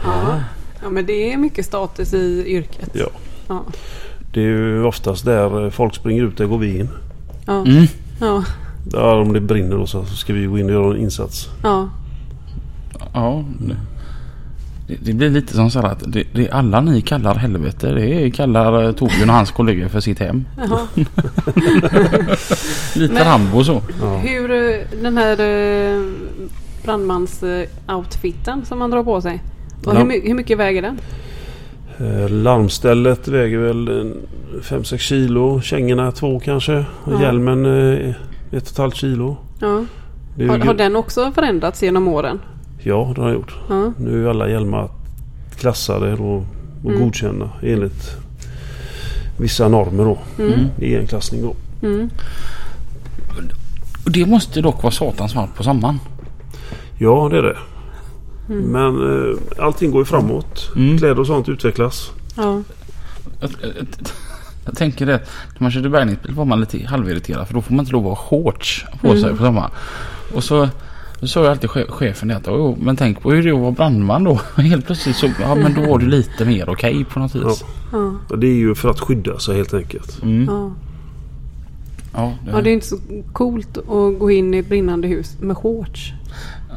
Ja. 0.04 0.40
ja 0.82 0.90
men 0.90 1.06
det 1.06 1.32
är 1.32 1.36
mycket 1.36 1.64
status 1.66 2.14
i 2.14 2.44
yrket. 2.46 2.90
Ja. 2.92 3.06
Ja. 3.48 3.64
Det 4.32 4.40
är 4.40 4.44
ju 4.44 4.84
oftast 4.84 5.24
där 5.24 5.70
folk 5.70 5.94
springer 5.94 6.22
ut, 6.22 6.36
där 6.36 6.46
går 6.46 6.58
vi 6.58 6.78
in. 6.78 6.88
Ja. 7.46 7.60
Mm. 7.66 7.86
Ja. 8.20 8.44
Där 8.84 9.14
om 9.14 9.32
det 9.32 9.40
brinner 9.40 9.76
då 9.76 9.86
så 9.86 10.04
ska 10.04 10.32
vi 10.32 10.44
gå 10.46 10.58
in 10.58 10.66
och 10.66 10.72
göra 10.72 10.94
en 10.94 11.00
insats. 11.00 11.48
Ja. 11.62 11.88
Ja, 13.14 13.44
det, 14.88 14.94
det, 15.00 15.12
blir 15.12 15.30
lite 15.30 15.54
som 15.54 15.70
så 15.70 15.80
här 15.80 15.88
att 15.88 16.02
det, 16.12 16.24
det 16.32 16.50
alla 16.50 16.80
ni 16.80 17.00
kallar 17.00 17.34
helvete 17.34 17.92
det 17.92 18.30
kallar 18.30 18.82
eh, 18.84 18.92
Torbjörn 18.92 19.30
och 19.30 19.36
hans 19.36 19.50
kollegor 19.50 19.88
för 19.88 20.00
sitt 20.00 20.18
hem. 20.18 20.44
Jaha. 20.56 20.78
Lite 22.94 23.14
Men- 23.14 23.24
Rambo 23.24 23.64
så. 23.64 23.82
Ja. 24.00 24.16
Hur 24.16 24.50
eh, 24.50 24.76
den 25.02 25.18
här 25.18 25.40
eh, 25.40 26.00
brandmans-outfiten 26.84 28.64
som 28.64 28.78
man 28.78 28.90
drar 28.90 29.04
på 29.04 29.20
sig. 29.20 29.42
Och 29.84 29.94
Ja. 29.94 29.98
hur, 29.98 30.22
hur 30.28 30.34
mycket 30.34 30.58
väger 30.58 30.82
den? 30.82 30.98
Eh, 31.98 32.28
Larmstället 32.28 33.28
väger 33.28 33.58
väl 33.58 34.12
5-6 34.62 34.96
kilo. 34.98 35.60
Kängorna 35.60 36.12
2 36.12 36.40
kanske. 36.40 36.84
Och 37.04 37.12
Ja. 37.12 37.22
Hjälmen 37.22 37.66
eh, 37.66 38.14
1,5 38.50 38.90
kilo. 38.90 39.36
Ja. 39.60 39.66
Har, 40.48 40.56
ju- 40.56 40.66
har 40.66 40.74
den 40.74 40.96
också 40.96 41.32
förändrats 41.34 41.82
genom 41.82 42.08
åren? 42.08 42.40
Ja, 42.82 43.12
det 43.14 43.20
har 43.20 43.28
jag 43.28 43.34
gjort. 43.36 43.54
Ja. 43.68 43.92
Nu 43.98 44.24
är 44.26 44.30
alla 44.30 44.48
hjälmar 44.48 44.88
klassade 45.58 46.16
då 46.16 46.44
och 46.84 46.90
Mm. 46.90 47.00
godkända 47.02 47.50
enligt 47.62 48.10
vissa 49.38 49.68
normer 49.68 50.04
då. 50.04 50.18
Mm. 50.38 50.60
I 50.78 50.94
en 50.96 51.06
klassning 51.06 51.42
då. 51.42 51.54
Mm. 51.88 52.10
Och 54.04 54.10
det 54.12 54.26
måste 54.26 54.60
dock 54.60 54.82
vara 54.82 54.90
satans 54.90 55.34
varmt 55.34 55.54
på 55.56 55.62
sommaren. 55.62 55.98
Ja, 56.98 57.28
det 57.30 57.38
är 57.38 57.42
det. 57.42 57.56
Mm. 58.48 58.62
Men 58.64 58.94
eh, 59.30 59.64
allting 59.64 59.90
går 59.90 60.00
ju 60.00 60.04
framåt. 60.04 60.70
Mm. 60.76 60.98
Kläder 60.98 61.20
och 61.20 61.26
sånt 61.26 61.48
utvecklas. 61.48 62.10
Ja. 62.36 62.62
Jag, 63.40 63.50
jag, 63.62 63.70
jag 64.64 64.76
tänker 64.76 65.06
det. 65.06 65.12
När 65.52 65.62
man 65.62 65.70
körde 65.70 65.88
bärgningsbil 65.88 66.34
var 66.34 66.44
man 66.44 66.60
lite 66.60 66.86
halvirriterad 66.86 67.46
för 67.46 67.54
då 67.54 67.62
får 67.62 67.74
man 67.74 67.80
inte 67.80 67.92
lov 67.92 68.06
att 68.08 68.18
ha 68.18 68.24
shorts 68.26 68.84
på 69.00 69.06
Mm. 69.08 69.20
sig 69.22 69.30
på 69.30 69.36
sommaren. 69.44 69.70
Och 70.34 70.44
så 70.44 70.68
då 71.20 71.26
sa 71.26 71.40
jag 71.42 71.50
alltid 71.50 71.70
che- 71.70 71.90
chefen 71.90 72.28
det 72.28 72.36
att 72.36 72.42
"Jo, 72.46 72.78
men 72.80 72.96
tänk 72.96 73.20
på 73.20 73.30
hur 73.32 73.42
det 73.42 73.48
är 73.48 73.52
att 73.54 73.60
vara 73.60 73.70
brandman 73.70 74.24
då. 74.24 74.40
Helt 74.62 74.86
plötsligt 74.86 75.16
så 75.16 75.28
ja 75.40 75.54
men 75.54 75.74
då 75.74 75.80
var 75.90 75.98
det 75.98 76.06
lite 76.06 76.44
mer 76.44 76.68
okej 76.70 77.04
på 77.04 77.18
något 77.18 77.34
vis. 77.34 77.64
Ja. 77.92 78.14
Och 78.28 78.38
det 78.38 78.46
är 78.46 78.54
ju 78.54 78.74
för 78.74 78.88
att 78.90 79.00
skydda 79.00 79.38
sig 79.38 79.56
helt 79.56 79.74
enkelt. 79.74 80.22
Mm. 80.22 80.44
Ja. 80.50 80.72
Ja, 82.14 82.32
det, 82.44 82.50
ja, 82.50 82.60
det 82.62 82.70
är 82.70 82.74
inte 82.74 82.86
så 82.86 82.98
coolt 83.32 83.78
att 83.78 84.18
gå 84.18 84.30
in 84.30 84.54
i 84.54 84.58
ett 84.58 84.68
brinnande 84.68 85.08
hus 85.08 85.36
med 85.40 85.56
shorts. 85.56 86.12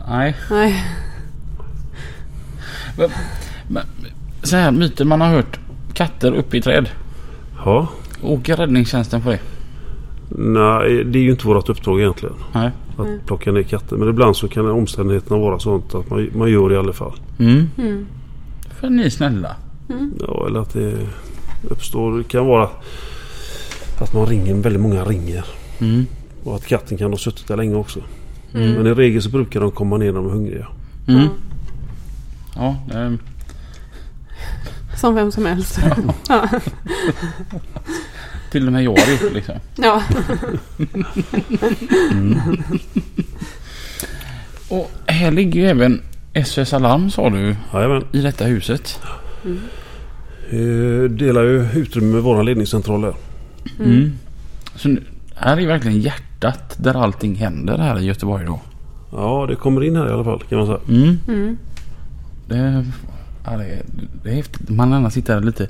Nej. 0.10 0.36
Nej. 0.52 0.84
Men, 2.98 3.10
men, 3.68 3.84
så 4.44 4.56
här 4.56 4.72
myter 4.72 5.06
man 5.06 5.22
har 5.22 5.28
hört. 5.30 5.60
Katter 5.94 6.32
uppe 6.36 6.58
i 6.58 6.62
träd. 6.62 6.90
Ja. 7.66 7.88
Åker 8.24 8.56
räddningstjänsten 8.56 9.22
på 9.22 9.30
det? 9.30 9.40
Nej, 10.38 11.04
det 11.04 11.20
är 11.20 11.24
ju 11.24 11.32
inte 11.32 11.48
vårt 11.48 11.70
uppdrag 11.70 12.00
egentligen. 12.00 12.36
Nej. 12.54 12.72
Att 12.98 13.06
Mm. 13.06 13.20
plocka 13.26 13.52
ner 13.52 13.64
katter. 13.64 13.96
Men 13.98 14.10
ibland 14.10 14.36
så 14.36 14.48
kan 14.48 14.72
omständigheterna 14.72 15.38
vara 15.38 15.60
sånt 15.60 15.96
att 15.96 16.10
man, 16.10 16.30
man 16.36 16.52
gör 16.52 16.70
det 16.70 16.76
i 16.76 16.78
alla 16.78 16.94
fall. 16.94 17.14
Mm. 17.40 17.70
Mm. 17.78 18.06
För 18.80 18.90
ni 18.90 19.04
är 19.06 19.10
snälla. 19.10 19.56
Ja, 20.20 20.46
eller 20.48 20.60
att 20.60 20.74
det 20.74 20.94
uppstår. 21.70 22.18
Det 22.18 22.24
kan 22.24 22.46
vara 22.46 22.70
att 24.00 24.14
man 24.14 24.26
ringer, 24.26 24.56
väldigt 24.56 24.82
många 24.82 25.04
ringer. 25.04 25.46
Mm. 25.80 26.06
Och 26.44 26.56
att 26.56 26.66
katten 26.68 26.98
kan 26.98 27.12
ha 27.12 27.18
suttit 27.18 27.48
där 27.48 27.58
länge 27.58 27.76
också. 27.76 28.00
Mm. 28.54 28.72
Men 28.72 28.88
i 28.88 28.94
regel 28.94 29.22
så 29.22 29.30
brukar 29.30 29.60
de 29.62 29.72
komma 29.72 29.98
ner 29.98 30.06
när 30.06 30.14
de 30.14 30.26
är 30.26 30.32
hungriga. 30.32 30.68
Mm. 32.56 32.74
Ja, 32.92 33.00
ehm, 33.00 33.20
Som 34.98 35.16
vem 35.16 35.32
som 35.32 35.46
helst. 35.46 35.80
Ja. 36.30 36.50
till 38.52 38.68
och 38.68 38.74
med 38.74 38.84
jag 38.84 38.94
gjort 38.94 39.34
liksom. 39.34 39.56
ja. 39.76 40.04
Och 44.70 44.92
här 45.08 45.32
ligger 45.32 45.60
ju 45.62 45.68
även 45.68 46.02
SOS 46.46 46.74
Alarm 46.74 47.10
sa 47.12 47.30
du 47.30 47.56
Jajamän. 47.74 48.04
i 48.12 48.22
detta 48.22 48.46
huset. 48.46 49.00
Eh, 50.50 51.10
delar 51.10 51.44
ju 51.44 51.68
utrymme 51.74 52.14
med 52.14 52.24
våra 52.24 52.42
ledningscentraler. 52.42 53.14
Mm. 53.80 54.12
Så 54.76 54.88
nu, 54.88 55.04
här 55.36 55.58
är 55.60 55.68
verkligen 55.68 56.00
hjärtat 56.02 56.76
där 56.78 56.94
allting 57.04 57.36
händer 57.36 57.78
här 57.78 58.00
i 58.00 58.06
Göteborg 58.06 58.46
då. 58.46 58.60
Ja, 59.12 59.46
det 59.50 59.56
kommer 59.56 59.84
in 59.84 59.96
här 59.96 60.10
i 60.10 60.12
alla 60.12 60.24
fall 60.24 60.44
kan 60.50 60.58
man 60.58 60.68
säga. 60.68 60.80
Mm. 60.90 61.58
Mm. 62.50 62.74
Det, 62.74 62.86
ja, 63.46 63.58
det, 63.58 63.66
är- 63.66 63.82
det 64.24 64.30
är 64.30 64.34
häftigt. 64.36 64.70
Man 64.70 64.92
gärna 64.92 65.10
sitter 65.10 65.42
lite 65.42 65.68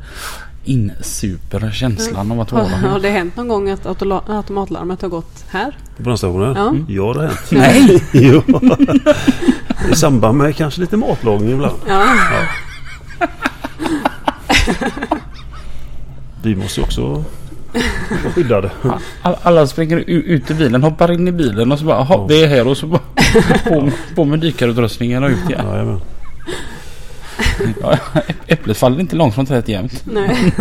insuper 0.67 1.71
känslan 1.71 2.32
av 2.32 2.41
att 2.41 2.51
vara 2.51 2.63
Har, 2.67 2.69
har 2.69 2.89
här. 2.89 2.99
det 2.99 3.09
hänt 3.09 3.36
någon 3.38 3.47
gång 3.47 3.69
att 3.69 3.86
automatlarmet 4.30 5.01
har 5.01 5.09
gått 5.09 5.45
här? 5.49 5.78
På 5.97 6.03
brandstationen? 6.03 6.55
Ja. 6.55 6.76
Ja, 6.95 7.13
det 7.13 7.19
har 7.19 7.28
hänt. 7.28 7.51
Nej! 7.51 8.03
jo. 8.13 8.41
I 9.91 9.95
samband 9.95 10.38
med 10.38 10.55
kanske 10.55 10.82
lite 10.82 10.97
matlagning 10.97 11.51
ibland. 11.51 11.76
Ja. 11.88 12.05
Vi 16.43 16.55
måste 16.55 16.82
också 16.82 17.01
var 18.23 18.32
skyddade. 18.32 18.71
All, 19.21 19.36
alla 19.43 19.67
springer 19.67 19.97
ut 19.97 20.51
ur 20.51 20.55
bilen, 20.55 20.84
hoppar 20.84 21.11
in 21.11 21.28
i 21.28 21.32
bilen 21.32 21.71
och 21.71 21.80
så 21.80 21.86
bara, 21.86 21.95
jaha, 21.97 22.07
Ja. 22.09 22.26
vi 22.30 22.43
är 22.43 22.47
här 22.47 22.67
och 22.67 22.78
så 22.78 22.88
bara 22.88 23.01
på, 23.67 23.91
på 24.15 24.26
med 24.26 24.39
dykarutrustningen 24.39 25.23
och 25.23 25.30
ut 25.30 25.49
igen. 25.49 25.65
Jajamän. 25.67 25.99
Ja, 27.82 27.98
äpplet 28.48 28.78
faller 28.78 29.00
inte 29.00 29.16
långt 29.16 29.36
från 29.36 29.46
trädet 29.46 29.68
jämt. 29.68 30.04
Nej. 30.14 30.52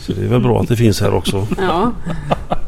Så 0.00 0.12
det 0.12 0.24
är 0.24 0.28
väl 0.28 0.40
bra 0.40 0.60
att 0.60 0.68
det 0.68 0.76
finns 0.76 1.00
här 1.00 1.14
också. 1.14 1.46
Ja. 1.58 1.92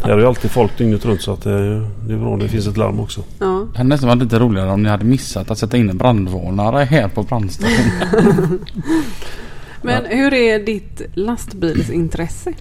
Här 0.02 0.10
är 0.12 0.18
ju 0.18 0.26
alltid 0.26 0.50
folk 0.50 0.78
dygnet 0.78 1.04
runt 1.04 1.22
så 1.22 1.32
att 1.32 1.42
det 1.42 1.50
är, 1.50 1.90
det 2.06 2.14
är 2.14 2.18
bra 2.18 2.28
om 2.28 2.38
det 2.38 2.48
finns 2.48 2.66
ett 2.66 2.76
larm 2.76 3.00
också. 3.00 3.24
Ja. 3.38 3.66
Det 3.72 3.78
hade 3.78 3.88
nästan 3.88 4.08
varit 4.08 4.22
lite 4.22 4.38
roligare 4.38 4.70
om 4.70 4.82
ni 4.82 4.88
hade 4.88 5.04
missat 5.04 5.50
att 5.50 5.58
sätta 5.58 5.76
in 5.76 5.90
en 5.90 5.98
brandvarnare 5.98 6.84
här 6.84 7.08
på 7.08 7.22
brandstationen. 7.22 8.58
Men 9.82 10.04
hur 10.06 10.34
är 10.34 10.58
ditt 10.58 11.02
lastbilsintresse? 11.14 12.52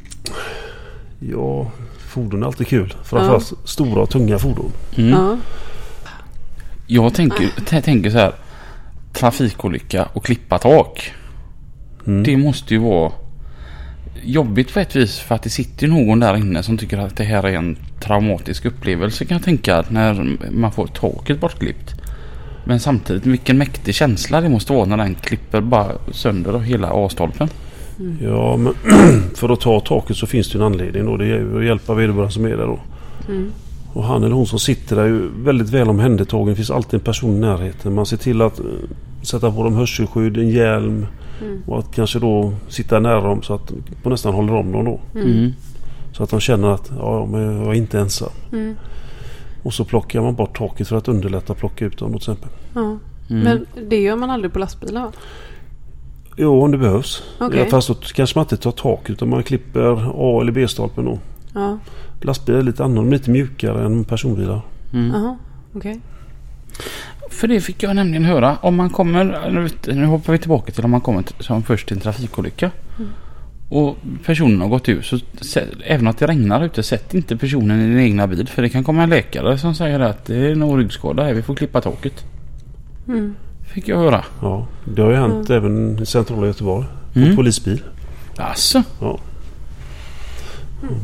Ja, 1.19 1.71
fordon 2.07 2.43
är 2.43 2.47
alltid 2.47 2.67
kul. 2.67 2.93
Framförallt 3.03 3.53
stora 3.63 4.01
och 4.01 4.09
tunga 4.09 4.39
fordon. 4.39 4.71
Mm. 4.95 5.09
Ja. 5.09 5.37
Jag 6.87 7.13
tänker, 7.13 7.47
t- 7.65 7.81
tänker 7.81 8.09
så 8.09 8.17
här. 8.17 8.33
Trafikolycka 9.15 10.07
och 10.13 10.25
klippa 10.25 10.57
tak. 10.57 11.11
Mm. 12.07 12.23
Det 12.23 12.37
måste 12.37 12.73
ju 12.73 12.79
vara 12.79 13.11
jobbigt 14.23 14.73
på 14.73 14.79
ett 14.79 14.95
vis 14.95 15.19
för 15.19 15.35
att 15.35 15.43
det 15.43 15.49
sitter 15.49 15.87
ju 15.87 15.93
någon 15.93 16.19
där 16.19 16.37
inne 16.37 16.63
som 16.63 16.77
tycker 16.77 16.97
att 16.97 17.17
det 17.17 17.23
här 17.23 17.43
är 17.43 17.53
en 17.53 17.77
traumatisk 17.99 18.65
upplevelse 18.65 19.25
kan 19.25 19.37
jag 19.37 19.45
tänka 19.45 19.85
när 19.89 20.37
man 20.51 20.71
får 20.71 20.87
taket 20.87 21.39
bortklippt. 21.39 21.95
Men 22.65 22.79
samtidigt 22.79 23.25
vilken 23.25 23.57
mäktig 23.57 23.95
känsla 23.95 24.41
det 24.41 24.49
måste 24.49 24.73
vara 24.73 24.85
när 24.85 24.97
den 24.97 25.15
klipper 25.15 25.61
bara 25.61 25.91
sönder 26.11 26.59
hela 26.59 26.89
A-stolpen. 26.93 27.49
Ja, 28.21 28.57
men 28.57 28.73
för 29.35 29.49
att 29.49 29.61
ta 29.61 29.79
taket 29.79 30.17
så 30.17 30.27
finns 30.27 30.51
det 30.51 30.57
en 30.57 30.61
anledning 30.61 31.05
då. 31.05 31.17
Det 31.17 31.25
är 31.25 31.27
ju 31.27 31.57
att 31.57 31.65
hjälpa 31.65 31.93
vederbörande 31.93 32.33
som 32.33 32.45
är 32.45 32.49
där 32.49 32.67
då. 32.67 32.79
Mm. 33.27 33.51
Och 33.95 34.03
han 34.03 34.23
eller 34.23 34.35
hon 34.35 34.47
som 34.47 34.59
sitter 34.59 34.95
där 34.95 35.03
är 35.03 35.07
ju 35.07 35.29
väldigt 35.43 35.69
väl 35.69 35.89
omhändertagen. 35.89 36.47
Det 36.47 36.55
finns 36.55 36.71
alltid 36.71 36.93
en 36.93 37.03
person 37.03 37.35
i 37.35 37.39
närheten. 37.39 37.93
Man 37.93 38.05
ser 38.05 38.17
till 38.17 38.41
att 38.41 38.59
eh, 38.59 38.65
sätta 39.21 39.51
på 39.51 39.63
dem 39.63 39.73
hörselskydd, 39.75 40.37
en 40.37 40.49
hjälm 40.49 41.05
Mm. 41.41 41.61
och 41.67 41.79
att 41.79 41.95
kanske 41.95 42.19
då 42.19 42.53
sitta 42.67 42.99
nära 42.99 43.21
dem 43.21 43.41
så 43.41 43.53
att 43.53 43.71
man 44.03 44.11
nästan 44.11 44.33
håller 44.33 44.53
om 44.53 44.71
dem 44.71 44.85
då. 44.85 44.99
Mm. 45.19 45.53
Så 46.13 46.23
att 46.23 46.29
de 46.29 46.39
känner 46.39 46.67
att 46.67 46.91
ja, 46.99 47.25
men 47.25 47.41
jag 47.41 47.67
är 47.67 47.73
inte 47.73 47.99
ensam. 47.99 48.29
Mm. 48.51 48.75
Och 49.63 49.73
så 49.73 49.85
plockar 49.85 50.21
man 50.21 50.35
bort 50.35 50.57
taket 50.57 50.87
för 50.87 50.95
att 50.97 51.07
underlätta 51.07 51.53
att 51.53 51.59
plocka 51.59 51.85
ut 51.85 51.97
dem 51.97 52.09
till 52.09 52.17
exempel. 52.17 52.49
Ja. 52.73 52.81
Mm. 52.81 52.99
Men 53.43 53.65
det 53.89 54.01
gör 54.01 54.15
man 54.15 54.29
aldrig 54.29 54.53
på 54.53 54.59
lastbilar 54.59 55.01
va? 55.01 55.11
Jo, 56.37 56.63
om 56.63 56.71
det 56.71 56.77
behövs. 56.77 57.23
Ja, 57.39 57.65
fast 57.69 57.87
då 57.87 57.93
kanske 57.93 58.39
man 58.39 58.43
inte 58.43 58.57
tar 58.57 58.71
taket 58.71 59.09
utan 59.09 59.29
man 59.29 59.43
klipper 59.43 60.11
A 60.15 60.41
eller 60.41 60.51
B-stolpen 60.51 61.05
då. 61.05 61.19
Ja. 61.53 61.77
Lastbilar 62.25 62.59
är 62.59 62.63
lite 62.63 62.83
annorlunda, 62.83 63.17
lite 63.17 63.29
mjukare 63.31 63.85
än 63.85 64.03
personbilar. 64.03 64.61
Mm. 64.93 65.11
Jaha. 65.15 65.37
Okej. 65.73 65.99
För 67.29 67.47
det 67.47 67.61
fick 67.61 67.83
jag 67.83 67.95
nämligen 67.95 68.25
höra. 68.25 68.57
Om 68.61 68.75
man 68.75 68.89
kommer, 68.89 69.51
nu 69.93 70.05
hoppar 70.05 70.33
vi 70.33 70.39
tillbaka 70.39 70.71
till 70.71 70.83
om 70.85 70.91
man 70.91 71.01
kommer 71.01 71.21
till, 71.21 71.35
som 71.39 71.63
först 71.63 71.87
till 71.87 71.97
en 71.97 72.01
trafikolycka. 72.01 72.71
Och 73.69 73.97
personen 74.25 74.61
har 74.61 74.67
gått 74.67 74.89
ut. 74.89 75.05
Så 75.41 75.59
även 75.85 76.07
att 76.07 76.17
det 76.17 76.27
regnar 76.27 76.63
ute, 76.65 76.83
sätt 76.83 77.13
inte 77.13 77.37
personen 77.37 77.81
i 77.81 77.87
din 77.87 77.99
egna 77.99 78.27
bil. 78.27 78.47
För 78.47 78.61
det 78.61 78.69
kan 78.69 78.83
komma 78.83 79.03
en 79.03 79.09
läkare 79.09 79.57
som 79.57 79.75
säger 79.75 79.99
att 79.99 80.25
det 80.25 80.35
är 80.35 80.55
nog 80.55 80.79
ryggskada 80.79 81.23
här, 81.23 81.33
vi 81.33 81.41
får 81.41 81.55
klippa 81.55 81.81
taket. 81.81 82.25
Mm. 83.07 83.35
Fick 83.73 83.87
jag 83.87 83.97
höra. 83.97 84.25
Ja, 84.41 84.67
det 84.95 85.01
har 85.01 85.09
ju 85.09 85.15
hänt 85.15 85.49
även 85.49 85.99
i 85.99 86.05
centrala 86.05 86.47
Göteborg. 86.47 86.85
På 87.13 87.19
Mm. 87.19 87.35
polisbil. 87.35 87.83
Alltså. 88.37 88.83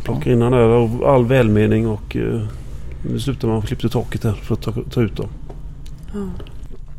Plocka 0.03 0.31
in 0.31 0.41
han 0.41 0.51
där 0.51 0.59
av 0.59 1.03
all 1.03 1.25
välmening 1.25 1.87
och 1.87 2.15
eh, 2.15 2.41
nu 3.09 3.19
slutar 3.19 3.47
man 3.47 3.61
klippte 3.61 3.89
taket 3.89 4.21
där 4.21 4.33
för 4.33 4.53
att 4.53 4.61
ta, 4.61 4.73
ta 4.91 5.01
ut 5.01 5.15
dem. 5.15 5.29
Ja. 6.13 6.29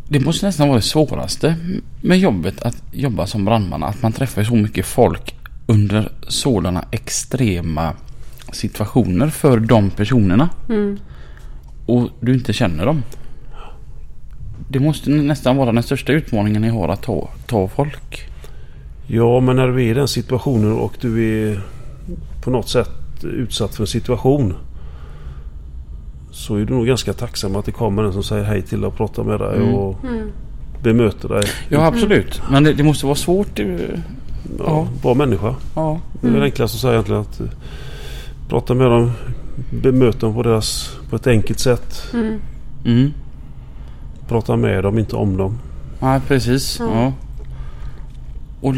Det 0.08 0.20
måste 0.20 0.46
nästan 0.46 0.68
vara 0.68 0.78
det 0.78 0.82
svåraste 0.82 1.56
med 2.00 2.18
jobbet 2.18 2.62
att 2.62 2.82
jobba 2.92 3.26
som 3.26 3.44
brandman. 3.44 3.82
Att 3.82 4.02
man 4.02 4.12
träffar 4.12 4.44
så 4.44 4.54
mycket 4.54 4.86
folk 4.86 5.34
under 5.66 6.08
sådana 6.28 6.84
extrema 6.90 7.92
situationer 8.52 9.28
för 9.28 9.60
de 9.60 9.90
personerna. 9.90 10.48
Mm. 10.68 10.98
och 11.86 12.08
du 12.20 12.34
inte 12.34 12.52
känner 12.52 12.86
dem. 12.86 13.02
Det 14.68 14.80
måste 14.80 15.10
nästan 15.10 15.56
vara 15.56 15.72
den 15.72 15.82
största 15.82 16.12
utmaningen 16.12 16.62
ni 16.62 16.68
har 16.68 16.88
att 16.88 17.02
ta, 17.02 17.28
ta 17.46 17.68
folk. 17.68 18.28
Ja, 19.06 19.40
men 19.40 19.56
när 19.56 19.68
du 19.68 19.74
är 19.74 19.90
i 19.90 19.94
den 19.94 20.08
situationen 20.08 20.72
och 20.72 20.96
du 21.00 21.24
är 21.24 21.60
på 22.44 22.50
något 22.50 22.68
sätt 22.68 22.90
utsatt 23.22 23.74
för 23.74 23.82
en 23.82 23.86
situation. 23.86 24.54
Så 26.30 26.56
är 26.56 26.64
du 26.64 26.74
nog 26.74 26.86
ganska 26.86 27.12
tacksam 27.12 27.56
att 27.56 27.64
det 27.64 27.72
kommer 27.72 28.02
en 28.02 28.12
som 28.12 28.22
säger 28.22 28.44
hej 28.44 28.62
till 28.62 28.80
dig 28.80 28.86
och 28.88 28.96
pratar 28.96 29.24
med 29.24 29.40
dig 29.40 29.56
Mm. 29.56 29.74
och 29.74 30.04
Mm. 30.04 30.28
bemöter 30.82 31.28
dig. 31.28 31.42
Ja 31.68 31.86
absolut. 31.86 32.42
Men 32.50 32.64
det, 32.64 32.72
det 32.72 32.82
måste 32.82 33.06
vara 33.06 33.16
svårt. 33.16 33.58
eh, 33.58 33.66
Ja, 34.58 34.64
Ja. 34.66 34.88
Bra 35.02 35.14
människa. 35.14 35.54
Ja. 35.74 36.00
Det 36.20 36.28
är 36.28 36.32
det 36.32 36.42
enklaste 36.42 36.76
att 36.76 36.80
säga 36.80 36.92
egentligen. 36.92 37.20
Att 37.20 37.40
eh, 37.40 37.46
prata 38.48 38.74
med 38.74 38.86
dem, 38.90 39.10
bemöta 39.82 40.18
dem 40.18 40.34
på, 40.34 40.42
deras, 40.42 40.96
på 41.10 41.16
ett 41.16 41.26
enkelt 41.26 41.58
sätt. 41.58 42.02
Mm. 42.14 42.38
Mm. 42.84 43.12
Prata 44.28 44.56
med 44.56 44.84
dem, 44.84 44.98
inte 44.98 45.16
om 45.16 45.36
dem. 45.36 45.58
Ja 46.00 46.20
precis. 46.28 46.76
Ja. 46.80 46.86
Ja. 46.94 47.12
Och 48.60 48.74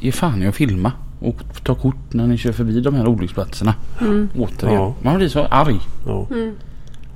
ge 0.00 0.12
fan 0.12 0.42
i 0.42 0.46
att 0.46 0.54
filma. 0.54 0.92
Och 1.20 1.36
ta 1.64 1.74
kort 1.74 2.12
när 2.12 2.26
ni 2.26 2.38
kör 2.38 2.52
förbi 2.52 2.80
de 2.80 2.94
här 2.94 3.06
olycksplatserna. 3.06 3.74
Mm. 4.00 4.28
Återigen. 4.38 4.74
Ja. 4.74 4.94
Man 5.02 5.16
blir 5.16 5.28
så 5.28 5.40
arg. 5.40 5.80
Ja. 6.06 6.26
Mm. 6.30 6.54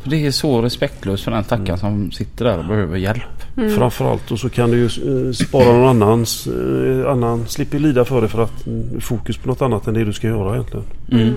För 0.02 0.10
det 0.10 0.26
är 0.26 0.30
så 0.30 0.62
respektlöst 0.62 1.24
för 1.24 1.30
den 1.30 1.44
stackaren 1.44 1.78
som 1.78 2.12
sitter 2.12 2.44
där 2.44 2.58
och 2.58 2.64
behöver 2.64 2.98
hjälp. 2.98 3.56
Mm. 3.56 3.70
Framförallt 3.70 4.30
och 4.30 4.38
så 4.38 4.50
kan 4.50 4.70
du 4.70 4.76
ju 4.76 4.84
eh, 4.84 5.32
spara 5.32 5.72
någon 5.72 6.02
annans, 6.02 6.46
eh, 6.46 7.10
annan, 7.10 7.46
slipper 7.46 7.78
lida 7.78 8.04
för 8.04 8.22
det 8.22 8.28
för 8.28 8.42
att 8.42 8.66
mm, 8.66 9.00
fokus 9.00 9.36
på 9.36 9.48
något 9.48 9.62
annat 9.62 9.86
än 9.86 9.94
det 9.94 10.04
du 10.04 10.12
ska 10.12 10.26
göra 10.26 10.54
egentligen. 10.54 10.86
Mm. 11.12 11.34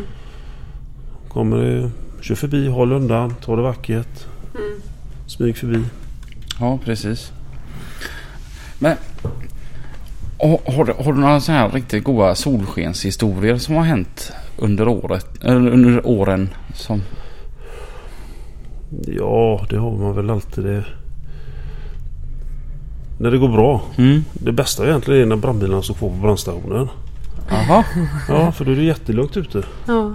Kommer 1.29 1.57
det, 1.57 1.91
kör 2.21 2.35
förbi, 2.35 2.67
håll 2.67 2.91
undan, 2.91 3.33
ta 3.41 3.55
det 3.55 3.61
vackert. 3.61 4.25
Mm. 4.55 4.81
Smyg 5.27 5.57
förbi. 5.57 5.83
Ja, 6.59 6.79
precis. 6.85 7.31
Men 8.79 8.97
har, 10.39 10.85
du, 10.85 10.93
har 11.03 11.13
du 11.13 11.19
några 11.19 11.39
sådana 11.39 11.61
här 11.61 11.69
riktigt 11.69 12.03
goda 12.03 12.35
solskenshistorier 12.35 13.57
som 13.57 13.75
har 13.75 13.83
hänt 13.83 14.31
under 14.57 14.87
året? 14.87 15.43
Eller 15.43 15.71
under 15.71 16.07
åren 16.07 16.49
som... 16.73 17.01
Ja, 19.07 19.65
det 19.69 19.77
har 19.77 19.91
man 19.91 20.15
väl 20.15 20.29
alltid 20.29 20.63
det. 20.63 20.83
När 23.19 23.31
det 23.31 23.37
går 23.37 23.49
bra. 23.49 23.81
Mm. 23.97 24.23
Det 24.33 24.51
bästa 24.51 24.87
egentligen 24.87 25.21
är 25.21 25.25
när 25.25 25.35
brandbilarna 25.35 25.81
står 25.81 25.93
på 25.93 26.09
på 26.09 26.15
brandstationen. 26.15 26.89
Jaha. 27.49 27.83
Ja, 28.29 28.51
för 28.51 28.65
då 28.65 28.71
är 28.71 28.75
det 28.75 28.83
jättelugnt 28.83 29.37
ute. 29.37 29.63
Ja. 29.87 30.13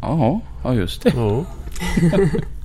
Jaha, 0.00 0.40
ja 0.64 0.74
just 0.74 1.02
det. 1.02 1.12
Ja, 1.16 1.44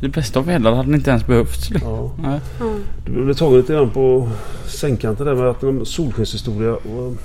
Det 0.00 0.08
bästa 0.08 0.38
av 0.38 0.46
vädret 0.46 0.76
hade 0.76 0.94
inte 0.94 1.10
ens 1.10 1.26
behövts. 1.26 1.70
ja. 1.82 2.12
Nej. 2.22 2.40
Ja. 2.60 2.74
Du 3.06 3.24
blev 3.24 3.34
tagen 3.34 3.56
lite 3.56 3.72
grann 3.72 3.90
på 3.90 4.28
sängkanten 4.66 5.26
där 5.26 5.34
med 5.34 5.46
att 5.46 5.62
en 5.62 5.86
solskenshistoria. 5.86 6.72
Och 6.72 7.16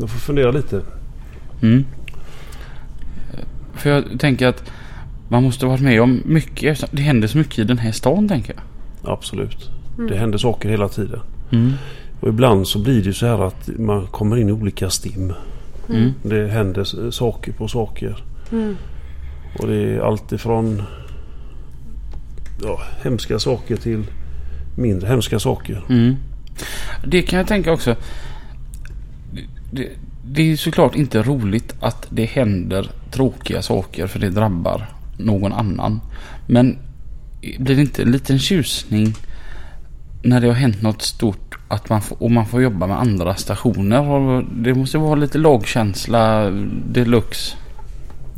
jag 0.00 0.10
får 0.10 0.18
fundera 0.18 0.50
lite. 0.50 0.82
Mm. 1.62 1.84
För 3.74 3.90
jag 3.90 4.20
tänker 4.20 4.46
att 4.46 4.70
man 5.28 5.42
måste 5.42 5.66
ha 5.66 5.70
varit 5.70 5.82
med 5.82 6.02
om 6.02 6.22
mycket. 6.24 6.84
Det 6.90 7.02
händer 7.02 7.28
så 7.28 7.38
mycket 7.38 7.58
i 7.58 7.64
den 7.64 7.78
här 7.78 7.92
stan 7.92 8.28
tänker 8.28 8.54
jag. 8.54 9.12
Absolut. 9.12 9.70
Det 10.08 10.16
händer 10.16 10.38
saker 10.38 10.68
hela 10.68 10.88
tiden. 10.88 11.20
Mm. 11.52 11.72
Och 12.20 12.28
ibland 12.28 12.68
så 12.68 12.78
blir 12.78 12.98
det 12.98 13.06
ju 13.06 13.12
så 13.12 13.26
här 13.26 13.46
att 13.46 13.70
man 13.78 14.06
kommer 14.06 14.36
in 14.36 14.48
i 14.48 14.52
olika 14.52 14.90
stim. 14.90 15.32
Mm. 15.88 16.12
Det 16.22 16.48
händer 16.48 17.10
saker 17.10 17.52
på 17.52 17.68
saker. 17.68 18.24
Mm. 18.52 18.76
Och 19.58 19.66
det 19.66 19.76
är 19.76 20.00
allt 20.00 20.32
ifrån 20.32 20.82
ja, 22.64 22.80
hemska 23.02 23.38
saker 23.38 23.76
till 23.76 24.04
mindre 24.76 25.08
hemska 25.08 25.38
saker. 25.38 25.84
Mm. 25.88 26.16
Det 27.06 27.22
kan 27.22 27.38
jag 27.38 27.48
tänka 27.48 27.72
också. 27.72 27.96
Det, 29.32 29.42
det, 29.70 29.88
det 30.24 30.52
är 30.52 30.56
såklart 30.56 30.94
inte 30.94 31.22
roligt 31.22 31.74
att 31.80 32.06
det 32.10 32.24
händer 32.24 32.90
tråkiga 33.10 33.62
saker 33.62 34.06
för 34.06 34.18
det 34.18 34.30
drabbar 34.30 34.86
någon 35.18 35.52
annan. 35.52 36.00
Men 36.46 36.78
blir 37.58 37.76
det 37.76 37.82
inte 37.82 38.02
en 38.02 38.12
liten 38.12 38.38
tjusning 38.38 39.14
när 40.22 40.40
det 40.40 40.46
har 40.46 40.54
hänt 40.54 40.82
något 40.82 41.02
stort 41.02 41.58
att 41.68 41.88
man 41.88 42.02
får, 42.02 42.22
och 42.22 42.30
man 42.30 42.46
får 42.46 42.62
jobba 42.62 42.86
med 42.86 43.00
andra 43.00 43.34
stationer? 43.34 44.10
Och 44.10 44.44
Det 44.44 44.74
måste 44.74 44.98
vara 44.98 45.14
lite 45.14 45.38
lagkänsla 45.38 46.50
deluxe. 46.88 47.56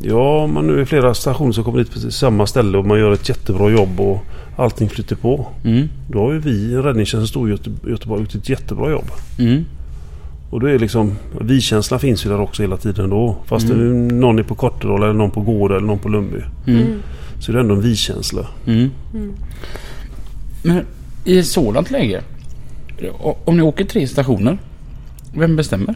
Ja, 0.02 0.46
man 0.46 0.66
nu 0.66 0.80
är 0.80 0.84
flera 0.84 1.14
stationer 1.14 1.52
som 1.52 1.64
kommer 1.64 1.78
dit 1.78 1.92
på 1.92 1.98
samma 2.10 2.46
ställe 2.46 2.78
och 2.78 2.86
man 2.86 2.98
gör 2.98 3.12
ett 3.12 3.28
jättebra 3.28 3.70
jobb 3.70 4.00
och 4.00 4.18
allting 4.56 4.88
flyter 4.88 5.16
på. 5.16 5.46
Mm. 5.64 5.88
Då 6.10 6.18
har 6.18 6.32
ju 6.32 6.38
vi, 6.38 6.76
Räddningstjänsten 6.76 7.28
Stor 7.28 7.48
Göte- 7.50 7.88
Göteborg, 7.90 8.20
gjort 8.22 8.34
ett 8.34 8.48
jättebra 8.48 8.90
jobb. 8.90 9.10
Mm. 9.38 9.64
Och 10.50 10.60
då 10.60 10.66
är 10.66 10.78
liksom 10.78 11.12
vi-känslan 11.40 12.00
finns 12.00 12.26
ju 12.26 12.30
där 12.30 12.40
också 12.40 12.62
hela 12.62 12.76
tiden 12.76 13.10
då. 13.10 13.36
Fast 13.46 13.70
Mm. 13.70 14.08
någon 14.20 14.38
är 14.38 14.42
på 14.42 14.54
Kortedala 14.54 15.04
eller 15.04 15.14
någon 15.18 15.30
på 15.30 15.40
Gård 15.40 15.70
eller 15.70 15.86
någon 15.86 15.98
på 15.98 16.08
Lundby. 16.08 16.38
Mm. 16.66 16.86
Så 17.40 17.52
det 17.52 17.58
är 17.58 17.60
ändå 17.60 17.74
en 17.74 17.80
vi-känsla. 17.80 18.46
Mm. 18.66 18.90
Men 20.62 20.84
i 21.24 21.38
ett 21.38 21.46
sådant 21.46 21.90
läge. 21.90 22.22
Om 23.44 23.56
ni 23.56 23.62
åker 23.62 23.84
tre 23.84 24.06
stationer. 24.08 24.58
Vem 25.34 25.56
bestämmer? 25.56 25.94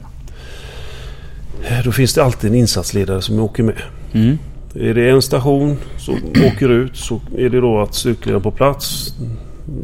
Eh, 1.69 1.85
Då 1.85 1.93
finns 1.93 2.15
det 2.15 2.25
alltid 2.25 2.51
en 2.51 2.57
insatsledare 2.57 3.23
som 3.23 3.41
åker 3.41 3.63
med. 3.63 3.83
Mm. 4.13 4.39
Är 4.75 4.95
det 4.95 5.11
en 5.11 5.23
station 5.23 5.77
som 5.99 6.15
åker 6.55 6.69
ut 6.69 6.97
så 6.97 7.21
är 7.39 7.51
det 7.51 7.61
då 7.61 7.81
att 7.81 7.95
styrkeledaren 7.95 8.43
på 8.43 8.51
plats 8.51 9.15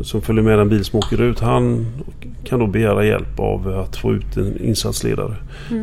som 0.03 0.23
följer 0.23 0.43
med 0.43 0.59
den 0.59 0.69
bil 0.69 0.85
som 0.85 0.99
åker 0.99 1.21
ut. 1.23 1.41
Han 1.41 1.87
kan 2.45 2.59
då 2.59 2.67
begära 2.67 3.05
hjälp 3.05 3.41
av 3.41 3.69
att 3.69 3.97
få 3.97 4.13
ut 4.15 4.37
en 4.37 4.61
insatsledare. 4.65 5.35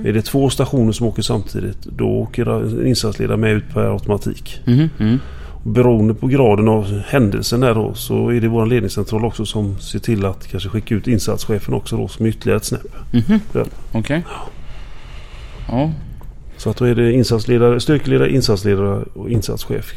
Är 0.06 0.14
det 0.14 0.22
två 0.22 0.50
stationer 0.50 0.92
som 0.92 1.08
åker 1.08 1.22
samtidigt 1.22 1.84
då 1.84 2.06
åker 2.06 2.46
en 2.80 2.88
insatsledare 2.88 3.38
med 3.38 3.52
ut 3.52 3.64
per 3.74 3.92
automatik. 3.94 4.62
Mhm, 4.66 4.90
Mm. 5.00 5.20
Beroende 5.66 6.14
på 6.14 6.28
graden 6.28 6.68
av 6.68 7.02
händelsen 7.08 7.60
där 7.60 7.74
då 7.76 7.94
så 7.94 8.30
är 8.30 8.42
det 8.42 8.48
vår 8.48 8.66
ledningscentral 8.66 9.26
också 9.26 9.46
som 9.46 9.78
ser 9.80 10.00
till 10.00 10.26
att 10.26 10.48
kanske 10.48 10.70
skicka 10.70 10.96
ut 10.96 11.08
insatschefen 11.08 11.74
också 11.74 11.98
då 11.98 12.08
som 12.08 12.26
ytterligare 12.26 12.58
ett 12.58 12.66
snäpp. 12.66 12.86
Mhm. 13.12 13.40
Ja. 13.54 13.66
Okej. 13.92 14.24
Ja. 15.68 15.92
Så 16.58 16.70
att 16.70 16.78
då 16.78 16.86
är 16.86 16.96
det 16.96 17.12
insatsledare, 17.12 17.80
styrkeledare, 17.80 18.32
insatsledare 18.32 19.04
och 19.14 19.30
insatschef. 19.30 19.94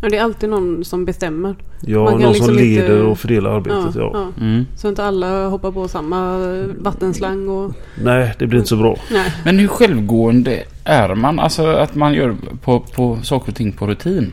Ja, 0.00 0.08
det 0.08 0.16
är 0.16 0.22
alltid 0.22 0.48
någon 0.50 0.84
som 0.84 1.04
bestämmer. 1.04 1.54
Ja, 1.80 2.02
Man 2.04 2.12
kan 2.12 2.20
någon 2.22 2.30
liksom 2.32 2.46
som 2.46 2.56
leder 2.56 2.82
inte- 2.82 3.02
och 3.02 3.18
fördelar 3.18 3.50
arbetet. 3.50 3.94
Ja. 3.94 4.10
ja. 4.12 4.44
Mm. 4.44 4.64
Så 4.76 4.88
inte 4.88 5.04
alla 5.04 5.48
hoppar 5.48 5.72
på 5.72 5.88
samma 5.88 6.38
vattenslang 6.80 7.48
och... 7.48 7.72
Nej, 8.02 8.34
det 8.38 8.46
blir 8.46 8.58
inte 8.58 8.68
så 8.68 8.76
bra. 8.76 8.96
Nej. 9.12 9.32
Men 9.44 9.58
hur 9.58 9.68
självgående 9.68 10.62
är 10.84 11.14
man? 11.14 11.38
Alltså 11.38 11.66
att 11.66 11.94
man 11.94 12.14
gör 12.14 12.34
på, 12.62 12.80
på 12.80 13.18
saker 13.22 13.52
och 13.52 13.56
ting 13.56 13.72
på 13.72 13.86
rutin? 13.86 14.32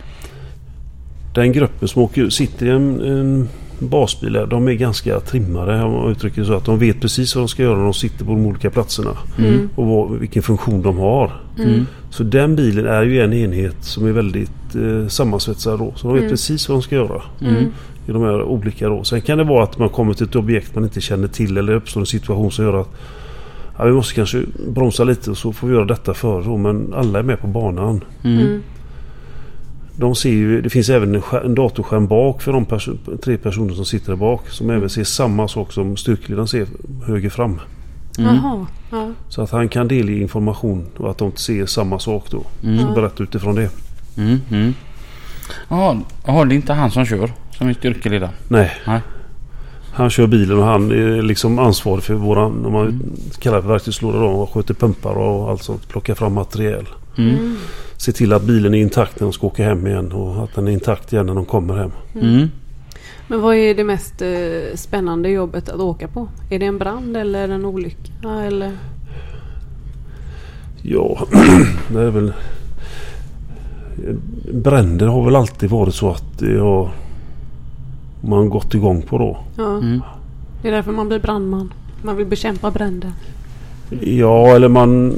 Den 1.35 1.51
gruppen 1.51 1.87
som 1.87 2.01
åker, 2.01 2.29
sitter 2.29 2.65
i 2.65 2.69
en, 2.69 3.01
en 3.01 3.49
basbil, 3.89 4.33
där, 4.33 4.45
de 4.45 4.67
är 4.67 4.73
ganska 4.73 5.19
trimmade 5.19 5.83
om 5.83 5.91
man 5.91 6.11
uttrycker 6.11 6.41
det 6.41 6.47
så. 6.47 6.53
Att 6.53 6.65
de 6.65 6.79
vet 6.79 7.01
precis 7.01 7.35
vad 7.35 7.43
de 7.43 7.47
ska 7.47 7.63
göra 7.63 7.77
när 7.77 7.83
de 7.83 7.93
sitter 7.93 8.25
på 8.25 8.31
de 8.31 8.45
olika 8.45 8.69
platserna. 8.69 9.17
Mm. 9.37 9.69
Och 9.75 9.87
vad, 9.87 10.11
vilken 10.11 10.43
funktion 10.43 10.81
de 10.81 10.97
har. 10.97 11.31
Mm. 11.59 11.85
Så 12.09 12.23
den 12.23 12.55
bilen 12.55 12.85
är 12.85 13.03
ju 13.03 13.21
en 13.21 13.33
enhet 13.33 13.75
som 13.83 14.07
är 14.07 14.11
väldigt 14.11 14.75
eh, 14.75 15.07
sammansvetsad 15.07 15.79
då. 15.79 15.93
Så 15.95 16.07
de 16.07 16.13
vet 16.13 16.21
Mm. 16.21 16.31
precis 16.31 16.69
vad 16.69 16.77
de 16.77 16.81
ska 16.81 16.95
göra. 16.95 17.21
Mm. 17.41 17.65
I 18.07 18.11
de 18.11 18.21
här 18.21 18.43
olika 18.43 18.89
då. 18.89 19.03
Sen 19.03 19.21
kan 19.21 19.37
det 19.37 19.43
vara 19.43 19.63
att 19.63 19.77
man 19.77 19.89
kommer 19.89 20.13
till 20.13 20.27
ett 20.27 20.35
objekt 20.35 20.75
man 20.75 20.83
inte 20.83 21.01
känner 21.01 21.27
till 21.27 21.57
eller 21.57 21.73
uppstår 21.73 22.01
en 22.01 22.05
situation 22.05 22.51
som 22.51 22.65
gör 22.65 22.81
att 22.81 22.89
ja, 23.77 23.85
vi 23.85 23.91
måste 23.91 24.15
kanske 24.15 24.43
bromsa 24.67 25.03
lite 25.03 25.31
och 25.31 25.37
så 25.37 25.53
får 25.53 25.67
vi 25.67 25.73
göra 25.73 25.85
detta 25.85 26.13
före 26.13 26.43
då. 26.43 26.57
Men 26.57 26.93
alla 26.93 27.19
är 27.19 27.23
med 27.23 27.39
på 27.39 27.47
banan. 27.47 28.01
Mm. 29.95 30.01
Mm. 30.01 30.09
De 30.11 30.15
ser 30.15 30.29
ju, 30.29 30.61
det 30.61 30.69
finns 30.69 30.89
även 30.89 31.15
en, 31.15 31.21
skär, 31.21 31.41
en 31.41 31.55
datorskärm 31.55 32.07
bak 32.07 32.41
för 32.41 32.53
de 32.53 32.65
perso- 32.65 33.17
tre 33.17 33.37
personer 33.37 33.73
som 33.73 33.85
sitter 33.85 34.09
där 34.11 34.17
bak. 34.17 34.49
Som 34.49 34.69
även 34.69 34.89
ser 34.89 35.03
samma 35.03 35.47
sak 35.47 35.71
som 35.73 35.97
styrkeledaren 35.97 36.47
ser 36.47 36.67
höger 37.05 37.29
fram. 37.29 37.59
Mm. 38.17 38.35
Jaha. 38.35 38.65
Ja. 38.91 39.11
Så 39.29 39.41
att 39.41 39.51
han 39.51 39.69
kan 39.69 39.87
delge 39.87 40.13
information 40.21 40.85
och 40.97 41.09
att 41.11 41.17
de 41.17 41.31
ser 41.35 41.65
samma 41.65 41.99
sak 41.99 42.25
då. 42.31 42.43
Mm. 42.63 42.79
Så 42.79 42.93
berätta 42.93 43.23
utifrån 43.23 43.55
det. 43.55 43.69
Mm. 44.17 44.39
Mm. 44.51 44.73
Ja, 45.69 45.97
jaha, 46.25 46.45
det 46.45 46.53
är 46.53 46.55
inte 46.55 46.73
han 46.73 46.91
som 46.91 47.05
kör 47.05 47.31
som 47.57 47.67
är 47.67 47.73
styrkeledare? 47.73 48.29
Nej. 48.47 48.71
Nej. 48.87 48.99
Han 49.95 50.09
kör 50.09 50.27
bilen 50.27 50.57
och 50.59 50.65
han 50.65 50.91
är 50.91 51.21
liksom 51.21 51.59
ansvarig 51.59 52.03
för 52.03 52.13
våran, 52.13 52.65
om 52.65 52.71
man 52.71 52.87
Mm. 52.87 53.11
kallar 53.39 53.57
det 53.57 53.61
för 53.63 53.69
verktygslåda 53.69 54.19
då, 54.19 54.25
och 54.27 54.49
sköter 54.53 54.73
pumpar 54.73 55.11
och 55.17 55.49
allt 55.49 55.63
sånt. 55.63 55.87
Plockar 55.89 56.15
fram 56.15 56.33
material. 56.33 56.87
Mm. 57.17 57.29
Mm. 57.29 57.57
Se 57.97 58.11
till 58.11 58.33
att 58.33 58.43
bilen 58.43 58.73
är 58.73 58.77
intakt 58.77 59.19
när 59.19 59.25
de 59.25 59.33
ska 59.33 59.47
åka 59.47 59.63
hem 59.63 59.87
igen 59.87 60.11
och 60.11 60.43
att 60.43 60.55
den 60.55 60.67
är 60.67 60.71
intakt 60.71 61.13
igen 61.13 61.25
när 61.25 61.35
de 61.35 61.45
kommer 61.45 61.77
hem. 61.77 61.91
Mm. 62.21 62.47
Men 63.27 63.41
vad 63.41 63.55
är 63.55 63.75
det 63.75 63.83
mest 63.83 64.21
eh, 64.21 64.75
spännande 64.75 65.29
jobbet 65.29 65.69
att 65.69 65.79
åka 65.79 66.07
på? 66.07 66.27
Är 66.49 66.59
det 66.59 66.65
en 66.65 66.77
brand 66.77 67.17
eller 67.17 67.49
en 67.49 67.65
olycka? 67.65 68.11
Eller? 68.45 68.71
Ja, 70.81 71.27
det 71.87 72.01
är 72.01 72.11
väl... 72.11 72.33
Bränder 74.53 75.07
har 75.07 75.25
väl 75.25 75.35
alltid 75.35 75.69
varit 75.69 75.95
så 75.95 76.11
att 76.11 76.39
det 76.39 76.59
har 76.59 76.91
man 78.21 78.49
gått 78.49 78.73
igång 78.73 79.01
på 79.01 79.17
då. 79.17 79.37
Ja. 79.57 79.77
Mm. 79.77 80.01
Det 80.61 80.67
är 80.67 80.71
därför 80.71 80.91
man 80.91 81.07
blir 81.07 81.19
brandman. 81.19 81.73
Man 82.01 82.15
vill 82.17 82.25
bekämpa 82.25 82.71
bränder. 82.71 83.11
Ja, 84.01 84.55
eller 84.55 84.67
man... 84.67 85.15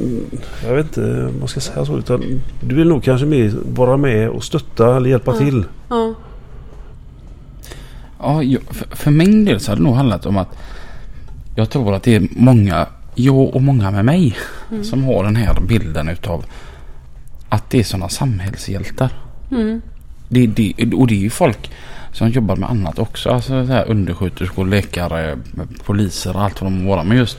Jag 0.68 0.76
vet 0.76 0.86
inte 0.86 1.26
om 1.26 1.40
man 1.40 1.48
ska 1.48 1.60
säga 1.60 1.86
så. 1.86 1.98
Utan 1.98 2.42
du 2.62 2.76
vill 2.76 2.88
nog 2.88 3.04
kanske 3.04 3.26
mer 3.26 3.54
vara 3.76 3.98
med 3.98 4.30
och 4.30 4.44
stötta 4.44 4.98
eller 4.98 5.10
hjälpa 5.10 5.32
Ja. 5.32 5.38
till. 5.38 5.64
Ja. 5.90 6.14
Ja, 8.20 8.44
jag, 8.44 8.62
för, 8.62 8.96
för 8.96 9.12
min 9.12 9.46
del 9.46 9.60
så 9.60 9.72
har 9.72 9.76
det 9.76 9.84
nog 9.84 9.96
handlat 9.96 10.26
om 10.26 10.38
att 10.38 10.58
jag 11.56 11.70
tror 11.70 11.94
att 11.94 12.04
det 12.04 12.16
är 12.16 12.28
många, 12.32 12.88
jag 13.16 13.56
och 13.56 13.62
många 13.62 13.92
med 13.92 14.06
mig, 14.06 14.36
som 14.84 15.04
har 15.04 15.24
den 15.24 15.36
här 15.36 15.62
bilden 15.68 16.10
utav 16.10 16.46
att 17.50 17.70
det 17.70 17.80
är 17.80 17.84
sådana 17.84 18.10
samhällshjältar. 18.10 19.10
Mm. 19.52 19.82
Det, 20.30 20.48
det, 20.48 20.74
och 20.94 21.08
det 21.08 21.14
är 21.14 21.20
ju 21.20 21.30
folk 21.30 21.72
som 22.12 22.30
jobbar 22.30 22.56
med 22.56 22.70
annat 22.70 23.00
också. 23.00 23.30
Alltså 23.30 23.66
så 23.66 23.72
här 23.74 23.90
undersköterskor, 23.90 24.66
läkare, 24.66 25.38
poliser 25.86 26.36
och 26.36 26.42
allt 26.44 26.62
vad 26.62 26.72
de 26.72 26.84
må 26.84 26.90
vara. 26.90 27.04
Men 27.04 27.18
just 27.18 27.38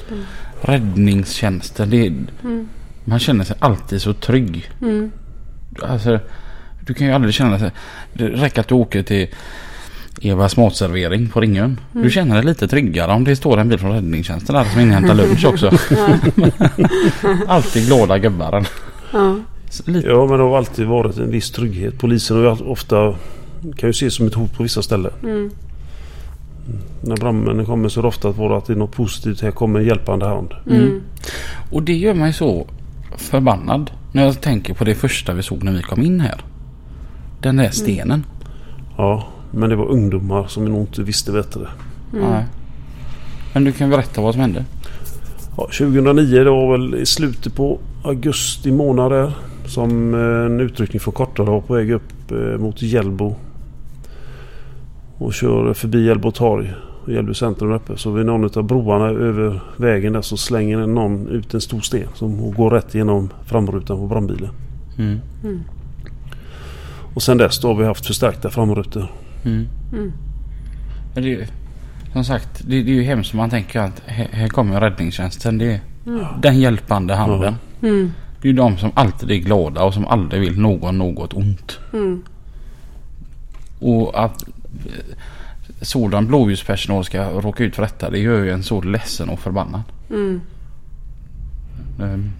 räddningstjänsten. 0.61 1.91
Det, 1.91 2.07
Mm. 2.45 2.69
man 3.05 3.19
känner 3.19 3.45
sig 3.45 3.57
alltid 3.59 4.03
så 4.03 4.13
trygg. 4.13 4.71
Mm. 4.83 5.11
Alltså, 5.83 6.19
du 6.87 6.95
kan 6.95 7.07
ju 7.07 7.13
aldrig 7.13 7.35
känna 7.35 7.59
sig... 7.59 7.71
Det 8.13 8.25
räcker 8.29 8.61
att 8.61 8.69
du 8.69 8.75
åker 8.75 9.03
till 9.03 9.27
Evas 10.23 10.57
matservering 10.57 11.29
på 11.29 11.41
Ringön. 11.41 11.81
Du 11.93 12.11
känner 12.11 12.35
dig 12.35 12.45
lite 12.45 12.69
tryggare 12.69 13.13
om 13.13 13.25
det 13.25 13.37
står 13.37 13.59
en 13.59 13.69
bil 13.69 13.79
från 13.79 13.93
räddningstjänsten 13.93 14.55
där 14.55 14.65
som 14.65 14.81
inhämtar 14.81 15.15
lunch 15.15 15.45
också. 15.45 15.71
alltid 17.47 17.87
glada 17.87 18.19
gubbar. 18.19 18.67
Ja. 19.13 19.37
Lite. 19.85 20.09
Ja, 20.09 20.27
men 20.27 20.39
det 20.39 20.45
har 20.45 20.57
alltid 20.57 20.87
varit 20.87 21.17
en 21.17 21.31
viss 21.31 21.51
trygghet. 21.51 21.99
Polisen 21.99 22.37
har 22.37 22.43
ju 22.45 22.51
ofta 22.51 23.15
kan 23.77 23.89
ju 23.89 23.91
ses 23.91 24.15
som 24.15 24.27
ett 24.27 24.35
hot 24.35 24.57
på 24.57 24.63
vissa 24.63 24.83
ställen. 24.83 25.13
Mm. 25.23 25.51
När 27.01 27.17
brandmännen 27.17 27.67
kommer 27.67 27.89
så 27.89 28.01
är 28.01 28.03
det 28.03 28.09
ofta 28.09 28.29
att 28.29 28.67
det 28.67 28.73
är 28.73 28.77
något 28.77 28.93
positivt. 28.93 29.41
Här 29.41 29.51
kommer 29.51 29.81
en 29.81 29.87
hjälpande 29.87 30.27
hand. 30.27 30.55
Mm. 30.71 31.03
Och 31.71 31.83
det 31.83 31.93
gör 31.93 32.15
mig 32.15 32.33
så 32.33 32.67
förbannad 33.17 33.91
när 34.13 34.25
jag 34.25 34.41
tänker 34.41 34.75
på 34.75 34.85
det 34.85 34.95
första 34.95 35.35
vi 35.35 35.43
såg 35.43 35.63
när 35.63 35.73
vi 35.73 35.83
kom 35.83 36.03
in 36.03 36.21
här. 36.21 36.41
Den 37.41 37.57
där 37.57 37.71
stenen. 37.71 38.27
Ja, 38.97 39.29
men 39.51 39.71
det 39.71 39.77
var 39.77 39.87
ungdomar 39.87 40.47
som 40.47 40.65
nog 40.65 40.81
inte 40.81 41.03
visste 41.03 41.33
bättre. 41.33 41.69
Nej. 42.13 42.45
Men 43.53 43.65
du 43.65 43.73
kan 43.73 43.91
berätta 43.91 44.21
vad 44.21 44.35
som 44.35 44.41
hände. 44.41 44.65
Ja, 45.57 45.65
2009 45.65 46.45
det 46.45 46.51
var 46.51 46.73
väl 46.73 46.95
i 46.95 47.07
slutet 47.07 47.55
på 47.55 47.79
augusti 48.05 48.73
månad 48.73 49.13
där. 49.13 49.33
Som 49.67 50.15
eh, 50.15 50.47
en 50.47 50.61
utryckning 50.61 51.01
från 51.01 51.15
Kortedala 51.15 51.51
var 51.51 51.61
på 51.61 51.75
väg 51.75 51.91
upp 51.91 52.31
eh, 52.31 52.59
mot 52.59 52.83
Hjällbo. 52.83 53.37
Och 55.19 55.35
kör 55.35 55.75
förbi 55.75 56.07
Hjällbo 56.07 56.31
torg. 56.31 56.73
och 57.05 57.13
Hjällbo 57.13 57.35
centrum 57.35 57.73
uppe. 57.73 57.97
Så 57.97 58.11
vid 58.11 58.27
någon 58.27 58.45
av 58.59 58.63
broarna 58.65 59.05
över 59.07 59.61
vägen 59.77 60.13
där 60.13 60.23
så 60.23 60.37
slänger 60.37 60.87
någon 60.87 61.29
ut 61.29 61.55
en 61.55 61.61
stor 61.61 61.81
sten. 61.81 62.09
Som 62.15 62.53
går 62.55 62.71
rätt 62.71 62.95
igenom 62.95 63.31
framrutan 63.47 63.97
på 63.99 64.07
brandbilen. 64.07 64.51
Mm. 64.99 65.19
Och 67.15 67.23
sen 67.23 67.39
dess 67.39 67.61
då 67.61 67.69
har 67.69 67.75
vi 67.75 67.85
haft 67.85 68.07
förstärkta 68.07 68.51
framrutor. 68.51 69.07
Mm. 69.45 69.67
Mm. 69.93 70.13
Men 71.15 71.23
Det, 71.25 71.33
är- 71.35 71.49
som 72.13 72.25
sagt, 72.25 72.63
det, 72.69 72.83
det 72.83 72.91
är 72.91 72.95
ju 72.95 73.03
hemskt 73.03 73.35
man 73.35 73.51
tänker 73.51 73.81
att 73.81 74.03
här, 74.07 74.29
här 74.33 74.49
kommer 74.49 74.81
räddningstjänsten. 74.81 75.59
Det 75.59 75.73
är 75.73 75.81
den 76.43 76.61
hjälpande 76.61 77.15
handen. 77.15 77.55
Mm. 77.83 78.13
Det 78.43 78.49
är 78.49 78.53
ju 78.53 78.57
de 78.57 78.77
som 78.79 78.91
alltid 78.95 79.31
är 79.31 79.37
glada 79.37 79.83
och 79.85 79.95
som 79.95 80.07
aldrig 80.07 80.41
vill 80.41 80.61
någon 80.61 80.99
något 80.99 81.35
ont. 81.35 81.79
Mm. 81.93 82.23
Och 83.81 84.25
att 84.25 84.45
sådan 85.81 86.27
blåljuspersonal 86.27 87.05
ska 87.05 87.25
råka 87.31 87.65
ut 87.65 87.75
för 87.75 87.83
detta 87.83 88.11
det 88.11 88.19
gör 88.19 88.45
ju 88.45 88.51
en 88.51 88.63
så 88.63 88.83
ledsen 88.83 89.29
och 89.29 89.39
förbannad. 89.41 89.83
Mm. 90.11 90.41
Ehm, 92.03 92.31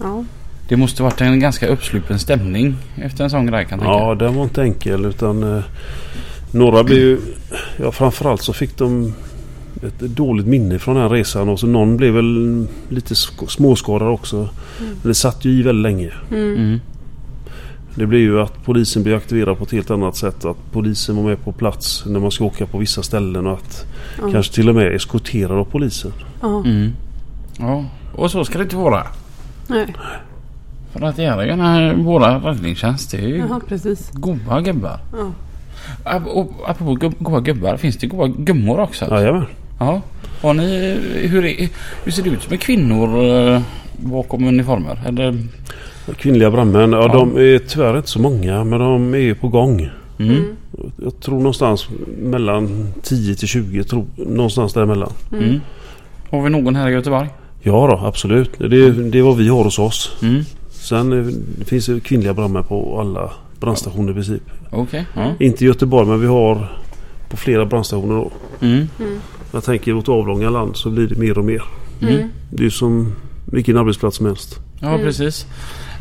Ja. 0.00 0.24
Det 0.68 0.76
måste 0.76 1.02
varit 1.02 1.20
en 1.20 1.40
ganska 1.40 1.66
uppsluppen 1.66 2.18
stämning 2.18 2.74
efter 2.96 3.24
en 3.24 3.30
sån 3.30 3.46
grej 3.46 3.64
kan 3.64 3.78
jag 3.78 3.88
tänka. 3.88 4.04
Ja, 4.04 4.14
den 4.14 4.34
var 4.34 4.44
inte 4.44 4.62
enkel 4.62 5.04
utan 5.04 5.56
eh, 5.56 5.62
några 6.50 6.84
blev 6.84 6.98
ju... 6.98 7.18
Ja, 7.76 7.92
framförallt 7.92 8.42
så 8.42 8.52
fick 8.52 8.78
de 8.78 9.14
ett 9.82 10.00
dåligt 10.00 10.46
minne 10.46 10.78
från 10.78 10.94
den 10.94 11.02
här 11.02 11.10
resan 11.10 11.48
och 11.48 11.60
så 11.60 11.66
någon 11.66 11.96
blev 11.96 12.14
väl 12.14 12.66
lite 12.88 13.14
sk- 13.14 13.46
småskadad 13.48 14.08
också. 14.08 14.48
Men 14.78 15.08
det 15.08 15.14
satt 15.14 15.44
ju 15.44 15.50
i 15.50 15.62
väldigt 15.62 15.82
länge. 15.82 16.12
Mm. 16.30 16.80
Mm. 17.96 18.00
Det 18.00 18.06
blir 18.06 18.18
ju 18.20 18.40
att 18.40 18.64
polisen 18.64 19.02
blir 19.02 19.16
aktiverad 19.16 19.58
på 19.58 19.64
ett 19.64 19.72
helt 19.72 19.90
annat 19.90 20.16
sätt. 20.16 20.44
Att 20.44 20.56
polisen 20.72 21.16
var 21.16 21.22
med 21.22 21.44
på 21.44 21.52
plats 21.52 22.04
när 22.06 22.20
man 22.20 22.30
ska 22.30 22.44
åka 22.44 22.66
på 22.66 22.78
vissa 22.78 23.02
ställen 23.02 23.46
och 23.46 23.52
att 23.52 23.86
Ja. 24.22 24.30
kanske 24.32 24.54
till 24.54 24.68
och 24.68 24.74
med 24.74 24.94
eskorterad 24.94 25.58
av 25.58 25.64
polisen. 25.64 26.12
Ja. 26.42 26.62
Mm. 26.64 26.92
Ja, 27.58 27.84
Och 28.14 28.30
så 28.30 28.44
ska 28.44 28.58
det 28.58 28.64
inte 28.64 28.76
vara. 28.76 29.06
Nej. 29.68 29.94
För 30.92 31.02
att 31.06 31.16
det 31.16 31.24
är 31.24 31.42
ju 31.42 31.48
den 31.48 31.60
här, 31.60 31.94
våra 31.94 32.38
räddningstjänst. 32.50 33.10
Det 33.10 33.16
är 33.16 33.28
ju 33.28 33.36
Jaha, 33.38 33.60
precis. 33.68 34.10
goda 34.12 34.60
gubbar. 34.60 35.00
Ja. 35.12 35.30
Ap- 36.04 36.26
Och 36.26 36.52
apropå 36.66 37.10
goda 37.18 37.40
gubbar. 37.40 37.76
Finns 37.76 37.96
det 37.96 38.06
goda 38.06 38.34
gummor 38.38 38.80
också? 38.80 39.04
Jajamän. 39.10 39.46
Ja. 39.78 40.00
Har 40.42 40.54
ni, 40.54 40.96
hur, 41.22 41.44
är, 41.44 41.68
hur 42.04 42.12
ser 42.12 42.22
det 42.22 42.30
ut 42.30 42.50
med 42.50 42.60
kvinnor 42.60 43.24
eh, 43.24 43.60
bakom 43.96 44.44
uniformer? 44.48 45.00
Eller? 45.06 45.38
Kvinnliga 46.16 46.50
brandmän, 46.50 46.92
ja, 46.92 47.02
Ja. 47.02 47.08
de 47.12 47.36
är 47.36 47.58
tyvärr 47.58 47.96
inte 47.96 48.08
så 48.08 48.18
många 48.20 48.64
men 48.64 48.80
de 48.80 49.14
är 49.14 49.34
på 49.34 49.48
gång. 49.48 49.88
Mm. 50.18 50.44
Jag 51.02 51.20
tror 51.20 51.36
någonstans 51.36 51.86
mellan 52.22 52.88
10 53.02 53.34
till 53.34 53.48
20. 53.48 53.84
Tror, 53.84 54.04
någonstans 54.16 54.72
däremellan. 54.72 55.12
Mm. 55.32 55.60
Har 56.30 56.42
vi 56.42 56.50
någon 56.50 56.76
här 56.76 56.88
i 56.88 56.92
Göteborg? 56.92 57.28
Ja 57.62 57.86
då, 58.00 58.06
absolut. 58.06 58.50
Det, 58.58 58.90
det 58.90 59.18
är 59.18 59.22
vad 59.22 59.36
vi 59.36 59.48
har 59.48 59.64
hos 59.64 59.78
oss. 59.78 60.16
Mm. 60.22 60.42
Sen 60.70 61.12
eh, 61.12 61.26
det 61.58 61.64
finns 61.64 61.86
det 61.86 62.00
kvinnliga 62.00 62.34
brandmän 62.34 62.64
på 62.64 63.00
alla 63.00 63.32
brandstationer 63.60 64.10
i 64.10 64.14
princip. 64.14 64.42
Okej. 64.70 65.06
Ja. 65.14 65.32
Inte 65.40 65.64
i 65.64 65.66
Göteborg 65.66 66.06
men 66.08 66.20
vi 66.20 66.26
har 66.26 66.72
på 67.30 67.36
flera 67.36 67.64
brandstationer 67.64 68.14
då. 68.14 68.30
Mm. 68.60 68.86
Jag 69.52 69.64
tänker 69.64 69.90
i 69.90 69.94
vårt 69.94 70.08
avlånga 70.08 70.50
land 70.50 70.76
så 70.76 70.90
blir 70.90 71.06
det 71.06 71.14
mer 71.16 71.38
och 71.38 71.44
mer. 71.44 71.62
Mm. 72.02 72.28
Det 72.50 72.66
är 72.66 72.70
som 72.70 73.12
vilken 73.52 73.76
arbetsplats 73.76 74.16
som 74.16 74.26
helst. 74.26 74.58
Ja, 74.80 74.98
precis. 74.98 75.46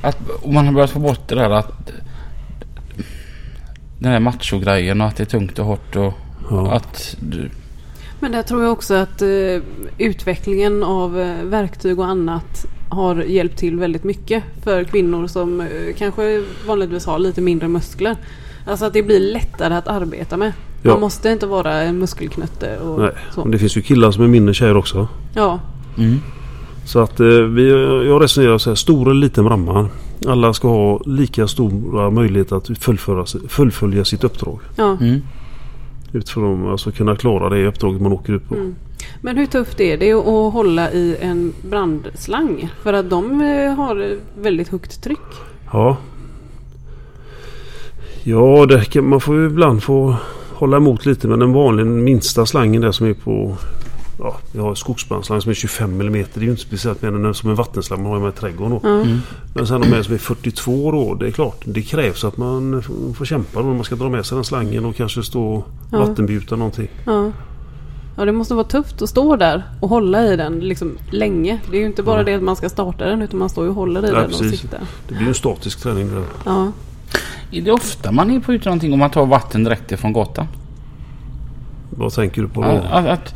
Att, 0.05 0.17
man 0.45 0.65
har 0.65 0.73
börjat 0.73 0.89
få 0.89 0.99
bort 0.99 1.27
det 1.27 1.35
där 1.35 1.49
att 1.49 1.91
den 3.99 4.11
här 4.11 4.19
machogrejen 4.19 5.01
och 5.01 5.07
att 5.07 5.17
det 5.17 5.23
är 5.23 5.25
tungt 5.25 5.59
och 5.59 5.65
hårt 5.65 5.95
och 5.95 6.13
Ja. 6.49 6.71
att 6.71 7.15
du, 7.19 7.49
Men 8.19 8.31
där 8.31 8.41
tror 8.43 8.63
jag 8.63 8.71
också 8.71 8.93
att 8.93 9.21
eh, 9.21 9.27
utvecklingen 9.97 10.83
av 10.83 11.19
eh, 11.19 11.43
verktyg 11.43 11.99
och 11.99 12.05
annat 12.05 12.65
har 12.89 13.15
hjälpt 13.15 13.57
till 13.57 13.79
väldigt 13.79 14.03
mycket 14.03 14.43
för 14.63 14.83
kvinnor 14.83 15.27
som 15.27 15.61
eh, 15.61 15.67
kanske 15.97 16.43
vanligtvis 16.67 17.05
har 17.05 17.19
lite 17.19 17.41
mindre 17.41 17.67
muskler. 17.67 18.15
Alltså 18.67 18.85
att 18.85 18.93
det 18.93 19.03
blir 19.03 19.19
lättare 19.19 19.73
att 19.75 19.87
arbeta 19.87 20.37
med. 20.37 20.53
Ja. 20.83 20.91
Man 20.91 20.99
måste 20.99 21.29
inte 21.29 21.45
vara 21.45 21.81
en 21.81 21.99
muskelknutte 21.99 22.77
och 22.77 22.99
Nej. 22.99 23.11
så. 23.31 23.41
Men 23.41 23.51
det 23.51 23.57
finns 23.59 23.77
ju 23.77 23.81
killar 23.81 24.11
som 24.11 24.23
är 24.23 24.27
mindre 24.27 24.53
tjejer 24.53 24.77
också. 24.77 25.07
Ja, 25.33 25.59
mm. 25.97 26.21
Så 26.85 26.99
att 26.99 27.19
eh, 27.19 27.27
vi, 27.27 27.69
jag 28.07 28.23
resonerar 28.23 28.57
så 28.57 28.69
här, 28.69 28.75
stor 28.75 29.09
eller 29.09 29.21
liten 29.21 29.45
brandman. 29.45 29.89
Alla 30.27 30.53
ska 30.53 30.67
ha 30.67 31.01
lika 31.05 31.47
stora 31.47 32.09
möjligheter 32.09 32.55
att 32.55 32.69
fullfölja 33.49 34.05
sitt 34.05 34.23
uppdrag. 34.23 34.59
ja. 34.75 34.97
Mm. 35.01 35.21
Utifrån 36.13 36.71
alltså 36.71 36.91
kunna 36.91 37.15
klara 37.15 37.49
det 37.49 37.67
uppdraget 37.67 38.01
man 38.01 38.11
åker 38.11 38.33
ut 38.33 38.49
på. 38.49 38.55
Mm. 38.55 38.75
Men 39.21 39.37
hur 39.37 39.45
tufft 39.45 39.79
är 39.79 39.97
det 39.97 40.13
att 40.13 40.53
hålla 40.53 40.91
i 40.91 41.17
en 41.21 41.53
brandslang? 41.69 42.69
För 42.83 42.93
att 42.93 43.09
de 43.09 43.41
eh, 43.41 43.73
har 43.73 44.17
väldigt 44.41 44.67
högt 44.67 45.03
tryck. 45.03 45.19
Ja. 45.73 45.97
Ja, 48.23 48.65
det 48.65 48.85
kan, 48.85 49.09
man 49.09 49.21
får 49.21 49.35
ju 49.35 49.45
ibland 49.45 49.83
få 49.83 50.15
hålla 50.53 50.77
emot 50.77 51.05
lite. 51.05 51.27
Men 51.27 51.39
den 51.39 51.53
vanliga 51.53 51.85
minsta 51.85 52.45
slangen 52.45 52.81
där 52.81 52.91
som 52.91 53.07
är 53.07 53.13
på... 53.13 53.57
Ja, 54.19 54.37
vi 54.51 54.59
har 54.59 54.75
skogsbrandslang 54.75 55.41
som 55.41 55.49
är 55.49 55.53
25 55.53 56.01
mm. 56.01 56.13
Det 56.33 56.39
är 56.39 56.43
ju 56.43 56.49
inte 56.49 56.61
speciellt 56.61 57.01
mer 57.01 57.09
än 57.27 57.33
som 57.33 57.49
en 57.49 57.55
vattenslang 57.55 58.03
man 58.03 58.11
har 58.11 58.19
med 58.19 58.29
i 58.29 58.31
trädgården. 58.31 58.79
Då. 58.83 58.89
Mm. 58.89 59.19
Men 59.55 59.67
sen 59.67 59.81
de 59.81 59.87
här 59.87 60.03
som 60.03 60.13
är 60.13 60.17
42 60.17 60.91
då. 60.91 61.13
Det 61.13 61.27
är 61.27 61.31
klart, 61.31 61.61
det 61.65 61.81
krävs 61.81 62.23
att 62.23 62.37
man 62.37 62.81
får- 63.17 63.25
kämpa 63.25 63.59
då 63.61 63.67
när 63.67 63.75
man 63.75 63.83
ska 63.83 63.95
dra 63.95 64.09
med 64.09 64.25
sig 64.25 64.35
den 64.35 64.43
slangen 64.45 64.85
och 64.85 64.95
kanske 64.95 65.23
stå 65.23 65.43
och 65.53 65.67
Ja. 65.91 65.99
vattenbjuta 65.99 66.55
någonting. 66.55 66.87
Ja. 67.05 67.31
ja, 68.17 68.25
det 68.25 68.31
måste 68.31 68.53
vara 68.53 68.63
tufft 68.67 69.01
att 69.01 69.09
stå 69.09 69.35
där 69.35 69.63
och 69.81 69.89
hålla 69.89 70.23
i 70.33 70.35
den 70.35 70.59
liksom 70.59 70.97
länge. 71.11 71.59
Det 71.71 71.77
är 71.77 71.81
ju 71.81 71.85
inte 71.87 72.03
bara 72.03 72.17
Ja. 72.19 72.23
det 72.23 72.33
att 72.35 72.43
man 72.43 72.55
ska 72.55 72.69
starta 72.69 73.05
den 73.05 73.21
utan 73.21 73.39
man 73.39 73.49
står 73.49 73.63
ju 73.63 73.69
och 73.69 73.75
håller 73.75 74.05
i 74.05 74.07
Ja, 74.09 74.13
den 74.15 74.23
och 74.23 74.29
precis. 74.39 74.59
sitter. 74.61 74.79
Det 75.07 75.13
blir 75.13 75.21
ju 75.23 75.27
en 75.27 75.33
statisk 75.35 75.79
träning 75.81 76.09
där. 76.11 76.23
Ja. 76.45 76.71
Är 77.51 77.61
det 77.61 77.71
ofta 77.71 78.11
man 78.11 78.31
är 78.31 78.39
på 78.39 78.53
ute 78.53 78.65
någonting 78.69 78.93
om 78.93 78.99
man 78.99 79.09
tar 79.09 79.25
vatten 79.25 79.63
direkt 79.63 79.91
ifrån 79.91 80.13
gatan? 80.13 80.47
Vad 81.89 82.13
tänker 82.13 82.41
du 82.41 82.47
på 82.47 82.61
då? 82.61 82.67
Att, 82.69 83.05
att, 83.07 83.33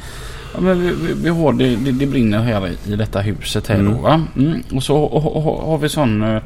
ja, 0.53 0.61
men 0.61 0.81
vi, 0.81 0.93
vi, 0.93 1.13
vi 1.13 1.29
har 1.29 1.53
det, 1.53 1.75
det, 1.75 1.91
det 1.91 2.05
brinner 2.05 2.39
här 2.39 2.67
i, 2.67 2.91
i 2.93 2.95
detta 2.95 3.19
huset 3.21 3.67
här 3.67 3.75
Mm. 3.79 3.93
då 3.93 4.01
va? 4.01 4.23
Mm. 4.37 4.63
Och 4.71 4.83
så 4.83 4.95
och, 4.97 5.35
och, 5.35 5.67
har 5.71 5.77
vi 5.77 5.89
sån 5.89 6.23
uh, 6.23 6.41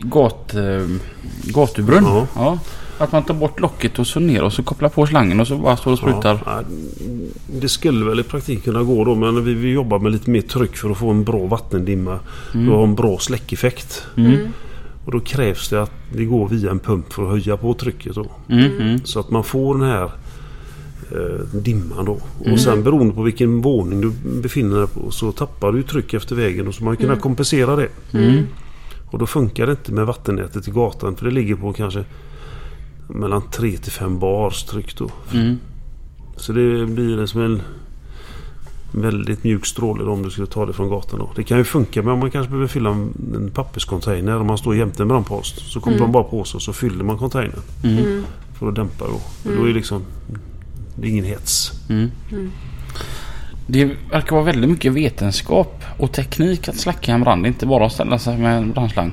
gat, 0.00 0.54
uh, 0.56 0.96
gatubrunn. 1.44 2.04
Ja. 2.04 2.26
Ja. 2.34 2.58
Att 2.98 3.12
man 3.12 3.22
tar 3.22 3.34
bort 3.34 3.60
locket 3.60 3.98
och 3.98 4.06
så 4.06 4.20
ner 4.20 4.42
och 4.42 4.52
så 4.52 4.62
kopplar 4.62 4.88
på 4.88 5.06
slangen 5.06 5.40
och 5.40 5.46
så 5.46 5.56
bara 5.56 5.76
står 5.76 5.92
och 5.92 5.98
sprutar. 5.98 6.38
Ja, 6.46 6.62
det 7.60 7.68
skulle 7.68 8.04
väl 8.04 8.20
i 8.20 8.22
praktiken 8.22 8.62
kunna 8.62 8.82
gå 8.82 9.04
då 9.04 9.14
men 9.14 9.44
vi, 9.44 9.54
vi 9.54 9.72
jobbar 9.72 9.98
med 9.98 10.12
lite 10.12 10.30
mer 10.30 10.40
tryck 10.40 10.76
för 10.76 10.90
att 10.90 10.98
få 10.98 11.10
en 11.10 11.24
bra 11.24 11.46
vattendimma. 11.46 12.18
Mm. 12.54 12.68
Och 12.68 12.76
ha 12.76 12.84
en 12.84 12.94
bra 12.94 13.18
släckeffekt. 13.18 14.06
Mm. 14.16 14.48
Och 15.04 15.12
då 15.12 15.20
krävs 15.20 15.68
det 15.68 15.82
att 15.82 15.92
det 16.12 16.24
går 16.24 16.48
via 16.48 16.70
en 16.70 16.78
pump 16.78 17.12
för 17.12 17.22
att 17.22 17.28
höja 17.28 17.56
på 17.56 17.74
trycket 17.74 18.14
då. 18.14 18.26
Mm. 18.48 18.80
Mm. 18.80 19.04
Så 19.04 19.20
att 19.20 19.30
man 19.30 19.44
får 19.44 19.78
den 19.78 19.88
här 19.88 20.10
eh, 21.12 21.46
dimman 21.62 22.04
då. 22.04 22.18
Mm. 22.40 22.52
Och 22.52 22.60
sen 22.60 22.82
beroende 22.82 23.14
på 23.14 23.22
vilken 23.22 23.60
våning 23.62 24.00
du 24.00 24.12
befinner 24.42 24.78
dig 24.78 24.86
på 24.86 25.10
så 25.10 25.32
tappar 25.32 25.72
du 25.72 25.82
tryck 25.82 26.14
efter 26.14 26.36
vägen 26.36 26.68
och 26.68 26.74
så 26.74 26.84
man 26.84 26.96
kunna 26.96 27.16
kompensera 27.16 27.76
det. 27.76 27.88
Mm. 28.12 28.42
Och 29.10 29.18
då 29.18 29.26
funkar 29.26 29.66
det 29.66 29.72
inte 29.72 29.92
med 29.92 30.06
vattennätet 30.06 30.68
i 30.68 30.70
gatan 30.70 31.16
för 31.16 31.24
det 31.24 31.30
ligger 31.30 31.54
på 31.56 31.72
kanske 31.72 32.04
mellan 33.08 33.42
3 33.50 33.76
till 33.76 33.92
5 33.92 34.18
bars 34.18 34.64
tryck 34.64 34.96
då. 34.98 35.10
Mm. 35.34 35.56
Så 36.36 36.52
det 36.52 36.86
blir 36.86 37.26
som 37.26 37.40
en 37.40 37.62
väldigt 38.92 39.44
mjuk 39.44 39.66
stråle 39.66 40.04
om 40.04 40.22
du 40.22 40.30
skulle 40.30 40.46
ta 40.46 40.66
det 40.66 40.72
från 40.72 40.88
gatan 40.88 41.18
då. 41.18 41.30
Det 41.36 41.42
kan 41.44 41.58
ju 41.58 41.64
funka 41.64 42.02
men 42.02 42.12
om 42.12 42.18
man 42.18 42.30
kanske 42.30 42.50
behöver 42.50 42.68
fylla 42.68 42.90
en, 42.90 43.50
papperscontainer 43.54 44.36
om 44.40 44.46
man 44.46 44.58
står 44.58 44.76
jämte 44.76 45.02
en 45.02 45.08
brandpost. 45.08 45.58
Så 45.72 45.80
kommer 45.80 45.96
Mm. 45.96 46.06
de 46.08 46.12
bara 46.12 46.24
på 46.24 46.44
sig 46.44 46.58
och 46.58 46.62
så 46.62 46.72
fyller 46.72 47.04
man 47.04 47.18
containern 47.18 47.60
Mm. 47.84 47.98
Mm. 47.98 48.22
för 48.58 48.68
att 48.68 48.74
dämpa 48.74 49.04
då. 49.06 49.14
Och 49.50 49.56
då 49.56 49.62
är 49.62 49.66
det 49.68 49.72
liksom 49.74 50.02
det 50.96 51.06
är 51.06 51.10
ingen 51.10 51.24
hets. 51.24 51.72
Mm. 51.88 52.10
Mm. 52.32 52.50
Det 53.66 53.84
verkar 54.10 54.36
vara 54.36 54.44
väldigt 54.44 54.70
mycket 54.70 54.92
vetenskap 54.92 55.84
och 55.98 56.12
teknik 56.12 56.68
att 56.68 56.76
släcka 56.76 57.12
en 57.12 57.20
brand. 57.22 57.46
Inte 57.46 57.66
bara 57.66 57.86
att 57.86 57.92
ställa 57.92 58.18
sig 58.18 58.38
med 58.38 58.56
en 58.58 58.72
brandslang. 58.72 59.12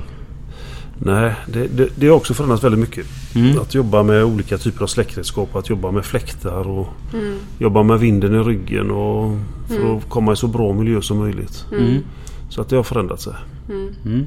Nej, 0.98 1.32
det, 1.52 1.66
det, 1.68 1.88
det 1.96 2.06
har 2.08 2.16
också 2.16 2.34
förändrats 2.34 2.64
väldigt 2.64 2.80
mycket. 2.80 3.06
Mm. 3.34 3.58
Att 3.60 3.74
jobba 3.74 4.02
med 4.02 4.24
olika 4.24 4.58
typer 4.58 4.82
av 4.82 4.86
släckredskap. 4.86 5.56
Att 5.56 5.70
jobba 5.70 5.90
med 5.90 6.04
fläktar 6.04 6.68
och 6.68 6.88
Mm. 7.14 7.38
jobba 7.58 7.82
med 7.82 7.98
vinden 7.98 8.34
i 8.34 8.38
ryggen 8.38 8.90
och 8.90 9.38
för 9.68 9.76
Mm. 9.76 9.96
att 9.96 10.08
komma 10.08 10.32
i 10.32 10.36
så 10.36 10.46
bra 10.46 10.72
miljö 10.72 11.00
som 11.02 11.18
möjligt. 11.18 11.66
Mm. 11.72 11.98
Så 12.48 12.60
att 12.60 12.68
det 12.68 12.76
har 12.76 12.82
förändrat 12.82 13.20
sig. 13.20 13.32
Mm. 13.70 13.88
Mm. 14.04 14.26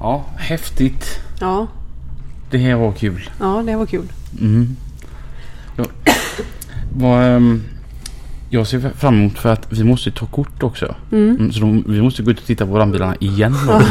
Ja, 0.00 0.24
häftigt. 0.36 1.18
Ja. 1.40 1.66
Det 2.50 2.58
här 2.58 2.74
var 2.74 2.92
kul. 2.92 3.30
ja, 3.40 3.62
det 3.66 3.76
var 3.76 3.86
kul. 3.86 4.06
Ja. 5.80 6.12
Vad, 6.96 7.24
ehm, 7.24 7.62
jag 8.50 8.66
ser 8.66 8.90
fram 8.96 9.14
emot 9.14 9.38
för 9.38 9.52
att 9.52 9.66
vi 9.72 9.84
måste 9.84 10.10
ta 10.10 10.26
kort 10.26 10.62
också. 10.62 10.94
Mm. 11.12 11.36
Mm, 11.36 11.52
Så 11.52 11.60
de, 11.60 11.84
vi 11.88 12.02
måste 12.02 12.22
gå 12.22 12.30
ut 12.30 12.38
och 12.38 12.46
titta 12.46 12.66
på 12.66 12.72
brandbilarna 12.72 13.16
igen. 13.20 13.54
Då. 13.66 13.82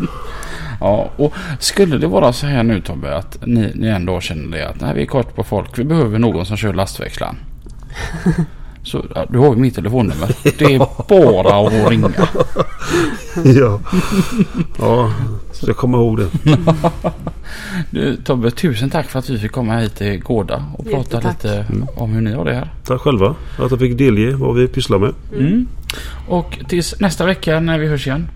ja, 0.80 1.10
och 1.16 1.34
skulle 1.58 1.98
det 1.98 2.06
vara 2.06 2.32
så 2.32 2.46
här 2.46 2.62
nu 2.62 2.80
Tobbe 2.80 3.16
att 3.16 3.38
ni, 3.46 3.72
ni 3.74 3.86
ändå 3.88 4.20
känner 4.20 4.58
det 4.58 4.68
att 4.68 4.80
nej, 4.80 4.94
vi 4.94 5.02
är 5.02 5.06
kort 5.06 5.34
på 5.36 5.44
folk. 5.44 5.78
Vi 5.78 5.84
behöver 5.84 6.18
någon 6.18 6.46
som 6.46 6.56
kör 6.56 6.74
lastväxlaren. 6.74 7.36
Så 8.86 9.04
ja, 9.14 9.26
du 9.28 9.38
har 9.38 9.54
ju 9.54 9.56
mitt 9.56 9.74
telefonnummer. 9.74 10.30
Det 10.42 10.64
är 10.64 10.78
bara 11.08 11.66
att 11.66 11.90
ringa. 11.90 12.10
ja. 13.44 13.80
ja, 14.78 15.12
så 15.52 15.66
jag 15.66 15.76
kommer 15.76 15.98
ihåg 15.98 16.18
det. 16.18 16.28
Du, 17.90 18.16
Tobbe, 18.16 18.50
tusen 18.50 18.90
tack 18.90 19.06
för 19.10 19.18
att 19.18 19.30
vi 19.30 19.38
fick 19.38 19.52
komma 19.52 19.78
hit 19.78 19.96
till 19.96 20.20
Gårda 20.22 20.64
och 20.78 20.84
prata 20.84 20.98
Jättetack. 20.98 21.44
lite 21.44 21.66
om 21.96 22.12
hur 22.12 22.20
ni 22.20 22.32
har 22.32 22.44
det 22.44 22.54
här. 22.54 22.72
Tack 22.84 23.00
själva 23.00 23.34
att 23.58 23.70
jag 23.70 23.78
fick 23.78 23.98
delge 23.98 24.34
vad 24.36 24.56
vi 24.56 24.68
pysslar 24.68 24.98
med. 24.98 25.12
Mm. 25.32 25.66
Och 26.28 26.58
tills 26.68 27.00
nästa 27.00 27.26
vecka 27.26 27.60
när 27.60 27.78
vi 27.78 27.86
hörs 27.86 28.06
igen. 28.06 28.28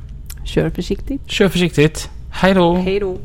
Kör 0.45 0.71
försiktigt. 0.71 1.23
Kör 1.27 1.49
försiktigt. 1.49 2.11
Hej 2.33 2.55
då! 2.55 2.75
Hej 2.75 3.01
då. 3.01 3.19